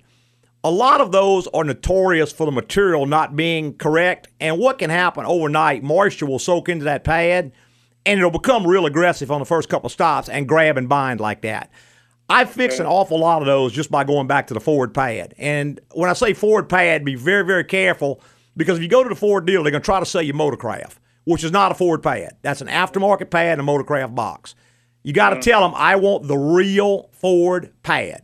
A 0.64 0.70
lot 0.70 1.00
of 1.00 1.12
those 1.12 1.46
are 1.48 1.62
notorious 1.62 2.32
for 2.32 2.44
the 2.44 2.52
material 2.52 3.06
not 3.06 3.36
being 3.36 3.74
correct. 3.74 4.28
And 4.40 4.58
what 4.58 4.78
can 4.78 4.90
happen 4.90 5.24
overnight, 5.24 5.84
moisture 5.84 6.26
will 6.26 6.40
soak 6.40 6.68
into 6.68 6.84
that 6.84 7.04
pad 7.04 7.52
and 8.04 8.18
it'll 8.18 8.30
become 8.30 8.66
real 8.66 8.84
aggressive 8.86 9.30
on 9.30 9.38
the 9.38 9.46
first 9.46 9.68
couple 9.68 9.88
stops 9.88 10.28
and 10.28 10.48
grab 10.48 10.76
and 10.76 10.88
bind 10.88 11.20
like 11.20 11.42
that. 11.42 11.70
I 12.28 12.44
fixed 12.44 12.80
an 12.80 12.86
awful 12.86 13.20
lot 13.20 13.40
of 13.40 13.46
those 13.46 13.72
just 13.72 13.90
by 13.90 14.04
going 14.04 14.26
back 14.26 14.48
to 14.48 14.54
the 14.54 14.60
Ford 14.60 14.92
pad. 14.92 15.32
And 15.38 15.80
when 15.92 16.10
I 16.10 16.12
say 16.12 16.34
Ford 16.34 16.68
pad, 16.68 17.04
be 17.04 17.14
very, 17.14 17.44
very 17.44 17.64
careful 17.64 18.20
because 18.56 18.78
if 18.78 18.82
you 18.82 18.88
go 18.88 19.02
to 19.02 19.08
the 19.08 19.14
Ford 19.14 19.46
dealer, 19.46 19.62
they're 19.62 19.70
going 19.70 19.82
to 19.82 19.86
try 19.86 20.00
to 20.00 20.06
sell 20.06 20.22
you 20.22 20.34
Motorcraft, 20.34 20.96
which 21.24 21.44
is 21.44 21.52
not 21.52 21.70
a 21.70 21.74
Ford 21.74 22.02
pad. 22.02 22.36
That's 22.42 22.60
an 22.60 22.68
aftermarket 22.68 23.30
pad 23.30 23.58
in 23.58 23.66
a 23.66 23.70
Motorcraft 23.70 24.14
box. 24.14 24.56
You 25.02 25.12
got 25.12 25.30
to 25.30 25.40
tell 25.40 25.60
them, 25.62 25.72
I 25.76 25.96
want 25.96 26.26
the 26.28 26.36
real 26.36 27.08
Ford 27.12 27.72
pad. 27.82 28.22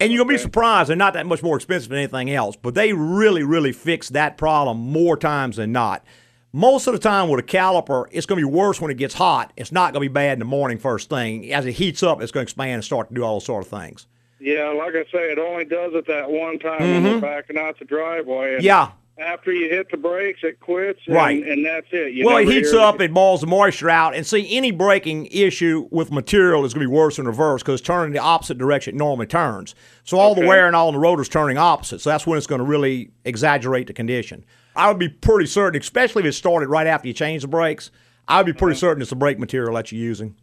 And 0.00 0.10
you're 0.12 0.18
going 0.24 0.36
to 0.36 0.40
be 0.40 0.42
surprised, 0.42 0.88
they're 0.88 0.96
not 0.96 1.14
that 1.14 1.26
much 1.26 1.42
more 1.42 1.56
expensive 1.56 1.88
than 1.90 1.98
anything 1.98 2.30
else, 2.30 2.56
but 2.56 2.74
they 2.74 2.92
really, 2.92 3.42
really 3.44 3.72
fix 3.72 4.08
that 4.10 4.36
problem 4.36 4.78
more 4.78 5.16
times 5.16 5.56
than 5.56 5.70
not. 5.72 6.04
Most 6.52 6.86
of 6.86 6.92
the 6.92 6.98
time 6.98 7.28
with 7.28 7.40
a 7.40 7.46
caliper, 7.46 8.06
it's 8.10 8.26
going 8.26 8.40
to 8.40 8.46
be 8.46 8.52
worse 8.52 8.80
when 8.80 8.90
it 8.90 8.96
gets 8.96 9.14
hot. 9.14 9.52
It's 9.56 9.72
not 9.72 9.92
going 9.92 10.02
to 10.04 10.08
be 10.08 10.12
bad 10.12 10.34
in 10.34 10.38
the 10.40 10.44
morning 10.44 10.78
first 10.78 11.08
thing. 11.08 11.52
As 11.52 11.66
it 11.66 11.72
heats 11.72 12.02
up, 12.02 12.20
it's 12.22 12.32
going 12.32 12.44
to 12.46 12.48
expand 12.50 12.74
and 12.74 12.84
start 12.84 13.08
to 13.08 13.14
do 13.14 13.22
all 13.22 13.40
sort 13.40 13.64
of 13.64 13.70
things. 13.70 14.06
Yeah, 14.40 14.68
like 14.76 14.94
I 14.94 15.04
say, 15.10 15.32
it 15.32 15.38
only 15.38 15.64
does 15.64 15.94
it 15.94 16.06
that 16.06 16.30
one 16.30 16.58
time 16.58 16.80
when 16.80 17.02
Mhm. 17.02 17.14
we're 17.14 17.20
backing 17.20 17.56
out 17.58 17.78
the 17.78 17.84
driveway. 17.84 18.58
Yeah. 18.60 18.90
After 19.16 19.52
you 19.52 19.70
hit 19.70 19.90
the 19.90 19.96
brakes, 19.96 20.40
it 20.42 20.58
quits. 20.58 20.98
And, 21.06 21.14
Right. 21.14 21.46
And 21.46 21.64
that's 21.64 21.86
it. 21.92 22.14
You 22.14 22.26
well, 22.26 22.38
it 22.38 22.48
heats 22.48 22.72
up, 22.72 23.00
it 23.00 23.14
balls 23.14 23.42
the 23.42 23.46
moisture 23.46 23.88
out, 23.88 24.14
and 24.14 24.26
see 24.26 24.56
any 24.56 24.72
braking 24.72 25.26
issue 25.26 25.88
with 25.92 26.10
material 26.10 26.64
is 26.64 26.74
going 26.74 26.84
to 26.84 26.90
be 26.90 26.94
worse 26.94 27.18
in 27.18 27.26
reverse 27.26 27.62
because 27.62 27.80
it's 27.80 27.86
turning 27.86 28.12
the 28.12 28.18
opposite 28.18 28.58
direction 28.58 28.96
it 28.96 28.98
normally 28.98 29.26
turns. 29.26 29.76
So 30.02 30.18
all 30.18 30.34
the 30.34 30.44
wear 30.44 30.66
and 30.66 30.74
all 30.74 30.90
the 30.90 30.98
rotor's 30.98 31.28
turning 31.28 31.58
opposite. 31.58 32.00
So 32.00 32.10
that's 32.10 32.26
when 32.26 32.38
it's 32.38 32.48
going 32.48 32.58
to 32.58 32.64
really 32.64 33.12
exaggerate 33.24 33.86
the 33.86 33.92
condition. 33.92 34.44
I 34.74 34.88
would 34.88 34.98
be 34.98 35.08
pretty 35.08 35.46
certain, 35.46 35.80
especially 35.80 36.22
if 36.22 36.26
it 36.26 36.32
started 36.32 36.68
right 36.68 36.86
after 36.86 37.06
you 37.06 37.14
change 37.14 37.42
the 37.42 37.48
brakes. 37.48 37.92
I 38.26 38.38
would 38.38 38.46
be 38.46 38.52
pretty 38.52 38.76
certain 38.76 39.00
it's 39.00 39.10
the 39.10 39.16
brake 39.16 39.38
material 39.38 39.74
that 39.74 39.92
you're 39.92 40.00
using. 40.00 40.34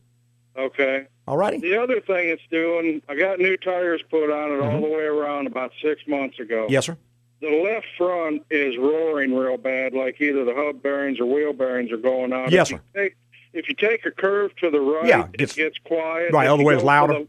Okay. 0.57 1.07
All 1.27 1.37
righty. 1.37 1.59
The 1.59 1.81
other 1.81 1.99
thing 1.99 2.29
it's 2.29 2.41
doing, 2.49 3.01
I 3.09 3.15
got 3.15 3.39
new 3.39 3.57
tires 3.57 4.01
put 4.09 4.31
on 4.31 4.51
it 4.51 4.61
all 4.61 4.81
the 4.81 4.87
way 4.87 5.03
around 5.03 5.47
about 5.47 5.71
six 5.81 6.01
months 6.07 6.39
ago. 6.39 6.63
Mm-hmm. 6.63 6.73
Yes, 6.73 6.85
sir. 6.85 6.97
The 7.41 7.49
left 7.49 7.87
front 7.97 8.43
is 8.51 8.77
roaring 8.77 9.35
real 9.35 9.57
bad, 9.57 9.93
like 9.93 10.21
either 10.21 10.45
the 10.45 10.53
hub 10.53 10.81
bearings 10.83 11.19
or 11.19 11.25
wheel 11.25 11.53
bearings 11.53 11.91
are 11.91 11.97
going 11.97 12.31
out. 12.33 12.51
Yes, 12.51 12.69
if 12.71 12.77
sir. 12.77 12.83
You 12.95 13.01
take, 13.01 13.15
if 13.53 13.69
you 13.69 13.75
take 13.75 14.05
a 14.05 14.11
curve 14.11 14.55
to 14.57 14.69
the 14.69 14.79
right, 14.79 15.07
Yeah, 15.07 15.25
it 15.33 15.37
gets- 15.37 15.55
gets 15.55 15.77
quiet. 15.79 16.31
right, 16.33 16.45
If 16.45 16.51
other 16.51 16.61
you 16.61 16.67
way 16.67 16.75
is 16.75 16.83
louder. 16.83 17.13
the- 17.13 17.27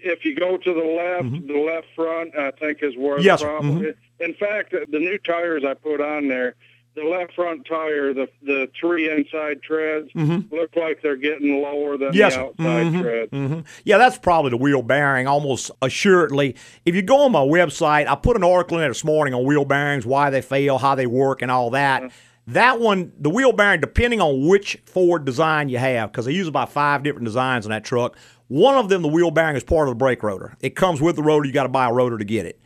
if 0.00 0.24
you 0.24 0.34
go 0.34 0.56
to 0.56 0.72
the 0.72 0.80
left, 0.80 1.46
the 1.46 1.58
left 1.58 1.88
front, 1.94 2.34
I 2.38 2.52
think 2.52 2.82
is 2.82 2.96
where 2.96 3.20
Yes, 3.20 3.40
the 3.40 3.46
problem 3.48 3.80
Mhm. 3.82 3.88
is. 3.90 3.96
In 4.20 4.34
fact, 4.34 4.70
the 4.72 4.98
new 4.98 5.18
tires 5.18 5.62
I 5.64 5.74
put 5.74 6.00
on 6.00 6.28
there, 6.28 6.54
the 7.02 7.08
left 7.08 7.34
front 7.34 7.64
tire, 7.66 8.12
the 8.12 8.28
the 8.42 8.68
three 8.78 9.10
inside 9.10 9.62
treads 9.62 10.10
Mhm. 10.14 10.50
look 10.52 10.74
like 10.76 11.00
they're 11.02 11.16
getting 11.16 11.62
lower 11.62 11.96
than 11.96 12.12
Yes, 12.14 12.34
the 12.34 12.40
outside 12.40 12.86
Mhm, 12.86 13.00
treads. 13.00 13.32
mhm. 13.32 13.64
Yeah, 13.84 13.98
that's 13.98 14.18
probably 14.18 14.50
the 14.50 14.56
wheel 14.56 14.82
bearing, 14.82 15.26
almost 15.26 15.70
assuredly. 15.82 16.54
If 16.84 16.94
you 16.94 17.02
go 17.02 17.18
on 17.20 17.32
my 17.32 17.40
website, 17.40 18.06
I 18.08 18.14
put 18.14 18.36
an 18.36 18.44
article 18.44 18.76
in 18.78 18.82
there 18.82 18.90
this 18.90 19.04
morning 19.04 19.34
on 19.34 19.44
wheel 19.44 19.64
bearings, 19.64 20.04
why 20.06 20.30
they 20.30 20.40
fail, 20.42 20.78
how 20.78 20.94
they 20.94 21.06
work, 21.06 21.42
and 21.42 21.50
all 21.50 21.70
that. 21.70 22.10
That 22.46 22.80
one, 22.80 23.12
the 23.18 23.28
wheel 23.28 23.52
bearing, 23.52 23.80
depending 23.80 24.20
on 24.22 24.46
which 24.48 24.78
Ford 24.86 25.24
design 25.26 25.68
you 25.68 25.76
have, 25.78 26.10
because 26.10 26.24
they 26.24 26.32
use 26.32 26.48
about 26.48 26.72
five 26.72 27.02
different 27.02 27.26
designs 27.26 27.66
in 27.66 27.70
that 27.70 27.84
truck. 27.84 28.16
One 28.48 28.76
of 28.76 28.88
them, 28.88 29.02
the 29.02 29.08
wheel 29.08 29.30
bearing, 29.30 29.54
is 29.56 29.62
part 29.64 29.86
of 29.86 29.92
the 29.92 29.98
brake 29.98 30.22
rotor. 30.22 30.56
It 30.62 30.74
comes 30.74 31.02
with 31.02 31.16
the 31.16 31.22
rotor. 31.22 31.46
You 31.46 31.52
got 31.52 31.64
to 31.64 31.68
buy 31.68 31.88
a 31.90 31.92
rotor 31.92 32.16
to 32.16 32.24
get 32.24 32.46
it. 32.46 32.58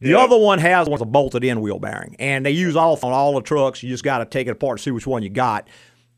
The 0.00 0.14
other 0.14 0.36
one 0.36 0.58
has 0.58 0.88
one's 0.88 1.00
a 1.02 1.06
bolted 1.06 1.42
in 1.42 1.60
wheel 1.60 1.78
bearing, 1.78 2.16
and 2.18 2.44
they 2.44 2.50
use 2.50 2.76
all 2.76 2.98
on 3.02 3.12
all 3.12 3.34
the 3.34 3.40
trucks. 3.40 3.82
You 3.82 3.88
just 3.88 4.04
got 4.04 4.18
to 4.18 4.26
take 4.26 4.46
it 4.46 4.50
apart 4.50 4.78
and 4.78 4.80
see 4.80 4.90
which 4.90 5.06
one 5.06 5.22
you 5.22 5.30
got. 5.30 5.68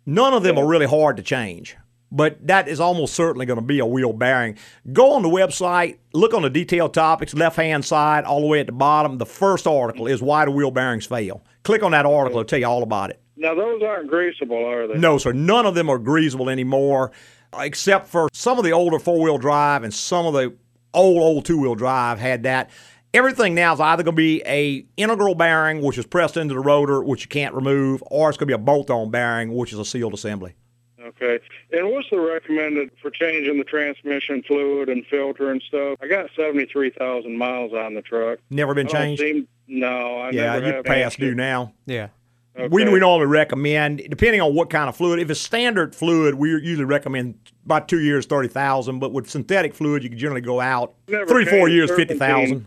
None 0.05 0.35
of 0.35 0.43
them 0.43 0.59
are 0.59 0.67
really 0.67 0.87
hard 0.87 1.17
to 1.19 1.23
change, 1.23 1.77
but 2.11 2.45
that 2.47 2.67
is 2.67 2.81
almost 2.81 3.15
certainly 3.15 3.47
going 3.47 3.59
to 3.59 3.65
be 3.65 3.79
a 3.79 3.87
wheel 3.87 4.13
bearing. 4.13 4.57
Go 4.93 5.13
on 5.13 5.23
the 5.23 5.29
website, 5.29 5.99
look 6.13 6.35
on 6.35 6.43
the 6.43 6.51
detailed 6.51 6.93
topics, 6.95 7.35
left 7.35 7.57
hand 7.57 7.85
side, 7.85 8.25
all 8.25 8.41
the 8.41 8.47
way 8.47 8.59
at 8.61 8.67
the 8.67 8.73
bottom. 8.73 9.19
The 9.19 9.27
first 9.27 9.67
article 9.67 10.07
is 10.07 10.21
why 10.21 10.45
do 10.45 10.51
wheel 10.51 10.71
bearings 10.71 11.07
fail. 11.07 11.45
Click 11.63 11.83
on 11.83 11.93
that 11.93 12.07
article; 12.07 12.41
it'll 12.41 12.49
tell 12.49 12.59
you 12.59 12.67
all 12.67 12.83
about 12.83 13.11
it. 13.11 13.21
Now 13.37 13.55
those 13.55 13.83
aren't 13.83 14.11
greasable, 14.11 14.67
are 14.67 14.89
they? 14.89 14.99
No, 14.99 15.19
sir. 15.19 15.33
None 15.33 15.67
of 15.67 15.77
them 15.77 15.89
are 15.89 15.99
greasable 15.99 16.51
anymore, 16.51 17.13
except 17.57 18.09
for 18.09 18.29
some 18.33 18.59
of 18.59 18.65
the 18.65 18.73
older 18.73 18.99
four 18.99 19.23
wheel 19.23 19.39
drive 19.39 19.85
and 19.85 19.95
some 19.95 20.27
of 20.27 20.33
the 20.33 20.57
old 20.95 21.23
old 21.23 21.45
two 21.45 21.59
wheel 21.61 21.77
drive 21.77 22.19
had 22.19 22.43
that. 22.43 22.71
Everything 23.15 23.55
now 23.55 23.73
is 23.73 23.81
either 23.81 24.03
going 24.03 24.15
to 24.15 24.21
be 24.21 24.43
a 24.45 24.85
integral 24.97 25.35
bearing, 25.35 25.81
which 25.81 25.97
is 25.97 26.05
pressed 26.07 26.37
into 26.37 26.53
the 26.55 26.61
rotor, 26.61 27.03
which 27.03 27.23
you 27.23 27.29
can't 27.29 27.55
remove, 27.55 28.03
or 28.07 28.29
it's 28.29 28.37
going 28.37 28.47
to 28.49 28.57
be 28.57 28.61
a 28.61 28.65
bolt 28.65 28.91
on 28.91 29.11
bearing, 29.11 29.55
which 29.55 29.73
is 29.73 29.79
a 29.79 29.85
sealed 29.85 30.13
assembly. 30.13 30.55
Okay. 31.03 31.39
And 31.73 31.91
what's 31.91 32.11
the 32.11 32.21
recommended 32.21 32.91
for 33.01 33.11
changing 33.11 33.57
the 33.57 33.65
transmission 33.65 34.43
fluid 34.47 34.91
and 34.91 35.07
filter 35.07 35.51
and 35.51 35.63
stuff? 35.67 35.97
I 36.03 36.07
got 36.07 36.29
seventy 36.37 36.67
three 36.67 36.91
thousand 36.91 37.39
miles 37.39 37.73
on 37.73 37.95
the 37.95 38.03
truck. 38.03 38.41
Never 38.51 38.75
been 38.75 38.89
changed? 38.89 39.21
seem- 39.23 39.49
no, 39.69 40.19
I 40.19 40.31
yeah, 40.31 40.53
never 40.55 40.67
you 40.67 40.73
have. 40.75 40.85
past 40.85 41.19
due 41.19 41.35
now. 41.35 41.73
Yeah. 41.87 42.09
We, 42.57 42.65
Okay. 42.83 42.91
we 42.93 42.99
normally 42.99 43.27
recommend, 43.27 44.03
depending 44.11 44.41
on 44.41 44.53
what 44.55 44.69
kind 44.69 44.89
of 44.89 44.97
fluid. 44.97 45.21
If 45.21 45.31
it's 45.31 45.39
standard 45.41 45.95
fluid, 45.95 46.35
we 46.35 46.51
usually 46.51 46.85
recommend 46.85 47.39
about 47.65 47.87
two 47.89 48.01
years, 48.01 48.27
thirty 48.27 48.49
thousand. 48.49 48.99
But 48.99 49.13
with 49.13 49.31
synthetic 49.31 49.75
fluid, 49.75 50.03
you 50.03 50.09
can 50.11 50.19
generally 50.19 50.41
go 50.41 50.61
out 50.61 50.95
Never 51.07 51.27
three, 51.27 51.45
four 51.45 51.69
years, 51.69 51.91
fifty 51.91 52.15
thousand. 52.19 52.47
serpentine. 52.49 52.67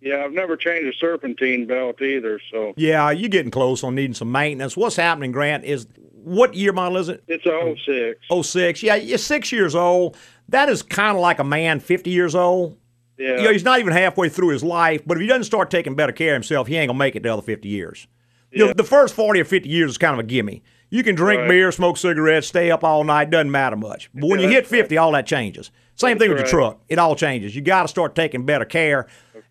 Yeah, 0.00 0.24
I've 0.24 0.32
never 0.32 0.56
changed 0.56 0.86
a 0.94 0.96
serpentine 0.98 1.66
belt 1.66 2.00
either. 2.00 2.40
So 2.52 2.72
Yeah, 2.76 3.10
you're 3.10 3.28
getting 3.28 3.50
close 3.50 3.82
on 3.82 3.94
needing 3.94 4.14
some 4.14 4.30
maintenance. 4.30 4.76
What's 4.76 4.96
happening, 4.96 5.32
Grant, 5.32 5.64
is 5.64 5.86
what 6.22 6.54
year 6.54 6.72
model 6.72 6.98
is 6.98 7.08
it? 7.08 7.24
it's 7.26 7.46
a 7.46 7.74
06. 7.84 8.46
06. 8.48 8.82
Yeah, 8.82 8.94
you're 8.96 9.18
six 9.18 9.50
years 9.50 9.74
old. 9.74 10.16
That 10.48 10.68
is 10.68 10.82
kind 10.82 11.16
of 11.16 11.20
like 11.22 11.38
a 11.38 11.44
man 11.44 11.80
50 11.80 12.10
years 12.10 12.34
old. 12.34 12.76
Yeah. 13.18 13.38
You 13.38 13.42
know, 13.44 13.52
he's 13.52 13.64
not 13.64 13.80
even 13.80 13.92
halfway 13.92 14.28
through 14.28 14.48
his 14.50 14.62
life, 14.62 15.02
but 15.04 15.16
if 15.16 15.20
he 15.22 15.26
doesn't 15.26 15.44
start 15.44 15.70
taking 15.70 15.94
better 15.96 16.12
care 16.12 16.30
of 16.34 16.34
himself, 16.36 16.68
he 16.68 16.76
ain't 16.76 16.88
going 16.88 16.96
to 16.96 16.98
make 16.98 17.16
it 17.16 17.22
the 17.24 17.32
other 17.32 17.42
50 17.42 17.68
years. 17.68 18.06
You 18.52 18.66
know, 18.66 18.72
the 18.72 18.84
first 18.84 19.14
40 19.14 19.40
or 19.40 19.44
50 19.44 19.68
years 19.68 19.90
is 19.90 19.98
kind 19.98 20.14
of 20.14 20.20
a 20.20 20.22
gimme. 20.22 20.62
You 20.90 21.02
can 21.02 21.14
drink 21.16 21.40
Right. 21.40 21.48
beer, 21.48 21.70
smoke 21.72 21.96
cigarettes, 21.98 22.46
stay 22.46 22.70
up 22.70 22.82
all 22.82 23.04
night, 23.04 23.28
doesn't 23.30 23.50
matter 23.50 23.76
much. 23.76 24.08
But 24.14 24.28
when 24.28 24.40
Yeah, 24.40 24.46
you 24.46 24.52
hit 24.52 24.60
that's 24.64 24.70
50, 24.70 24.96
all 24.96 25.12
that 25.12 25.26
changes. 25.26 25.70
Same 25.96 26.16
thing 26.18 26.28
with 26.30 26.38
That's 26.38 26.52
your 26.52 26.60
truck. 26.60 26.80
It 26.88 26.98
all 26.98 27.14
changes. 27.16 27.54
You 27.56 27.60
got 27.60 27.82
to 27.82 27.88
start 27.88 28.14
taking 28.14 28.46
better 28.46 28.64
care. 28.64 29.06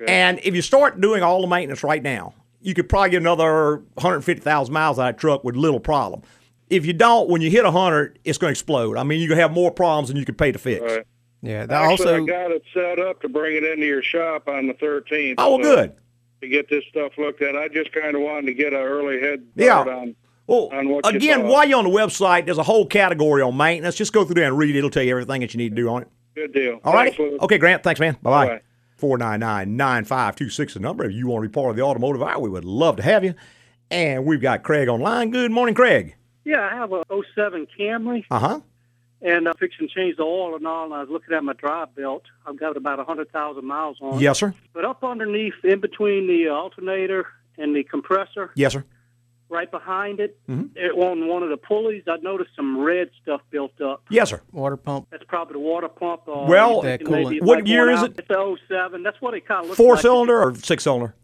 And 0.08 0.40
if 0.44 0.56
you 0.56 0.62
start 0.62 1.00
doing 1.02 1.24
all 1.24 1.42
the 1.42 1.48
maintenance 1.48 1.84
right 1.84 2.04
now, 2.04 2.34
you 2.62 2.74
could 2.74 2.90
probably 2.90 3.12
get 3.12 3.22
another 3.22 3.78
150,000 3.96 4.74
miles 4.74 5.00
out 5.00 5.10
of 5.10 5.16
that 5.16 5.20
truck 5.20 5.44
with 5.44 5.56
little 5.56 5.80
problem. 5.80 6.22
If 6.70 6.86
you 6.86 6.94
don't, 6.94 7.30
when 7.30 7.42
you 7.42 7.50
hit 7.50 7.64
100, 7.64 8.20
it's 8.26 8.38
going 8.38 8.50
to 8.50 8.52
explode. 8.52 8.98
I 8.98 9.04
mean, 9.04 9.20
you're 9.20 9.30
going 9.30 9.38
to 9.38 9.42
have 9.44 9.54
more 9.54 9.72
problems 9.72 10.10
than 10.10 10.18
you 10.18 10.26
could 10.26 10.38
pay 10.38 10.52
to 10.52 10.60
fix. 10.60 10.82
Right. 10.82 11.06
Yeah, 11.42 11.66
that 11.66 11.84
Actually, 11.84 12.16
I 12.16 12.26
got 12.26 12.52
it 12.52 12.64
set 12.74 13.00
up 13.00 13.22
to 13.22 13.30
bring 13.30 13.56
it 13.56 13.64
into 13.64 13.86
your 13.86 14.02
shop 14.02 14.48
on 14.50 14.68
the 14.68 14.74
13th. 14.74 15.36
Oh, 15.38 15.56
well, 15.58 15.64
so- 15.64 15.76
good. 15.76 15.96
To 16.42 16.48
get 16.48 16.70
this 16.70 16.84
stuff 16.90 17.14
looked 17.18 17.42
at, 17.42 17.56
I 17.56 17.68
just 17.68 17.92
kind 17.92 18.16
of 18.16 18.22
wanted 18.22 18.46
to 18.48 18.54
get 18.54 18.72
an 18.72 18.80
early 18.80 19.20
head 19.20 19.44
Yeah. 19.56 19.82
start 19.82 19.88
on. 19.88 20.16
Well, 20.46 20.70
on 20.72 20.88
what 20.90 21.06
you 21.12 21.18
again, 21.18 21.48
while 21.48 21.68
you're 21.68 21.80
on 21.80 21.84
the 21.86 21.90
website, 21.90 22.46
there's 22.46 22.60
a 22.60 22.64
whole 22.64 22.86
category 22.86 23.42
on 23.42 23.58
maintenance. 23.58 23.96
Just 23.96 24.14
go 24.14 24.24
through 24.24 24.36
there 24.36 24.46
and 24.46 24.58
read 24.58 24.76
it. 24.76 24.78
It'll 24.78 24.92
tell 24.92 25.02
you 25.04 25.12
everything 25.12 25.42
that 25.42 25.54
you 25.54 25.58
need 25.58 25.70
to 25.70 25.76
do 25.76 25.90
on 25.90 26.04
it. 26.04 26.08
Good 26.36 26.54
deal. 26.54 26.80
All 26.84 26.94
right. 26.94 27.18
Okay, 27.20 27.58
Grant. 27.58 27.82
Thanks, 27.84 28.00
man. 28.00 28.18
Bye 28.22 28.30
bye. 28.30 28.48
Bye. 28.48 28.62
499 28.98 29.78
9526 29.78 30.74
the 30.74 30.80
number. 30.80 31.06
If 31.06 31.14
you 31.14 31.28
want 31.28 31.44
to 31.44 31.50
be 31.50 31.54
part 31.54 31.70
of 31.70 31.76
the 31.76 31.84
automotive 31.84 32.22
hour, 32.24 32.40
we 32.40 32.50
would 32.50 32.66
love 32.66 32.98
to 32.98 33.04
have 33.04 33.24
you. 33.24 33.34
And 33.90 34.26
we've 34.26 34.42
got 34.42 34.64
Craig 34.64 34.88
online. 34.90 35.30
Good 35.32 35.52
morning, 35.52 35.76
Craig. 35.76 36.16
Yeah, 36.44 36.62
I 36.72 36.76
have 36.76 36.92
a 36.94 37.04
07 37.36 37.68
Camry, 37.78 38.26
Uh 38.32 38.40
huh. 38.40 38.60
and 39.22 39.48
I'm 39.48 39.54
fixing 39.56 39.88
to 39.88 39.94
change 39.94 40.18
the 40.18 40.24
oil 40.24 40.56
and 40.56 40.66
all, 40.66 40.86
and 40.86 40.94
I 40.94 41.02
was 41.02 41.10
looking 41.10 41.34
at 41.36 41.44
my 41.44 41.54
drive 41.54 41.94
belt. 41.96 42.24
I've 42.46 42.58
got 42.60 42.76
about 42.78 42.98
100,000 42.98 43.66
miles 43.66 43.98
on. 44.02 44.20
Yes, 44.20 44.40
sir. 44.40 44.54
But 44.74 44.86
up 44.86 45.04
underneath, 45.04 45.54
in 45.64 45.80
between 45.80 46.28
the 46.28 46.50
alternator 46.50 47.28
and 47.58 47.76
the 47.76 47.84
compressor, 47.84 48.52
Yes, 48.56 48.74
sir. 48.74 48.84
Right 49.50 49.70
behind 49.72 50.20
it, 50.20 50.38
Mhm. 50.50 50.70
it 50.76 50.92
on 50.92 51.28
one 51.28 51.42
of 51.44 51.50
the 51.50 51.58
pulleys, 51.58 52.04
I 52.08 52.18
noticed 52.18 52.52
some 52.56 52.80
red 52.80 53.10
stuff 53.22 53.42
built 53.50 53.80
up. 53.82 54.04
Yes, 54.10 54.30
sir. 54.30 54.42
water 54.52 54.76
pump. 54.78 55.08
That's 55.12 55.24
probably 55.26 55.54
the 55.54 55.60
water 55.60 55.88
pump. 55.88 56.22
Or 56.28 56.48
Well, 56.48 56.82
That 56.82 57.02
coolant. 57.02 57.42
What 57.44 57.60
might 57.60 57.68
year 57.68 57.90
is 57.90 58.00
out. 58.00 58.12
it? 58.12 58.20
It's 58.20 58.30
a 58.30 58.34
07. 58.68 59.04
That's 59.04 59.22
what 59.22 59.34
it 59.34 59.46
kind 59.48 59.62
of 59.62 59.68
looks 59.68 59.78
Four 59.78 59.94
like. 59.94 60.02
cylinder 60.02 60.42
or 60.42 60.56
six 60.56 60.84
cylinder? 60.84 61.16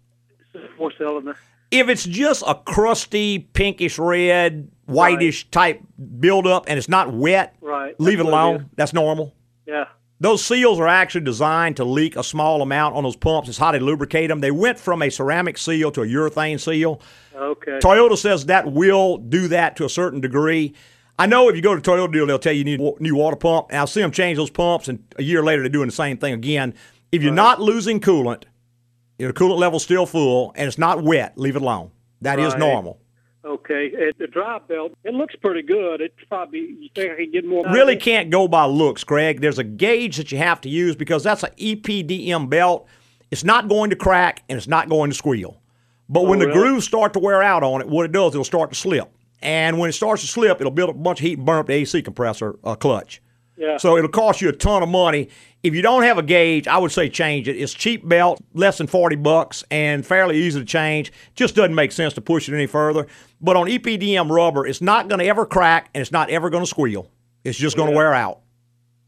Four 0.77 0.91
cylinder. 0.97 1.35
If 1.71 1.89
it's 1.89 2.03
just 2.05 2.43
a 2.47 2.53
crusty, 2.55 3.39
pinkish 3.39 3.97
red, 3.97 4.69
whitish 4.85 5.49
type 5.49 5.81
buildup 6.19 6.65
and 6.67 6.77
it's 6.77 6.87
not 6.89 7.11
wet, 7.11 7.55
Right. 7.61 7.99
leave 7.99 8.19
it 8.19 8.23
That's 8.23 8.25
what 8.31 8.33
alone. 8.33 8.55
is. 8.57 8.61
That's 8.75 8.93
normal. 8.93 9.33
Yeah. 9.65 9.85
Those 10.19 10.45
seals 10.45 10.79
are 10.79 10.87
actually 10.87 11.21
designed 11.25 11.75
to 11.77 11.83
leak 11.83 12.15
a 12.15 12.23
small 12.23 12.61
amount 12.61 12.95
on 12.95 13.03
those 13.03 13.15
pumps. 13.15 13.49
It's 13.49 13.57
how 13.57 13.71
they 13.71 13.79
lubricate 13.79 14.29
them. 14.29 14.39
They 14.39 14.51
went 14.51 14.79
from 14.79 15.01
a 15.01 15.09
ceramic 15.09 15.57
seal 15.57 15.91
to 15.91 16.01
a 16.03 16.05
urethane 16.05 16.59
seal. 16.59 17.01
Okay. 17.35 17.79
Toyota 17.79 18.17
says 18.17 18.45
that 18.47 18.71
will 18.71 19.17
do 19.17 19.47
that 19.49 19.75
to 19.77 19.85
a 19.85 19.89
certain 19.89 20.21
degree. 20.21 20.73
I 21.17 21.27
know 21.27 21.47
if 21.49 21.55
you 21.55 21.61
go 21.61 21.75
to 21.75 21.81
Toyota 21.81 22.11
deal, 22.11 22.25
they'll 22.25 22.39
tell 22.39 22.53
you 22.53 22.59
you 22.59 22.65
need 22.65 22.79
a 22.79 22.93
new 23.01 23.15
water 23.15 23.35
pump, 23.35 23.67
and 23.69 23.77
I'll 23.79 23.87
see 23.87 24.01
them 24.01 24.11
change 24.11 24.37
those 24.37 24.49
pumps, 24.49 24.87
and 24.87 25.03
a 25.17 25.23
year 25.23 25.43
later 25.43 25.61
they're 25.61 25.69
doing 25.69 25.87
the 25.87 25.95
same 25.95 26.17
thing 26.17 26.33
again. 26.33 26.73
If 27.11 27.21
you're 27.21 27.31
not 27.33 27.61
losing 27.61 27.99
coolant, 27.99 28.43
your 29.19 29.31
coolant 29.31 29.59
level's 29.59 29.83
still 29.83 30.05
full, 30.07 30.51
and 30.55 30.67
it's 30.67 30.79
not 30.79 31.03
wet, 31.03 31.37
leave 31.37 31.55
it 31.55 31.61
alone. 31.61 31.91
That 32.21 32.39
is 32.39 32.53
Right. 32.53 32.59
normal. 32.59 32.99
Okay, 33.45 33.91
and 33.93 34.13
the 34.17 34.27
drive 34.27 34.67
belt, 34.69 34.93
it 35.03 35.13
looks 35.13 35.35
pretty 35.35 35.61
good. 35.61 35.99
It's 35.99 36.15
probably 36.29 36.59
you 36.59 36.89
think 36.95 37.11
I 37.11 37.15
can 37.15 37.31
get 37.31 37.45
more. 37.45 37.65
Really 37.71 37.97
can't 37.97 38.29
go 38.29 38.47
by 38.47 38.65
looks, 38.65 39.03
Greg. 39.03 39.41
There's 39.41 39.59
a 39.59 39.65
gauge 39.65 40.15
that 40.15 40.31
you 40.31 40.37
have 40.37 40.61
to 40.61 40.69
use 40.69 40.95
because 40.95 41.23
that's 41.23 41.43
an 41.43 41.51
EPDM 41.57 42.47
belt. 42.49 42.87
It's 43.31 43.43
not 43.43 43.67
going 43.67 43.89
to 43.89 43.95
crack 43.97 44.43
and 44.47 44.57
it's 44.57 44.67
not 44.67 44.87
going 44.87 45.09
to 45.09 45.15
squeal. 45.15 45.59
But 46.13 46.27
when 46.27 46.37
Oh, 46.37 46.41
the 46.43 46.47
really? 46.47 46.59
grooves 46.59 46.85
start 46.85 47.11
to 47.13 47.19
wear 47.19 47.41
out 47.41 47.63
on 47.63 47.81
it, 47.81 47.87
what 47.89 48.05
it 48.05 48.11
does, 48.11 48.33
it'll 48.35 48.43
start 48.43 48.69
to 48.69 48.75
slip. 48.77 49.09
And 49.41 49.79
when 49.79 49.89
it 49.89 49.93
starts 49.93 50.21
to 50.21 50.27
slip, 50.27 50.61
it'll 50.61 50.71
build 50.71 50.91
up 50.91 50.95
a 50.95 50.99
bunch 50.99 51.19
of 51.19 51.25
heat 51.25 51.37
and 51.39 51.45
burn 51.45 51.57
up 51.57 51.67
the 51.67 51.73
AC 51.73 52.01
compressor 52.03 52.55
uh, 52.63 52.75
clutch. 52.75 53.19
Yeah. 53.57 53.77
So 53.77 53.97
it'll 53.97 54.09
cost 54.09 54.39
you 54.41 54.49
a 54.49 54.53
ton 54.53 54.83
of 54.83 54.89
money. 54.89 55.29
If 55.63 55.73
you 55.73 55.81
don't 55.81 56.03
have 56.03 56.17
a 56.17 56.23
gauge, 56.23 56.67
I 56.67 56.77
would 56.77 56.91
say 56.91 57.09
change 57.09 57.47
it. 57.47 57.55
It's 57.57 57.73
cheap 57.73 58.07
belt, 58.07 58.41
less 58.53 58.77
than 58.77 58.87
40 58.87 59.15
bucks, 59.17 59.63
and 59.71 60.05
fairly 60.05 60.37
easy 60.37 60.59
to 60.59 60.65
change. 60.65 61.11
Just 61.35 61.55
doesn't 61.55 61.73
make 61.75 61.91
sense 61.91 62.13
to 62.13 62.21
push 62.21 62.47
it 62.47 62.53
any 62.53 62.67
further. 62.67 63.07
But 63.41 63.55
on 63.55 63.67
EPDM 63.67 64.29
rubber, 64.29 64.65
it's 64.67 64.81
not 64.81 65.07
going 65.07 65.19
to 65.19 65.25
ever 65.25 65.45
crack 65.45 65.89
and 65.93 66.01
it's 66.01 66.11
not 66.11 66.29
ever 66.29 66.49
going 66.49 66.63
to 66.63 66.69
squeal. 66.69 67.09
It's 67.43 67.57
just 67.57 67.75
going 67.75 67.89
to 67.89 67.95
wear 67.95 68.13
out. 68.13 68.39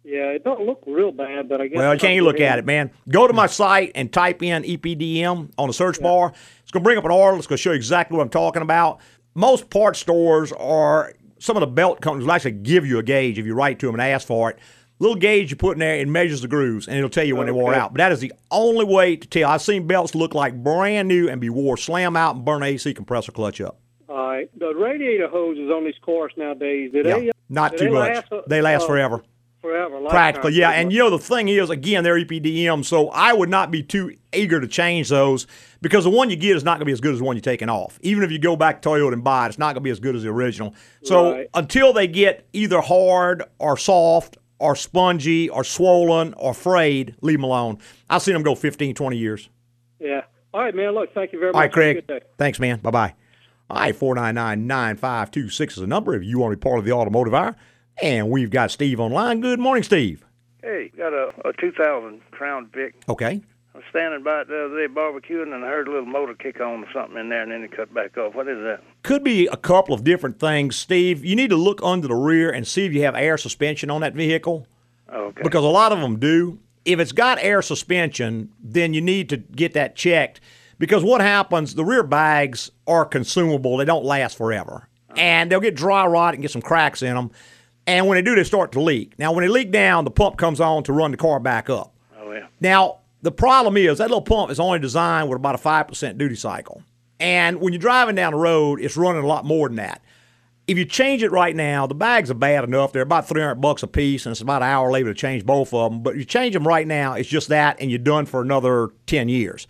Yeah, 0.04 0.30
it 0.34 0.44
don't 0.44 0.62
look 0.66 0.84
real 0.86 1.12
bad, 1.12 1.50
but 1.50 1.62
I 1.62 1.68
guess. 1.68 1.78
Well, 1.78 1.98
can't 1.98 2.14
you 2.14 2.24
look 2.24 2.40
at 2.40 2.60
it, 2.60 2.66
man? 2.66 2.92
Go 3.10 3.26
to 3.28 3.34
my 3.34 3.48
site 3.48 3.94
and 3.96 4.14
type 4.14 4.44
in 4.44 4.62
EPDM 4.64 5.52
on 5.58 5.68
the 5.68 5.74
search 5.74 6.00
bar. 6.00 6.34
It's 6.66 6.72
going 6.72 6.82
to 6.82 6.84
bring 6.84 6.98
up 6.98 7.06
an 7.06 7.12
article. 7.12 7.38
It's 7.38 7.46
going 7.46 7.58
to 7.58 7.62
show 7.62 7.70
you 7.70 7.76
exactly 7.76 8.18
what 8.18 8.24
I'm 8.24 8.30
talking 8.30 8.64
about. 8.64 9.00
Most 9.36 9.70
part 9.70 9.96
stores 9.96 10.52
are 10.54 11.14
some 11.38 11.56
of 11.56 11.62
the 11.62 11.68
belt 11.68 12.02
companies 12.02 12.26
will 12.26 12.32
actually 12.34 12.54
give 12.54 12.88
you 12.88 12.98
a 12.98 13.04
gauge 13.04 13.38
if 13.38 13.46
you 13.46 13.54
write 13.54 13.78
to 13.80 13.86
them 13.86 13.94
and 13.94 14.02
ask 14.02 14.26
for 14.26 14.50
it. 14.50 14.58
Little 14.98 15.16
gauge 15.16 15.52
you 15.52 15.58
put 15.58 15.74
in 15.74 15.80
there, 15.80 15.98
it 15.98 16.08
measures 16.08 16.42
the 16.42 16.48
grooves 16.48 16.88
and 16.88 16.98
it'll 16.98 17.10
tell 17.10 17.24
you 17.24 17.36
when 17.36 17.46
they 17.46 17.52
wore 17.52 17.70
Okay. 17.72 17.80
out. 17.80 17.94
But 17.94 18.00
that 18.00 18.12
is 18.14 18.20
the 18.20 18.34
only 18.50 18.84
way 18.86 19.16
to 19.16 19.28
tell. 19.28 19.52
I've 19.52 19.62
seen 19.62 19.86
belts 19.86 20.16
look 20.16 20.34
like 20.34 20.56
brand 20.64 21.08
new 21.08 21.30
and 21.30 21.40
be 21.40 21.50
wore, 21.52 21.78
slam 21.78 22.16
out, 22.16 22.36
and 22.38 22.44
burn 22.46 22.64
AC 22.64 22.96
compressor 22.96 23.32
clutch 23.32 23.62
up. 23.62 23.78
All 24.10 24.16
right, 24.16 24.50
the 24.58 24.74
radiator 24.74 25.28
hoses 25.28 25.70
on 25.70 25.84
these 25.84 25.94
cars 26.04 26.32
nowadays, 26.36 26.92
do 26.92 27.04
Yeah, 27.06 27.18
they? 27.20 27.32
not 27.48 27.74
do 27.74 27.78
too 27.78 27.86
they 27.86 27.92
much. 27.92 28.14
Last, 28.16 28.32
uh, 28.32 28.42
They 28.48 28.62
last 28.62 28.84
uh, 28.84 28.88
forever. 28.88 29.22
Forever, 29.62 30.00
Practically, 30.10 30.54
yeah. 30.54 30.70
And 30.70 30.94
you 30.94 31.00
know 31.00 31.10
the 31.10 31.18
thing 31.18 31.48
is, 31.50 31.72
again, 31.72 32.04
they're 32.04 32.20
EPDM, 32.24 32.86
so 32.86 33.10
I 33.10 33.34
would 33.34 33.50
not 33.50 33.72
be 33.72 33.82
too 33.82 34.16
eager 34.32 34.62
to 34.62 34.68
change 34.68 35.10
those 35.10 35.48
because 35.86 36.04
the 36.04 36.10
one 36.10 36.32
you 36.32 36.36
get 36.36 36.56
is 36.56 36.64
not 36.64 36.72
going 36.72 36.80
to 36.80 36.86
be 36.86 36.92
as 36.94 37.00
good 37.00 37.14
as 37.14 37.20
the 37.20 37.26
one 37.26 37.36
you're 37.36 37.42
taking 37.44 37.70
off. 37.70 38.00
Even 38.02 38.24
if 38.24 38.32
you 38.32 38.40
go 38.40 38.56
back 38.56 38.82
to 38.82 38.90
Toyota 38.90 39.14
and 39.14 39.24
buy 39.24 39.46
it, 39.46 39.50
it's 39.50 39.60
not 39.60 39.68
going 39.68 39.76
to 39.76 39.82
be 39.82 39.92
as 39.92 40.00
good 40.00 40.16
as 40.16 40.24
the 40.24 40.30
original. 40.30 40.74
So 41.04 41.34
Right. 41.34 41.50
until 41.54 41.94
they 41.94 42.08
get 42.08 42.48
either 42.54 42.82
hard 42.82 43.44
or 43.60 43.78
soft 43.78 44.38
or 44.58 44.76
spongy 44.76 45.48
or 45.48 45.64
swollen 45.64 46.34
or 46.38 46.56
frayed, 46.56 47.14
leave 47.22 47.38
them 47.38 47.44
alone. 47.44 47.78
I've 48.10 48.24
seen 48.24 48.34
them 48.34 48.42
go 48.42 48.56
15, 48.56 48.96
20 48.96 49.16
years. 49.16 49.48
Yeah. 50.00 50.22
All 50.56 50.62
right, 50.62 50.74
man. 50.74 50.94
Look, 50.96 51.14
thank 51.14 51.34
you 51.34 51.40
very 51.40 51.52
All 51.54 51.60
right, 51.60 51.70
much. 51.70 51.76
Have 51.76 51.90
a 51.90 51.94
Craig. 51.94 52.08
good 52.08 52.20
day. 52.22 52.26
Thanks, 52.40 52.60
man. 52.60 52.80
Bye 52.80 52.90
bye. 52.90 53.14
All 53.70 53.78
right, 53.78 53.96
499 53.96 54.66
9526 54.68 55.76
is 55.76 55.82
the 55.82 55.88
number 55.88 56.16
if 56.16 56.24
you 56.24 56.40
want 56.40 56.52
to 56.54 56.58
be 56.58 56.62
part 56.62 56.80
of 56.80 56.86
the 56.86 56.94
automotive 56.94 57.34
hour. 57.36 57.56
And 58.02 58.30
we've 58.32 58.50
got 58.50 58.72
Steve 58.72 59.00
online. 59.00 59.40
Good 59.40 59.60
morning, 59.60 59.84
Steve. 59.84 60.26
Hey, 60.64 60.92
got 60.98 61.14
a, 61.14 61.32
a 61.46 61.54
2000 61.60 62.22
Crown 62.32 62.70
Vic. 62.74 62.96
Okay. 63.08 63.42
Standing 63.90 64.24
by 64.24 64.42
it 64.42 64.48
the 64.48 64.66
other 64.66 64.88
day 64.88 64.94
barbecuing, 64.94 65.54
and 65.54 65.64
I 65.64 65.68
heard 65.68 65.88
a 65.88 65.92
little 65.92 66.06
motor 66.06 66.34
kick 66.34 66.60
on 66.60 66.84
or 66.84 66.88
something 66.94 67.18
in 67.18 67.30
there, 67.30 67.44
and 67.44 67.52
then 67.52 67.64
it 67.64 67.72
cut 67.72 67.94
back 67.94 68.18
off. 68.18 68.36
What 68.36 68.48
is 68.48 68.58
that? 68.58 68.82
Could 69.04 69.24
be 69.24 69.48
a 69.48 69.56
couple 69.56 69.94
of 69.94 70.04
different 70.04 70.40
things, 70.40 70.76
Steve. 70.76 71.24
You 71.24 71.36
need 71.36 71.50
to 71.50 71.56
look 71.56 71.80
under 71.84 72.08
the 72.08 72.16
rear 72.16 72.52
and 72.52 72.68
see 72.68 72.86
if 72.86 72.94
you 72.94 73.04
have 73.04 73.16
air 73.16 73.38
suspension 73.38 73.90
on 73.90 74.02
that 74.02 74.14
vehicle. 74.14 74.68
Okay. 75.12 75.42
Because 75.44 75.64
a 75.64 75.70
lot 75.70 75.92
of 75.92 76.00
them 76.00 76.20
do. 76.20 76.60
If 76.84 77.00
it's 77.00 77.12
got 77.12 77.38
air 77.40 77.62
suspension, 77.62 78.52
then 78.62 78.94
you 78.94 79.02
need 79.02 79.30
to 79.30 79.38
get 79.38 79.74
that 79.74 79.96
checked. 79.96 80.42
Because 80.78 81.04
what 81.04 81.22
happens, 81.22 81.76
the 81.76 81.86
rear 81.86 82.04
bags 82.04 82.72
are 82.86 83.06
consumable, 83.06 83.78
they 83.78 83.86
don't 83.86 84.04
last 84.04 84.38
forever. 84.38 84.90
And 85.16 85.50
they'll 85.50 85.62
get 85.62 85.76
dry 85.76 86.06
rot 86.06 86.34
and 86.34 86.42
get 86.42 86.52
some 86.52 86.62
cracks 86.62 87.02
in 87.02 87.16
them. 87.16 87.32
And 87.88 88.08
when 88.08 88.18
they 88.18 88.22
do, 88.22 88.36
they 88.36 88.44
start 88.44 88.74
to 88.74 88.82
leak. 88.82 89.18
Now, 89.18 89.32
when 89.32 89.44
they 89.44 89.48
leak 89.48 89.72
down, 89.72 90.04
the 90.04 90.12
pump 90.12 90.38
comes 90.38 90.60
on 90.60 90.84
to 90.84 90.94
run 90.94 91.12
the 91.12 91.18
car 91.18 91.40
back 91.40 91.70
up. 91.70 91.94
Oh 92.20 92.32
yeah. 92.32 92.48
Now, 92.60 93.00
the 93.26 93.32
problem 93.32 93.76
is 93.76 93.98
that 93.98 94.10
little 94.10 94.22
pump 94.22 94.52
is 94.52 94.60
only 94.60 94.78
designed 94.78 95.28
with 95.28 95.38
about 95.38 95.56
a 95.56 95.58
5% 95.58 96.18
duty 96.18 96.36
cycle. 96.36 96.84
And 97.20 97.60
when 97.60 97.74
you're 97.74 97.80
driving 97.80 98.14
down 98.14 98.34
the 98.34 98.38
road, 98.38 98.80
it's 98.80 98.96
running 98.96 99.24
a 99.24 99.28
lot 99.28 99.46
more 99.46 99.68
than 99.68 99.78
that. 99.78 100.04
If 100.68 100.78
you 100.78 100.86
change 100.86 101.24
it 101.24 101.32
right 101.32 101.56
now, 101.56 101.88
the 101.88 101.96
bags 101.96 102.30
are 102.30 102.36
bad 102.36 102.64
enough. 102.64 102.92
They're 102.94 103.02
about 103.02 103.28
300 103.28 103.56
bucks 103.56 103.82
a 103.82 103.88
piece, 103.88 104.26
and 104.26 104.32
it's 104.32 104.42
about 104.42 104.62
an 104.62 104.70
hour 104.70 104.92
later 104.92 105.12
to 105.12 105.20
change 105.20 105.44
both 105.44 105.74
of 105.74 105.92
them. 105.92 106.04
But 106.04 106.18
you 106.18 106.26
change 106.26 106.54
them 106.54 106.68
right 106.68 106.86
now, 106.86 107.14
it's 107.14 107.28
just 107.28 107.50
that, 107.50 107.78
and 107.80 107.90
you're 107.90 107.98
done 107.98 108.28
for 108.28 108.42
another 108.42 108.90
10 109.08 109.28
years. 109.28 109.68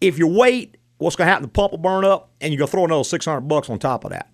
If 0.00 0.18
you 0.18 0.26
wait, 0.26 0.76
what's 0.98 1.14
going 1.14 1.26
to 1.26 1.30
happen? 1.30 1.42
The 1.42 1.48
pump 1.48 1.72
will 1.72 1.78
burn 1.78 2.04
up, 2.04 2.30
and 2.40 2.52
you're 2.52 2.58
going 2.58 2.68
to 2.68 2.72
throw 2.72 2.84
another 2.86 3.04
600 3.04 3.42
bucks 3.42 3.70
on 3.70 3.78
top 3.78 4.04
of 4.04 4.10
that. 4.10 4.30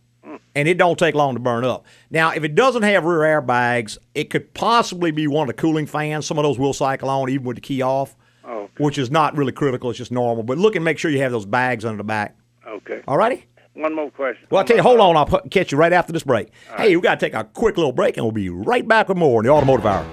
And 0.54 0.68
it 0.68 0.78
don't 0.78 0.98
take 0.98 1.14
long 1.14 1.34
to 1.34 1.40
burn 1.40 1.64
up. 1.64 1.84
Now, 2.10 2.30
if 2.30 2.44
it 2.44 2.54
doesn't 2.54 2.82
have 2.82 3.04
rear 3.04 3.40
airbags, 3.40 3.96
it 4.14 4.30
could 4.30 4.52
possibly 4.54 5.10
be 5.10 5.26
one 5.26 5.48
of 5.48 5.54
the 5.54 5.60
cooling 5.60 5.86
fans. 5.86 6.26
Some 6.26 6.38
of 6.38 6.44
those 6.44 6.58
will 6.58 6.74
cycle 6.74 7.08
on 7.08 7.28
even 7.30 7.46
with 7.46 7.56
the 7.56 7.62
key 7.62 7.80
off, 7.80 8.16
Oh, 8.44 8.68
which 8.78 8.98
is 8.98 9.10
not 9.10 9.36
really 9.36 9.52
critical. 9.52 9.90
It's 9.90 9.98
just 9.98 10.12
normal. 10.12 10.42
But 10.42 10.58
look 10.58 10.74
and 10.76 10.84
make 10.84 10.98
sure 10.98 11.10
you 11.10 11.20
have 11.20 11.32
those 11.32 11.46
bags 11.46 11.84
under 11.84 11.98
the 11.98 12.04
back. 12.04 12.36
okay. 12.66 13.02
All 13.06 13.16
righty? 13.16 13.46
One 13.74 13.94
more 13.94 14.10
question. 14.10 14.46
Well, 14.50 14.58
I'll 14.58 14.64
tell 14.66 14.76
you, 14.76 14.82
hold 14.82 15.00
on. 15.00 15.16
I'll 15.16 15.40
catch 15.48 15.72
you 15.72 15.78
right 15.78 15.92
after 15.92 16.12
this 16.12 16.24
break. 16.24 16.48
Hey, 16.76 16.94
we 16.94 17.00
got 17.02 17.18
to 17.18 17.26
take 17.26 17.32
a 17.34 17.44
quick 17.44 17.76
little 17.78 17.92
break, 17.92 18.16
and 18.18 18.24
we'll 18.26 18.32
be 18.32 18.50
right 18.50 18.86
back 18.86 19.08
with 19.08 19.16
more 19.16 19.40
in 19.40 19.46
the 19.46 19.52
Automotive 19.52 19.86
Hour. 19.86 20.04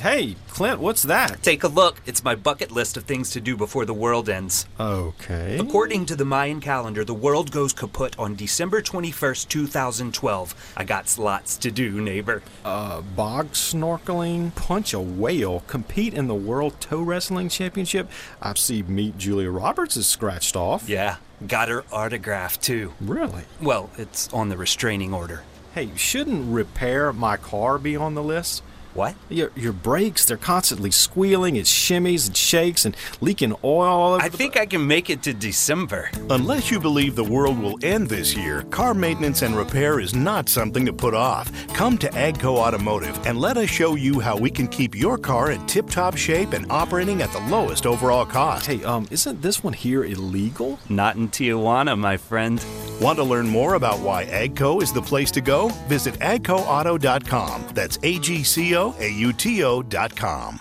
Hey, 0.00 0.36
Clint, 0.48 0.80
what's 0.80 1.02
that? 1.02 1.42
Take 1.42 1.62
a 1.62 1.68
look. 1.68 2.00
It's 2.06 2.24
my 2.24 2.34
bucket 2.34 2.72
list 2.72 2.96
of 2.96 3.04
things 3.04 3.32
to 3.32 3.40
do 3.42 3.54
before 3.54 3.84
the 3.84 3.92
world 3.92 4.30
ends. 4.30 4.64
Okay. 4.80 5.58
According 5.58 6.06
to 6.06 6.16
the 6.16 6.24
Mayan 6.24 6.62
calendar, 6.62 7.04
the 7.04 7.12
world 7.12 7.52
goes 7.52 7.74
kaput 7.74 8.18
on 8.18 8.34
December 8.34 8.80
21st, 8.80 9.48
2012. 9.48 10.72
I 10.78 10.84
got 10.84 11.18
lots 11.18 11.58
to 11.58 11.70
do, 11.70 12.00
neighbor. 12.00 12.42
Uh, 12.64 13.02
bog 13.02 13.50
snorkeling, 13.50 14.54
punch 14.54 14.94
a 14.94 15.00
whale, 15.00 15.64
compete 15.66 16.14
in 16.14 16.28
the 16.28 16.34
World 16.34 16.80
Toe 16.80 17.02
Wrestling 17.02 17.50
Championship. 17.50 18.08
I 18.40 18.54
see 18.54 18.82
Meet 18.82 19.18
Julia 19.18 19.50
Roberts 19.50 19.98
is 19.98 20.06
scratched 20.06 20.56
off. 20.56 20.88
Yeah, 20.88 21.16
got 21.46 21.68
her 21.68 21.84
autograph 21.92 22.58
too. 22.58 22.94
Really? 23.02 23.42
Well, 23.60 23.90
it's 23.98 24.32
on 24.32 24.48
the 24.48 24.56
restraining 24.56 25.12
order. 25.12 25.42
Hey, 25.74 25.90
shouldn't 25.94 26.50
repair 26.50 27.12
my 27.12 27.36
car 27.36 27.76
be 27.76 27.96
on 27.96 28.14
the 28.14 28.22
list? 28.22 28.62
What? 28.94 29.14
Your, 29.28 29.52
your 29.54 29.72
brakes, 29.72 30.24
they're 30.24 30.36
constantly 30.36 30.90
squealing, 30.90 31.54
it 31.54 31.66
shimmies 31.66 32.26
and 32.26 32.36
shakes 32.36 32.84
and 32.84 32.96
leaking 33.20 33.54
oil 33.62 33.88
all 33.88 34.14
over 34.14 34.22
I 34.22 34.28
think 34.28 34.56
I 34.56 34.66
can 34.66 34.84
make 34.84 35.10
it 35.10 35.22
to 35.24 35.32
December. 35.32 36.10
Unless 36.28 36.72
you 36.72 36.80
believe 36.80 37.14
the 37.14 37.22
world 37.22 37.58
will 37.58 37.78
end 37.82 38.08
this 38.08 38.36
year, 38.36 38.62
car 38.64 38.92
maintenance 38.92 39.42
and 39.42 39.56
repair 39.56 40.00
is 40.00 40.14
not 40.14 40.48
something 40.48 40.84
to 40.86 40.92
put 40.92 41.14
off. 41.14 41.52
Come 41.68 41.98
to 41.98 42.08
AGCO 42.08 42.56
Automotive 42.56 43.24
and 43.26 43.38
let 43.38 43.56
us 43.56 43.70
show 43.70 43.94
you 43.94 44.18
how 44.18 44.36
we 44.36 44.50
can 44.50 44.66
keep 44.66 44.96
your 44.96 45.16
car 45.16 45.52
in 45.52 45.64
tip-top 45.66 46.16
shape 46.16 46.52
and 46.52 46.66
operating 46.70 47.22
at 47.22 47.30
the 47.30 47.40
lowest 47.42 47.86
overall 47.86 48.26
cost. 48.26 48.66
Hey, 48.66 48.82
um, 48.82 49.06
isn't 49.12 49.40
this 49.40 49.62
one 49.62 49.72
here 49.72 50.04
illegal? 50.04 50.80
Not 50.88 51.14
in 51.14 51.28
Tijuana, 51.28 51.96
my 51.96 52.16
friend. 52.16 52.64
Want 53.00 53.18
to 53.18 53.24
learn 53.24 53.48
more 53.48 53.74
about 53.74 54.00
why 54.00 54.26
AGCO 54.26 54.82
is 54.82 54.92
the 54.92 55.02
place 55.02 55.30
to 55.30 55.40
go? 55.40 55.68
Visit 55.88 56.14
agcoauto.com. 56.14 57.66
That's 57.72 57.98
A 58.02 58.18
G 58.18 58.42
C 58.42 58.76
O 58.76 58.79
A 58.80 59.08
U 59.08 59.32
T 59.32 59.62
O.com. 59.62 60.60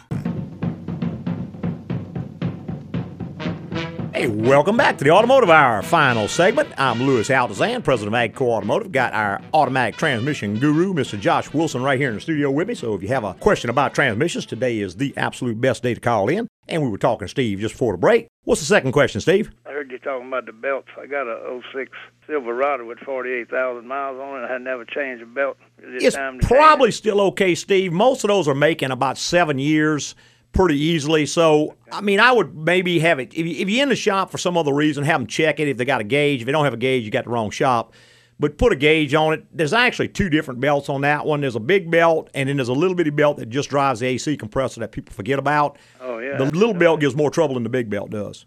Hey, 4.20 4.28
welcome 4.28 4.76
back 4.76 4.98
to 4.98 5.06
the 5.06 5.12
Automotive 5.12 5.50
Hour 5.50 5.82
final 5.82 6.28
segment. 6.28 6.68
I'm 6.78 7.02
Louis 7.02 7.30
Altazan, 7.30 7.82
president 7.82 8.14
of 8.14 8.20
AGCO 8.20 8.50
Automotive. 8.50 8.92
Got 8.92 9.14
our 9.14 9.40
automatic 9.54 9.96
transmission 9.96 10.60
guru, 10.60 10.94
Mr. 10.94 11.18
Josh 11.18 11.54
Wilson, 11.54 11.82
right 11.82 11.98
here 11.98 12.10
in 12.10 12.16
the 12.16 12.20
studio 12.20 12.52
with 12.52 12.68
me. 12.68 12.76
So 12.76 12.94
if 12.96 13.02
you 13.02 13.08
have 13.08 13.24
a 13.24 13.36
question 13.36 13.70
about 13.70 13.94
transmissions, 13.94 14.46
today 14.46 14.80
is 14.80 14.98
the 14.98 15.16
absolute 15.16 15.62
best 15.62 15.84
day 15.84 15.94
to 15.94 16.02
call 16.02 16.28
in. 16.28 16.50
And 16.68 16.84
we 16.84 16.90
were 16.90 16.98
talking 16.98 17.28
to 17.28 17.30
Steve 17.30 17.60
just 17.60 17.76
before 17.76 17.94
the 17.94 17.98
break. 17.98 18.28
What's 18.44 18.60
the 18.60 18.68
second 18.68 18.92
question, 18.92 19.22
Steve? 19.22 19.52
Heard 19.80 19.92
you 19.92 20.00
talking 20.00 20.28
about 20.28 20.46
the 20.46 20.52
belts. 20.52 20.90
I 21.02 21.06
got 21.06 21.26
a 21.26 21.62
06 21.72 21.90
Silverado 22.28 22.86
with 22.86 23.00
48,000 23.00 23.88
miles 23.88 24.20
on 24.20 24.44
it. 24.44 24.46
I 24.46 24.52
had 24.52 24.62
never 24.62 24.84
changed 24.84 25.24
a 25.24 25.26
belt. 25.26 25.56
It's 25.82 26.18
probably 26.46 26.92
still 26.92 27.22
okay, 27.22 27.56
Steve. 27.56 27.94
Most 27.94 28.26
of 28.26 28.28
those 28.28 28.50
are 28.50 28.54
making 28.54 28.92
about 28.92 29.18
seven 29.18 29.58
years 29.58 30.16
pretty 30.52 30.78
easily. 30.78 31.26
So, 31.26 31.78
I 31.94 32.02
mean, 32.02 32.20
I 32.20 32.34
would 32.34 32.54
maybe 32.54 33.00
have 33.00 33.20
it. 33.20 33.34
If, 33.34 33.46
you, 33.46 33.56
if 33.56 33.70
you're 33.70 33.84
in 33.84 33.88
the 33.88 33.96
shop 33.96 34.32
for 34.32 34.38
some 34.38 34.58
other 34.58 34.74
reason, 34.74 35.06
have 35.06 35.22
them 35.22 35.28
check 35.28 35.62
it. 35.62 35.70
If 35.70 35.78
they 35.78 35.86
got 35.86 36.02
a 36.02 36.04
gauge, 36.04 36.42
if 36.42 36.46
they 36.46 36.52
don't 36.52 36.66
have 36.66 36.74
a 36.74 36.78
gauge, 36.78 37.06
you 37.06 37.10
got 37.10 37.24
the 37.24 37.30
wrong 37.30 37.50
shop. 37.50 37.94
But 38.38 38.58
put 38.58 38.74
a 38.74 38.76
gauge 38.76 39.14
on 39.14 39.32
it. 39.32 39.46
There's 39.54 39.72
actually 39.72 40.10
two 40.10 40.28
different 40.28 40.60
belts 40.60 40.90
on 40.90 41.00
that 41.02 41.26
one. 41.26 41.40
There's 41.40 41.56
a 41.56 41.62
big 41.62 41.90
belt, 41.90 42.30
and 42.34 42.50
then 42.50 42.58
there's 42.58 42.68
a 42.68 42.74
little 42.74 42.98
bitty 42.98 43.12
belt 43.12 43.38
that 43.38 43.50
just 43.50 43.70
drives 43.70 44.02
the 44.02 44.08
AC 44.08 44.36
compressor 44.36 44.82
that 44.82 44.92
people 44.92 45.14
forget 45.14 45.40
about. 45.40 45.78
Oh, 46.02 46.20
yeah. 46.20 46.38
The 46.38 46.52
little 46.52 46.74
belt 46.74 47.00
gives 47.00 47.16
more 47.16 47.32
trouble 47.32 47.54
than 47.54 47.64
the 47.64 47.70
big 47.70 47.90
belt 47.90 48.10
does. 48.10 48.46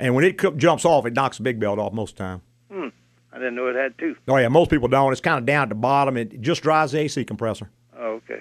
Huh. 0.00 0.04
And 0.06 0.14
when 0.14 0.24
it 0.24 0.56
jumps 0.56 0.84
off, 0.84 1.06
it 1.06 1.14
knocks 1.14 1.36
the 1.38 1.42
big 1.42 1.58
belt 1.60 1.78
off 1.78 1.92
most 1.92 2.12
of 2.12 2.16
the 2.18 2.22
time. 2.24 2.42
Hmm. 2.72 2.88
I 3.32 3.38
didn't 3.38 3.54
know 3.56 3.66
it 3.68 3.76
had 3.76 3.96
two. 3.98 4.16
Oh, 4.28 4.36
yeah, 4.36 4.48
most 4.48 4.70
people 4.70 4.88
don't. 4.88 5.12
It's 5.12 5.20
kind 5.20 5.38
of 5.38 5.46
down 5.46 5.64
at 5.64 5.68
the 5.70 5.74
bottom. 5.74 6.16
It 6.16 6.40
just 6.40 6.62
drives 6.62 6.92
the 6.92 7.00
AC 7.00 7.24
compressor. 7.24 7.70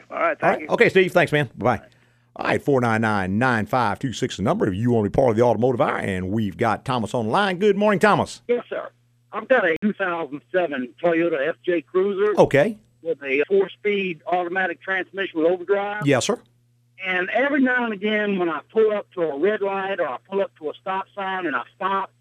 right. 0.10 0.39
Thank 0.39 0.62
you. 0.62 0.68
Okay, 0.70 0.89
Steve. 0.89 1.12
Thanks, 1.12 1.32
man. 1.32 1.49
Bye. 1.56 1.78
Bye. 1.78 1.86
All 2.36 2.45
right, 2.47 2.62
499 2.62 3.38
9526 3.38 4.38
the 4.38 4.43
number 4.43 4.68
if 4.68 4.74
you 4.74 4.89
want 4.91 5.06
to 5.06 5.10
be 5.12 5.14
part 5.16 5.30
of 5.30 5.36
the 5.36 5.43
automotive 5.43 5.82
hour. 5.82 5.97
And 5.97 6.32
we've 6.32 6.58
got 6.58 6.84
Thomas 6.86 7.14
on 7.14 7.26
the 7.28 7.32
line. 7.32 7.58
Good 7.60 7.78
morning, 7.78 7.99
Thomas. 7.99 8.41
Yes, 8.47 8.66
sir. 8.70 8.89
I've 9.32 9.47
got 9.47 9.66
a 9.66 9.76
2007 9.82 10.93
Toyota 11.04 11.54
FJ 11.68 11.86
Cruiser 11.86 12.39
Okay. 12.39 12.78
with 13.04 13.22
a 13.24 13.43
four-speed 13.47 14.22
automatic 14.28 14.82
transmission 14.82 15.39
with 15.41 15.51
overdrive. 15.51 16.08
Yes, 16.08 16.26
sir. 16.26 16.39
And 17.06 17.30
every 17.30 17.62
now 17.62 17.84
and 17.84 17.93
again, 17.93 18.39
when 18.39 18.49
I 18.49 18.62
pull 18.72 18.91
up 18.91 19.12
to 19.14 19.22
a 19.22 19.38
red 19.38 19.62
light 19.62 19.99
or 19.99 20.08
I 20.08 20.18
pull 20.30 20.41
up 20.41 20.51
to 20.60 20.70
a 20.70 20.74
stop 20.80 21.06
sign 21.14 21.45
and 21.45 21.56
I 21.56 21.64
stop, 21.76 22.12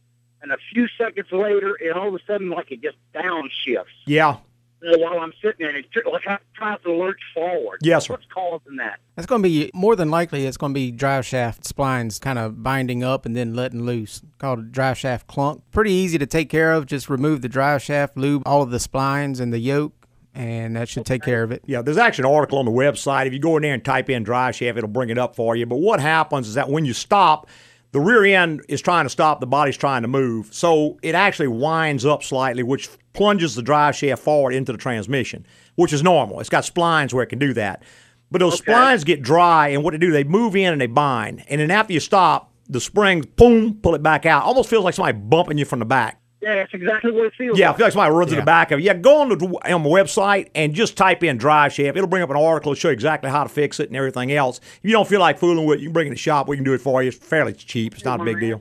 and 0.43 0.51
a 0.51 0.57
few 0.73 0.89
seconds 0.99 1.29
later, 1.31 1.77
it 1.81 1.97
all 1.97 2.09
of 2.09 2.15
a 2.15 2.19
sudden 2.27 2.51
like 2.51 2.73
it 2.73 2.83
just 2.83 2.97
downshifts. 3.15 3.85
Yeah. 4.07 4.39
You 4.83 4.99
while 4.99 5.21
I'm 5.21 5.33
sitting 5.41 5.59
there, 5.61 5.69
and 5.69 5.79
it's 5.79 6.07
like 6.07 6.27
I 6.27 6.39
tries 6.55 6.81
to 6.83 6.93
lurch 6.93 7.21
forward. 7.33 7.79
Yes, 7.83 8.07
sir. 8.07 8.15
What's 8.15 8.27
causing 8.35 8.77
that? 8.79 8.99
It's 9.17 9.27
going 9.27 9.41
to 9.41 9.49
be 9.49 9.71
more 9.73 9.95
than 9.95 10.11
likely. 10.11 10.45
It's 10.45 10.57
going 10.57 10.73
to 10.73 10.75
be 10.75 10.91
drive 10.91 11.25
shaft 11.25 11.63
splines 11.63 12.21
kind 12.21 12.37
of 12.37 12.65
binding 12.65 13.05
up 13.05 13.25
and 13.25 13.37
then 13.37 13.55
letting 13.55 13.85
loose, 13.85 14.23
called 14.39 14.59
a 14.59 14.63
drive 14.63 14.99
shaft 14.99 15.29
clunk. 15.29 15.63
Pretty 15.71 15.93
easy 15.93 16.19
to 16.19 16.27
take 16.27 16.51
care 16.51 16.73
of. 16.73 16.87
Just 16.87 17.09
remove 17.09 17.43
the 17.43 17.49
drive 17.49 17.81
shaft, 17.81 18.17
lube 18.17 18.43
all 18.45 18.63
of 18.63 18.71
the 18.71 18.79
splines 18.79 19.39
and 19.39 19.53
the 19.53 19.61
yoke, 19.61 20.02
and 20.35 20.77
that 20.77 20.89
should 20.89 21.05
take 21.05 21.23
care 21.23 21.43
of 21.43 21.53
it. 21.53 21.63
Yeah, 21.67 21.83
there's 21.83 21.99
actually 21.99 22.29
an 22.29 22.35
article 22.35 22.59
on 22.59 22.65
the 22.65 22.71
website. 22.71 23.27
If 23.27 23.33
you 23.33 23.39
go 23.39 23.57
in 23.57 23.63
there 23.63 23.75
and 23.75 23.85
type 23.85 24.09
in 24.09 24.23
drive 24.23 24.57
shaft, 24.57 24.79
it'll 24.79 24.89
bring 24.89 25.11
it 25.11 25.19
up 25.19 25.37
for 25.37 25.57
you. 25.57 25.67
But 25.67 25.77
what 25.77 26.01
happens 26.01 26.49
is 26.49 26.55
that 26.55 26.69
when 26.69 26.85
you 26.85 26.93
stop, 26.93 27.49
the 27.93 28.01
rear 28.01 28.25
end 28.25 28.65
is 28.69 28.81
trying 28.81 29.05
to 29.05 29.11
stop, 29.11 29.41
the 29.41 29.47
body's 29.47 29.77
trying 29.77 30.03
to 30.03 30.09
move. 30.09 30.53
So 30.53 30.99
it 31.03 31.15
actually 31.15 31.49
winds 31.49 32.07
up 32.07 32.23
slightly, 32.23 32.63
which 32.63 32.89
plunges 33.13 33.55
the 33.55 33.63
drive 33.63 33.95
shaft 33.95 34.23
forward 34.23 34.55
into 34.55 34.73
the 34.73 34.79
transmission, 34.79 35.47
which 35.75 35.93
is 35.93 36.03
normal. 36.03 36.41
It's 36.41 36.49
got 36.49 36.65
splines 36.65 37.13
where 37.13 37.23
it 37.23 37.29
can 37.29 37.39
do 37.39 37.53
that. 37.53 37.83
But 38.31 38.39
those 38.39 38.59
splines 38.59 39.05
get 39.05 39.21
dry, 39.21 39.69
and 39.69 39.85
what 39.85 39.91
they 39.91 39.99
do, 39.99 40.11
they 40.11 40.25
move 40.25 40.57
in 40.57 40.73
and 40.73 40.81
they 40.81 40.87
bind. 40.87 41.45
And 41.49 41.61
then 41.61 41.71
after 41.71 41.93
you 41.93 42.01
stop, 42.01 42.51
the 42.67 42.81
springs, 42.81 43.27
boom, 43.27 43.75
pull 43.75 43.95
it 43.95 44.03
back 44.03 44.25
out. 44.25 44.45
Almost 44.45 44.71
feels 44.71 44.85
like 44.85 44.95
somebody 44.95 45.19
bumping 45.19 45.59
you 45.59 45.67
from 45.67 45.81
the 45.81 45.85
back. 45.85 46.22
Yeah, 46.43 46.57
that's 46.57 46.75
exactly 46.75 47.13
what 47.13 47.27
it 47.27 47.33
feels 47.39 47.57
Yeah, 47.57 47.67
I 47.67 47.69
like. 47.69 47.77
feel 47.77 47.87
like 47.87 47.93
somebody 47.93 48.15
runs 48.15 48.33
in 48.33 48.39
the 48.41 48.45
back 48.45 48.73
of 48.73 48.81
it. 48.81 48.83
Yeah, 48.83 48.95
go 48.95 49.21
on 49.21 49.29
the 49.29 49.37
on 49.73 49.83
the 49.85 49.89
website 49.89 50.51
and 50.57 50.75
just 50.75 50.97
type 50.97 51.23
in 51.23 51.37
drive 51.39 51.73
shaft. 51.73 51.97
It'll 51.97 52.09
bring 52.09 52.23
up 52.25 52.31
an 52.31 52.37
article 52.37 52.75
to 52.75 52.81
show 52.81 52.89
you 52.89 52.93
exactly 52.95 53.31
how 53.31 53.45
to 53.45 53.49
fix 53.49 53.79
it 53.79 53.89
and 53.89 53.97
everything 53.97 54.33
else. 54.33 54.59
If 54.59 54.81
you 54.83 54.91
don't 54.93 55.07
feel 55.09 55.21
like 55.21 55.39
fooling 55.39 55.67
with 55.67 55.79
it, 55.79 55.83
you 55.83 55.89
can 55.89 55.93
bring 55.93 56.09
it 56.09 56.11
to 56.11 56.15
the 56.15 56.19
shop. 56.21 56.49
We 56.49 56.57
can 56.57 56.65
do 56.65 56.75
it 56.75 56.81
for 56.81 57.01
you. 57.03 57.09
It's 57.09 57.17
fairly 57.19 57.53
cheap. 57.53 57.95
It's 57.95 58.05
not 58.05 58.21
a 58.21 58.25
big 58.25 58.41
deal. 58.41 58.61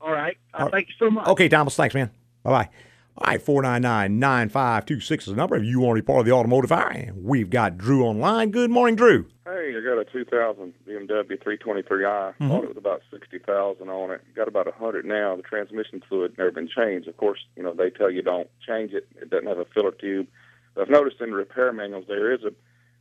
All 0.00 0.10
right. 0.12 0.36
Uh, 0.52 0.56
All 0.58 0.64
right. 0.64 0.72
Thank 0.72 0.88
you 0.88 0.94
so 0.98 1.08
much. 1.10 1.28
Okay, 1.28 1.48
Thomas. 1.48 1.76
Thanks, 1.76 1.94
man. 1.94 2.10
Bye 2.42 2.50
bye. 2.50 2.68
All 3.20 3.32
right, 3.32 3.42
499 3.42 4.20
9526 4.20 5.24
is 5.26 5.30
the 5.32 5.36
number 5.36 5.56
if 5.56 5.64
you 5.64 5.80
want 5.80 5.96
to 5.96 6.02
be 6.02 6.06
part 6.06 6.20
of 6.20 6.26
the 6.26 6.30
automotive 6.32 6.70
hour. 6.70 6.88
And 6.90 7.24
we've 7.24 7.50
got 7.50 7.76
Drew 7.76 8.04
online. 8.04 8.52
Good 8.52 8.70
morning, 8.70 8.94
Drew. 8.94 9.26
Hey, 9.44 9.74
I 9.76 9.80
got 9.84 9.98
a 9.98 10.04
2000 10.04 10.72
BMW 10.86 11.36
323i. 11.36 12.34
Mhm. 12.40 12.48
Thought 12.48 12.62
it 12.62 12.68
was 12.68 12.76
about 12.76 13.02
60,000 13.10 13.88
on 13.88 14.12
it. 14.12 14.20
Got 14.36 14.46
about 14.46 14.66
100 14.66 15.04
now. 15.04 15.34
The 15.34 15.42
transmission 15.42 16.00
fluid 16.08 16.38
never 16.38 16.52
been 16.52 16.68
changed. 16.68 17.08
Of 17.08 17.16
course, 17.16 17.40
you 17.56 17.64
know 17.64 17.72
they 17.74 17.90
tell 17.90 18.08
you 18.08 18.22
don't 18.22 18.48
change 18.64 18.92
it. 18.92 19.08
It 19.20 19.30
doesn't 19.30 19.48
have 19.48 19.58
a 19.58 19.64
filler 19.64 19.90
tube. 19.90 20.28
But 20.76 20.82
I've 20.82 20.90
noticed 20.90 21.20
in 21.20 21.30
the 21.30 21.36
repair 21.36 21.72
manuals 21.72 22.04
there 22.06 22.32
is 22.32 22.44
a 22.44 22.52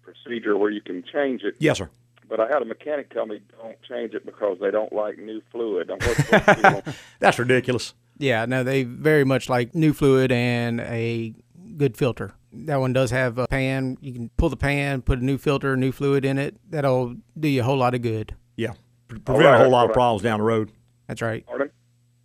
procedure 0.02 0.58
where 0.58 0.72
you 0.72 0.82
can 0.82 1.04
change 1.04 1.44
it. 1.44 1.56
Yes, 1.60 1.78
sir. 1.78 1.90
But 2.28 2.40
I 2.40 2.48
had 2.48 2.64
a 2.64 2.66
mechanic 2.66 3.14
tell 3.14 3.28
me 3.28 3.40
don't 3.62 3.78
change 3.84 4.16
it 4.16 4.26
because 4.26 4.58
they 4.60 4.72
don't 4.72 4.92
like 4.92 5.20
new 5.20 5.42
fluid. 5.52 5.92
I'm 5.92 6.00
what's 6.00 6.32
what's 6.32 6.46
the 6.48 6.82
deal? 6.84 6.94
That's 7.20 7.38
ridiculous. 7.38 7.94
Yeah, 8.20 8.46
no, 8.46 8.64
they 8.64 8.84
very 8.84 9.24
much 9.24 9.50
like 9.50 9.76
new 9.76 9.94
fluid 9.94 10.32
and 10.32 10.82
a 10.82 11.34
good 11.78 11.98
filter. 11.98 12.34
That 12.52 12.78
one 12.78 12.94
does 12.94 13.12
have 13.12 13.38
a 13.38 13.48
pan. 13.48 13.98
You 14.02 14.14
can 14.14 14.30
pull 14.38 14.50
the 14.50 14.58
pan, 14.58 15.02
put 15.04 15.20
a 15.20 15.24
new 15.26 15.38
filter, 15.38 15.78
new 15.78 15.92
fluid 15.92 16.26
in 16.26 16.38
it. 16.40 16.56
That'll 16.70 17.16
do 17.40 17.48
you 17.48 17.62
a 17.62 17.64
whole 17.64 17.78
lot 17.78 17.94
of 17.94 18.02
good. 18.02 18.36
Yeah. 18.56 18.74
Pre- 19.08 19.20
Prevent 19.20 19.56
a 19.56 19.58
whole 19.60 19.70
lot 19.70 19.88
of 19.88 19.94
problems 19.94 20.24
down 20.24 20.40
the 20.40 20.46
road. 20.46 20.72
That's 21.08 21.22
right. 21.22 21.46
Pardon? 21.46 21.70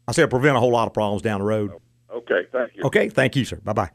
I 0.08 0.12
said 0.12 0.30
prevent 0.30 0.56
a 0.56 0.60
whole 0.60 0.72
lot 0.72 0.86
of 0.88 0.94
problems 0.94 1.22
down 1.22 1.40
the 1.40 1.46
road. 1.46 1.72
Oh, 2.10 2.16
okay, 2.18 2.42
thank 2.50 2.74
you. 2.74 2.82
Okay, 2.84 3.08
thank 3.08 3.36
you, 3.36 3.44
sir. 3.44 3.56
Bye 3.62 3.72
bye. 3.72 3.90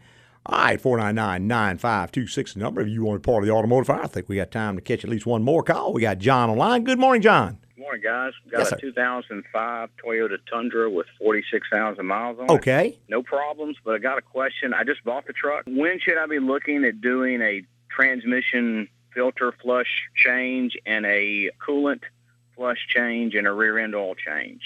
All 0.46 0.58
right, 0.64 0.80
499 0.80 1.46
9526 1.48 2.54
the 2.54 2.60
number. 2.62 2.82
If 2.82 2.88
you 2.88 3.04
want 3.04 3.16
to 3.16 3.20
be 3.28 3.32
part 3.32 3.44
of 3.44 3.48
the 3.48 3.54
automotive 3.54 3.88
fire, 3.88 4.02
I 4.04 4.08
think 4.08 4.30
we 4.30 4.38
got 4.38 4.52
time 4.52 4.76
to 4.78 4.82
catch 4.82 5.04
at 5.04 5.10
least 5.10 5.26
one 5.26 5.44
more 5.44 5.62
call. 5.64 5.92
We 5.92 6.02
got 6.02 6.20
John 6.20 6.50
online. 6.50 6.84
Good 6.86 7.00
morning, 7.00 7.22
John. 7.22 7.60
Morning, 7.88 8.04
guys. 8.04 8.34
Got 8.52 8.58
Yes, 8.60 8.68
a 8.68 8.70
sir. 8.72 8.78
2005 8.82 9.90
Toyota 10.06 10.38
Tundra 10.52 10.90
with 10.90 11.08
46,000 11.18 12.06
miles 12.06 12.38
on 12.38 12.44
it. 12.46 12.52
Okay. 12.52 13.00
No 13.08 13.24
problems, 13.24 13.78
but 13.86 13.96
I 13.96 14.00
got 14.00 14.18
a 14.18 14.22
question. 14.22 14.74
I 14.74 14.84
just 14.84 15.06
bought 15.06 15.26
the 15.26 15.32
truck. 15.32 15.64
When 15.68 15.98
should 16.02 16.18
I 16.18 16.26
be 16.26 16.40
looking 16.40 16.84
at 16.84 17.00
doing 17.00 17.42
a 17.42 17.64
transmission 17.90 18.90
filter 19.14 19.54
flush 19.62 20.10
change 20.18 20.78
and 20.86 21.06
a 21.06 21.50
coolant 21.66 22.02
flush 22.58 22.86
change 22.94 23.36
and 23.36 23.48
a 23.48 23.54
rear 23.54 23.78
end 23.80 23.96
oil 23.96 24.16
change? 24.16 24.62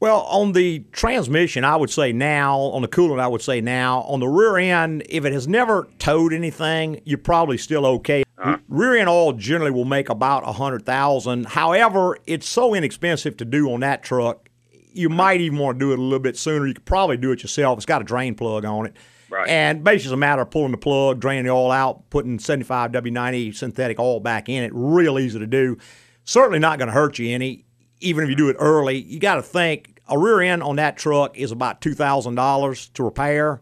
Well, 0.00 0.22
on 0.22 0.50
the 0.50 0.80
transmission, 0.90 1.62
I 1.62 1.76
would 1.76 1.90
say 1.90 2.12
now. 2.12 2.56
On 2.58 2.82
the 2.82 2.88
coolant, 2.88 3.20
I 3.20 3.28
would 3.28 3.42
say 3.42 3.60
now. 3.60 4.00
On 4.02 4.18
the 4.18 4.26
rear 4.26 4.56
end, 4.56 5.04
if 5.08 5.24
it 5.24 5.32
has 5.32 5.46
never 5.46 5.86
towed 6.00 6.32
anything, 6.32 7.00
you're 7.04 7.18
probably 7.18 7.58
still 7.58 7.86
okay. 7.86 8.24
Uh-huh. 8.40 8.56
Rear 8.68 8.96
end 8.96 9.08
oil 9.08 9.34
generally 9.34 9.70
will 9.70 9.84
make 9.84 10.08
about 10.08 10.48
a 10.48 10.52
hundred 10.52 10.86
thousand. 10.86 11.46
However, 11.46 12.16
it's 12.26 12.48
so 12.48 12.74
inexpensive 12.74 13.36
to 13.36 13.44
do 13.44 13.70
on 13.72 13.80
that 13.80 14.02
truck. 14.02 14.48
You 14.92 15.08
uh-huh. 15.08 15.16
might 15.16 15.40
even 15.40 15.58
want 15.58 15.78
to 15.78 15.84
do 15.84 15.92
it 15.92 15.98
a 15.98 16.02
little 16.02 16.18
bit 16.18 16.36
sooner. 16.36 16.66
You 16.66 16.74
could 16.74 16.86
probably 16.86 17.18
do 17.18 17.32
it 17.32 17.42
yourself. 17.42 17.78
It's 17.78 17.86
got 17.86 18.00
a 18.00 18.04
drain 18.04 18.34
plug 18.34 18.64
on 18.64 18.86
it. 18.86 18.96
Right. 19.28 19.48
And 19.48 19.84
basically, 19.84 20.08
it's 20.08 20.14
a 20.14 20.16
matter 20.16 20.42
of 20.42 20.50
pulling 20.50 20.72
the 20.72 20.78
plug, 20.78 21.20
draining 21.20 21.44
the 21.44 21.50
oil 21.50 21.70
out, 21.70 22.08
putting 22.10 22.38
75 22.38 22.90
W90 22.92 23.54
synthetic 23.54 24.00
oil 24.00 24.20
back 24.20 24.48
in 24.48 24.64
it. 24.64 24.72
Real 24.74 25.18
easy 25.18 25.38
to 25.38 25.46
do. 25.46 25.76
Certainly 26.24 26.58
not 26.58 26.78
going 26.78 26.88
to 26.88 26.92
hurt 26.92 27.18
you 27.18 27.32
any, 27.32 27.64
even 28.00 28.24
if 28.24 28.30
you 28.30 28.36
do 28.36 28.48
it 28.48 28.56
early. 28.58 28.98
You 28.98 29.20
got 29.20 29.36
to 29.36 29.42
think 29.42 30.00
a 30.08 30.18
rear 30.18 30.40
end 30.40 30.62
on 30.62 30.76
that 30.76 30.96
truck 30.96 31.38
is 31.38 31.52
about 31.52 31.80
$2,000 31.80 32.92
to 32.94 33.02
repair. 33.04 33.60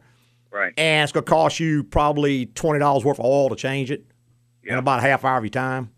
Right. 0.51 0.73
And 0.79 1.05
it's 1.05 1.13
going 1.13 1.25
to 1.25 1.31
cost 1.31 1.61
you 1.61 1.85
probably 1.85 2.47
$20 2.47 3.05
worth 3.05 3.19
of 3.19 3.25
oil 3.25 3.51
to 3.51 3.57
change 3.57 3.91
it 3.91 4.08
in 4.69 4.79
about 4.79 4.99
a 4.99 5.03
half 5.03 5.25
hour 5.25 5.39
of 5.39 5.45
your 5.45 5.51
time. 5.51 5.91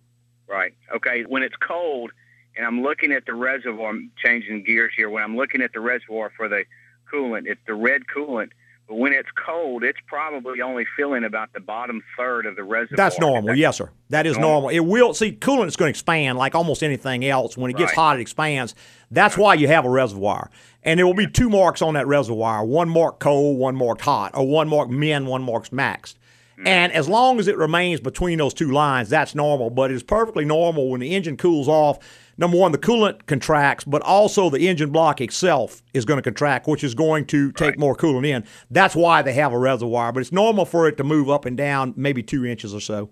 Right. 0.48 0.74
Okay. 0.94 1.22
When 1.22 1.42
it's 1.42 1.56
cold 1.56 2.10
and 2.56 2.66
I'm 2.66 2.82
looking 2.82 3.12
at 3.12 3.26
the 3.26 3.34
reservoir, 3.34 3.90
I'm 3.90 4.10
changing 4.22 4.64
gears 4.64 4.92
here. 4.96 5.08
When 5.10 5.22
I'm 5.22 5.36
looking 5.36 5.62
at 5.62 5.72
the 5.72 5.80
reservoir 5.80 6.32
for 6.36 6.48
the 6.48 6.64
coolant, 7.12 7.46
it's 7.46 7.60
the 7.66 7.74
red 7.74 8.02
coolant. 8.14 8.50
But 8.88 8.96
when 8.96 9.12
it's 9.12 9.28
cold, 9.46 9.84
it's 9.84 10.00
probably 10.08 10.60
only 10.60 10.84
filling 10.96 11.22
about 11.22 11.52
the 11.52 11.60
bottom 11.60 12.02
third 12.16 12.44
of 12.44 12.56
the 12.56 12.64
reservoir. 12.64 12.96
That's 12.96 13.20
normal. 13.20 13.54
Yes, 13.54 13.76
sir. 13.76 13.88
That 14.08 14.26
is 14.26 14.36
normal. 14.36 14.68
It 14.70 14.80
will 14.80 15.14
see 15.14 15.30
coolant 15.30 15.68
is 15.68 15.76
going 15.76 15.86
to 15.92 15.96
expand 15.96 16.36
like 16.38 16.56
almost 16.56 16.82
anything 16.82 17.24
else. 17.24 17.56
When 17.56 17.70
it 17.70 17.76
gets 17.76 17.90
Right. 17.92 17.96
hot, 17.96 18.18
it 18.18 18.22
expands. 18.22 18.74
That's 19.12 19.38
why 19.38 19.54
you 19.54 19.68
have 19.68 19.84
a 19.84 19.90
reservoir. 19.90 20.50
And 20.82 20.98
there 20.98 21.06
will 21.06 21.14
be 21.14 21.28
two 21.28 21.48
marks 21.48 21.82
on 21.82 21.94
that 21.94 22.08
reservoir: 22.08 22.64
one 22.64 22.88
marked 22.88 23.20
cold, 23.20 23.58
one 23.58 23.76
marked 23.76 24.00
hot, 24.00 24.32
or 24.34 24.48
one 24.48 24.68
marked 24.68 24.90
min, 24.90 25.26
one 25.26 25.42
marked 25.42 25.70
maxed. 25.70 26.16
Mm-hmm. 26.60 26.68
And 26.68 26.92
as 26.92 27.08
long 27.08 27.38
as 27.38 27.48
it 27.48 27.56
remains 27.56 28.00
between 28.00 28.38
those 28.38 28.52
two 28.52 28.70
lines, 28.70 29.08
that's 29.08 29.34
normal. 29.34 29.70
But 29.70 29.90
it's 29.90 30.02
perfectly 30.02 30.44
normal 30.44 30.90
when 30.90 31.00
the 31.00 31.14
engine 31.14 31.38
cools 31.38 31.68
off. 31.68 31.98
Number 32.36 32.56
one, 32.56 32.72
the 32.72 32.78
coolant 32.78 33.26
contracts, 33.26 33.84
but 33.84 34.02
also 34.02 34.50
the 34.50 34.68
engine 34.68 34.90
block 34.90 35.20
itself 35.20 35.82
is 35.92 36.04
going 36.04 36.18
to 36.18 36.22
contract, 36.22 36.66
which 36.66 36.84
is 36.84 36.94
going 36.94 37.26
to 37.26 37.52
take 37.52 37.78
more 37.78 37.94
coolant 37.94 38.26
in. 38.26 38.44
That's 38.70 38.94
why 38.94 39.22
they 39.22 39.34
have 39.34 39.52
a 39.52 39.58
reservoir. 39.58 40.12
But 40.12 40.20
it's 40.20 40.32
normal 40.32 40.64
for 40.64 40.86
it 40.86 40.96
to 40.98 41.04
move 41.04 41.28
up 41.30 41.44
and 41.44 41.56
down 41.56 41.94
maybe 41.96 42.22
two 42.22 42.44
inches 42.44 42.74
or 42.74 42.80
so. 42.80 43.10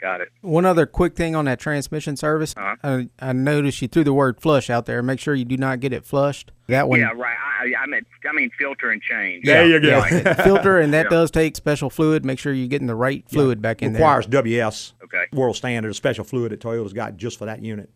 Got 0.00 0.20
it. 0.20 0.28
One 0.42 0.66
other 0.66 0.84
quick 0.86 1.16
thing 1.16 1.34
on 1.34 1.46
that 1.46 1.58
transmission 1.58 2.16
service. 2.16 2.54
I, 2.56 3.08
I 3.20 3.32
noticed 3.32 3.80
you 3.80 3.88
threw 3.88 4.04
the 4.04 4.12
word 4.12 4.40
flush 4.40 4.68
out 4.68 4.84
there. 4.86 5.02
Make 5.02 5.18
sure 5.18 5.34
you 5.34 5.44
do 5.46 5.56
not 5.56 5.80
get 5.80 5.92
it 5.94 6.04
flushed. 6.04 6.52
That 6.68 6.88
one. 6.88 7.00
Yeah, 7.00 7.12
right. 7.14 7.36
I, 7.60 7.72
I 7.82 7.86
mean, 7.86 8.02
I 8.28 8.32
mean 8.32 8.50
filter 8.58 8.90
and 8.90 9.00
change. 9.00 9.46
yeah, 9.46 9.54
there 9.62 9.66
you 9.68 9.80
go. 9.80 10.04
Yeah. 10.10 10.34
filter, 10.44 10.78
and 10.78 10.92
that 10.92 11.04
Yeah. 11.06 11.10
does 11.10 11.30
take 11.30 11.56
special 11.56 11.88
fluid. 11.88 12.24
Make 12.24 12.38
sure 12.38 12.52
you're 12.52 12.68
getting 12.68 12.86
the 12.86 12.94
right 12.94 13.24
fluid 13.28 13.62
back 13.62 13.80
in 13.82 13.92
requires 13.94 14.26
there. 14.26 14.42
Requires 14.42 14.92
WS 14.92 14.94
Okay. 15.04 15.24
world 15.32 15.56
standard, 15.56 15.94
special 15.94 16.24
fluid 16.24 16.52
that 16.52 16.60
Toyota's 16.60 16.92
got 16.92 17.16
just 17.16 17.38
for 17.38 17.46
that 17.46 17.62
unit. 17.62 17.88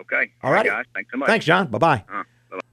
Okay. 0.00 0.30
All 0.42 0.52
right, 0.52 0.64
guys. 0.66 0.84
Thanks 0.94 1.10
so 1.10 1.18
much. 1.18 1.28
Thanks, 1.28 1.46
John. 1.46 1.66
Bye 1.68 1.78
bye. 1.78 2.04
Uh, 2.12 2.22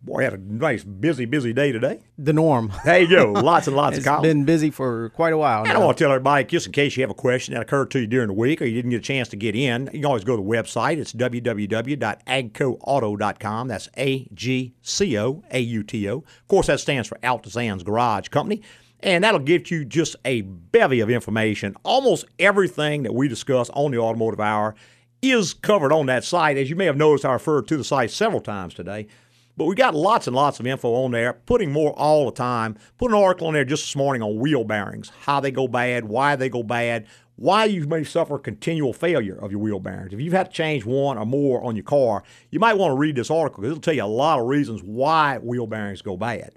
Boy, 0.01 0.23
had 0.23 0.33
a 0.33 0.37
nice, 0.37 0.83
busy, 0.85 1.25
busy 1.25 1.51
day 1.53 1.73
today. 1.73 1.99
The 2.17 2.31
norm. 2.31 2.71
There 2.85 2.99
you 2.99 3.09
go. 3.09 3.31
Lots 3.33 3.67
and 3.67 3.75
lots 3.75 3.97
of 3.97 4.05
calls. 4.05 4.21
been 4.21 4.45
busy 4.45 4.71
for 4.71 5.09
quite 5.09 5.33
a 5.33 5.37
while. 5.37 5.63
And 5.63 5.73
I 5.73 5.79
want 5.79 5.97
to 5.97 6.03
tell 6.03 6.13
everybody, 6.13 6.45
just 6.45 6.65
in 6.65 6.71
case 6.71 6.95
you 6.95 7.03
have 7.03 7.09
a 7.09 7.13
question 7.13 7.55
that 7.55 7.61
occurred 7.63 7.91
to 7.91 7.99
you 7.99 8.07
during 8.07 8.27
the 8.27 8.33
week 8.33 8.61
or 8.61 8.65
you 8.65 8.75
didn't 8.75 8.91
get 8.91 8.97
a 8.97 9.01
chance 9.01 9.27
to 9.29 9.35
get 9.35 9.53
in, 9.53 9.87
you 9.87 9.91
can 9.99 10.05
always 10.05 10.23
go 10.23 10.37
to 10.37 10.41
the 10.41 10.47
website. 10.47 10.97
It's 10.97 11.11
www.agcoauto.com. 11.11 13.67
That's 13.67 13.89
A 13.97 14.27
G 14.33 14.73
C 14.81 15.19
O 15.19 15.43
A 15.51 15.59
U 15.59 15.83
T 15.83 16.09
O. 16.09 16.15
Of 16.17 16.47
course, 16.47 16.67
that 16.67 16.79
stands 16.79 17.09
for 17.09 17.17
Altazan's 17.19 17.83
Garage 17.83 18.29
Company. 18.29 18.61
And 19.01 19.23
that'll 19.23 19.39
give 19.41 19.69
you 19.69 19.85
just 19.85 20.15
a 20.25 20.41
bevy 20.41 21.01
of 21.01 21.09
information. 21.09 21.75
Almost 21.83 22.25
everything 22.39 23.03
that 23.03 23.13
we 23.13 23.27
discuss 23.27 23.69
on 23.71 23.91
the 23.91 23.99
Automotive 23.99 24.39
Hour 24.39 24.75
is 25.21 25.53
covered 25.53 25.91
on 25.91 26.05
that 26.07 26.23
site. 26.23 26.57
As 26.57 26.69
you 26.69 26.75
may 26.75 26.85
have 26.85 26.97
noticed, 26.97 27.25
I 27.25 27.33
referred 27.33 27.67
to 27.67 27.77
the 27.77 27.83
site 27.83 28.11
several 28.11 28.41
times 28.41 28.73
today. 28.73 29.07
But 29.57 29.65
we 29.65 29.73
got 29.73 29.95
lots 29.95 30.27
and 30.27 30.35
lots 30.35 30.59
of 30.59 30.67
info 30.67 30.93
on 30.93 31.11
there, 31.11 31.33
putting 31.33 31.71
more 31.71 31.91
all 31.93 32.25
the 32.25 32.31
time. 32.31 32.77
Put 32.99 33.09
an 33.09 33.17
article 33.17 33.47
on 33.47 33.55
there 33.55 33.65
just 33.65 33.85
this 33.85 33.95
morning 33.95 34.21
on 34.21 34.37
wheel 34.37 34.63
bearings, 34.63 35.11
how 35.21 35.39
they 35.39 35.49
go 35.49 35.67
bad, 35.67 36.05
why 36.05 36.35
they 36.35 36.47
go 36.47 36.61
bad, 36.61 37.07
why 37.37 37.65
you 37.65 37.87
may 37.87 38.03
suffer 38.03 38.37
continual 38.37 38.93
failure 38.93 39.35
of 39.35 39.51
your 39.51 39.59
wheel 39.59 39.79
bearings. 39.79 40.13
If 40.13 40.21
you've 40.21 40.33
had 40.33 40.51
to 40.51 40.55
change 40.55 40.85
one 40.85 41.17
or 41.17 41.25
more 41.25 41.63
on 41.63 41.75
your 41.75 41.85
car, 41.85 42.23
you 42.51 42.59
might 42.59 42.75
want 42.75 42.91
to 42.91 42.97
read 42.97 43.15
this 43.15 43.31
article 43.31 43.61
because 43.61 43.71
it'll 43.71 43.81
tell 43.81 43.95
you 43.95 44.03
a 44.03 44.05
lot 44.05 44.39
of 44.39 44.45
reasons 44.45 44.83
why 44.83 45.39
wheel 45.39 45.65
bearings 45.65 46.03
go 46.03 46.17
bad. 46.17 46.53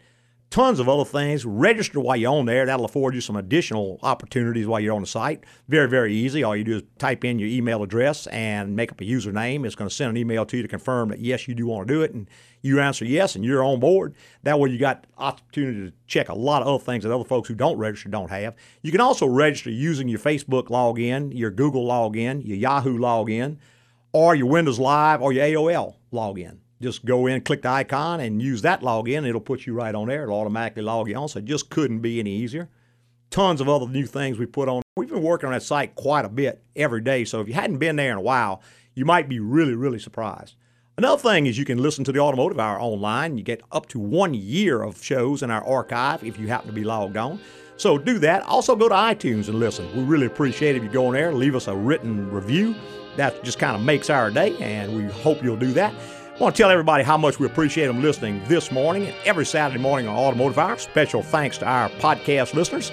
Tons 0.50 0.80
of 0.80 0.88
other 0.88 1.04
things. 1.04 1.46
Register 1.46 2.00
while 2.00 2.16
you're 2.16 2.32
on 2.32 2.44
there. 2.44 2.66
That'll 2.66 2.84
afford 2.84 3.14
you 3.14 3.20
some 3.20 3.36
additional 3.36 4.00
opportunities 4.02 4.66
while 4.66 4.80
you're 4.80 4.96
on 4.96 5.02
the 5.02 5.06
site. 5.06 5.44
Very, 5.68 5.88
very 5.88 6.12
easy. 6.12 6.42
All 6.42 6.56
you 6.56 6.64
do 6.64 6.78
is 6.78 6.82
type 6.98 7.24
in 7.24 7.38
your 7.38 7.48
email 7.48 7.84
address 7.84 8.26
and 8.26 8.74
make 8.74 8.90
up 8.90 9.00
a 9.00 9.04
username. 9.04 9.64
It's 9.64 9.76
going 9.76 9.88
to 9.88 9.94
send 9.94 10.10
an 10.10 10.16
email 10.16 10.44
to 10.44 10.56
you 10.56 10.62
to 10.64 10.68
confirm 10.68 11.10
that 11.10 11.20
yes, 11.20 11.46
you 11.46 11.54
do 11.54 11.68
want 11.68 11.86
to 11.86 11.94
do 11.94 12.02
it, 12.02 12.12
and 12.14 12.28
you 12.62 12.80
answer 12.80 13.04
yes, 13.04 13.36
and 13.36 13.44
you're 13.44 13.62
on 13.62 13.78
board. 13.78 14.16
That 14.42 14.58
way, 14.58 14.70
you 14.70 14.78
got 14.80 15.06
opportunity 15.18 15.88
to 15.88 15.96
check 16.08 16.28
a 16.28 16.34
lot 16.34 16.62
of 16.62 16.68
other 16.68 16.82
things 16.82 17.04
that 17.04 17.14
other 17.14 17.22
folks 17.22 17.46
who 17.46 17.54
don't 17.54 17.78
register 17.78 18.08
don't 18.08 18.30
have. 18.30 18.56
You 18.82 18.90
can 18.90 19.00
also 19.00 19.28
register 19.28 19.70
using 19.70 20.08
your 20.08 20.18
Facebook 20.18 20.64
login, 20.64 21.30
your 21.32 21.52
Google 21.52 21.86
login, 21.86 22.44
your 22.44 22.56
Yahoo 22.56 22.98
login, 22.98 23.58
or 24.12 24.34
your 24.34 24.48
Windows 24.48 24.80
Live 24.80 25.22
or 25.22 25.32
your 25.32 25.44
AOL 25.44 25.94
login. 26.12 26.56
Just 26.82 27.04
go 27.04 27.26
in, 27.26 27.42
click 27.42 27.62
the 27.62 27.68
icon, 27.68 28.20
and 28.20 28.40
use 28.40 28.62
that 28.62 28.80
login. 28.80 29.26
It'll 29.28 29.40
put 29.40 29.66
you 29.66 29.74
right 29.74 29.94
on 29.94 30.08
there. 30.08 30.22
It'll 30.22 30.38
automatically 30.38 30.82
log 30.82 31.08
you 31.08 31.16
on. 31.16 31.28
So 31.28 31.38
it 31.38 31.44
just 31.44 31.70
couldn't 31.70 32.00
be 32.00 32.20
any 32.20 32.30
easier. 32.30 32.68
Tons 33.30 33.60
of 33.60 33.68
other 33.68 33.86
new 33.86 34.06
things 34.06 34.38
we 34.38 34.46
put 34.46 34.68
on. 34.68 34.82
We've 34.96 35.08
been 35.08 35.22
working 35.22 35.46
on 35.46 35.52
that 35.52 35.62
site 35.62 35.94
quite 35.94 36.24
a 36.24 36.28
bit 36.28 36.62
every 36.74 37.00
day. 37.00 37.24
So 37.24 37.40
if 37.40 37.48
you 37.48 37.54
hadn't 37.54 37.78
been 37.78 37.96
there 37.96 38.12
in 38.12 38.18
a 38.18 38.22
while, 38.22 38.62
you 38.94 39.04
might 39.04 39.28
be 39.28 39.38
really, 39.38 39.74
really 39.74 39.98
surprised. 39.98 40.56
Another 40.98 41.22
thing 41.22 41.46
is 41.46 41.56
you 41.56 41.64
can 41.64 41.78
listen 41.78 42.04
to 42.04 42.12
the 42.12 42.18
Automotive 42.18 42.58
Hour 42.58 42.80
online. 42.80 43.38
You 43.38 43.44
get 43.44 43.62
up 43.72 43.86
to 43.88 43.98
one 43.98 44.34
year 44.34 44.82
of 44.82 45.02
shows 45.02 45.42
in 45.42 45.50
our 45.50 45.64
archive 45.64 46.24
if 46.24 46.38
you 46.38 46.48
happen 46.48 46.66
to 46.66 46.74
be 46.74 46.84
logged 46.84 47.16
on. 47.16 47.40
So 47.76 47.96
do 47.96 48.18
that. 48.18 48.42
Also 48.42 48.76
go 48.76 48.88
to 48.88 48.94
iTunes 48.94 49.48
and 49.48 49.58
listen. 49.58 49.90
We 49.96 50.02
really 50.02 50.26
appreciate 50.26 50.76
if 50.76 50.82
you 50.82 50.90
go 50.90 51.06
in 51.06 51.14
there, 51.14 51.32
leave 51.32 51.54
us 51.54 51.68
a 51.68 51.74
written 51.74 52.30
review. 52.30 52.74
That 53.16 53.42
just 53.42 53.58
kind 53.58 53.74
of 53.74 53.82
makes 53.82 54.10
our 54.10 54.30
day, 54.30 54.54
and 54.58 54.94
we 54.94 55.04
hope 55.04 55.42
you'll 55.42 55.56
do 55.56 55.72
that. 55.72 55.94
I 56.40 56.42
want 56.42 56.56
to 56.56 56.62
tell 56.62 56.70
everybody 56.70 57.04
how 57.04 57.18
much 57.18 57.38
we 57.38 57.44
appreciate 57.44 57.88
them 57.88 58.00
listening 58.00 58.42
this 58.46 58.72
morning 58.72 59.08
and 59.08 59.14
every 59.26 59.44
Saturday 59.44 59.78
morning 59.78 60.08
on 60.08 60.16
Automotive 60.16 60.56
Hour. 60.56 60.78
Special 60.78 61.22
thanks 61.22 61.58
to 61.58 61.66
our 61.66 61.90
podcast 61.90 62.54
listeners. 62.54 62.90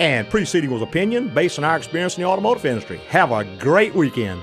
And 0.00 0.28
preceding 0.28 0.68
was 0.68 0.82
opinion 0.82 1.28
based 1.28 1.60
on 1.60 1.64
our 1.64 1.76
experience 1.76 2.16
in 2.16 2.24
the 2.24 2.28
automotive 2.28 2.66
industry. 2.66 2.98
Have 3.06 3.30
a 3.30 3.44
great 3.58 3.94
weekend. 3.94 4.42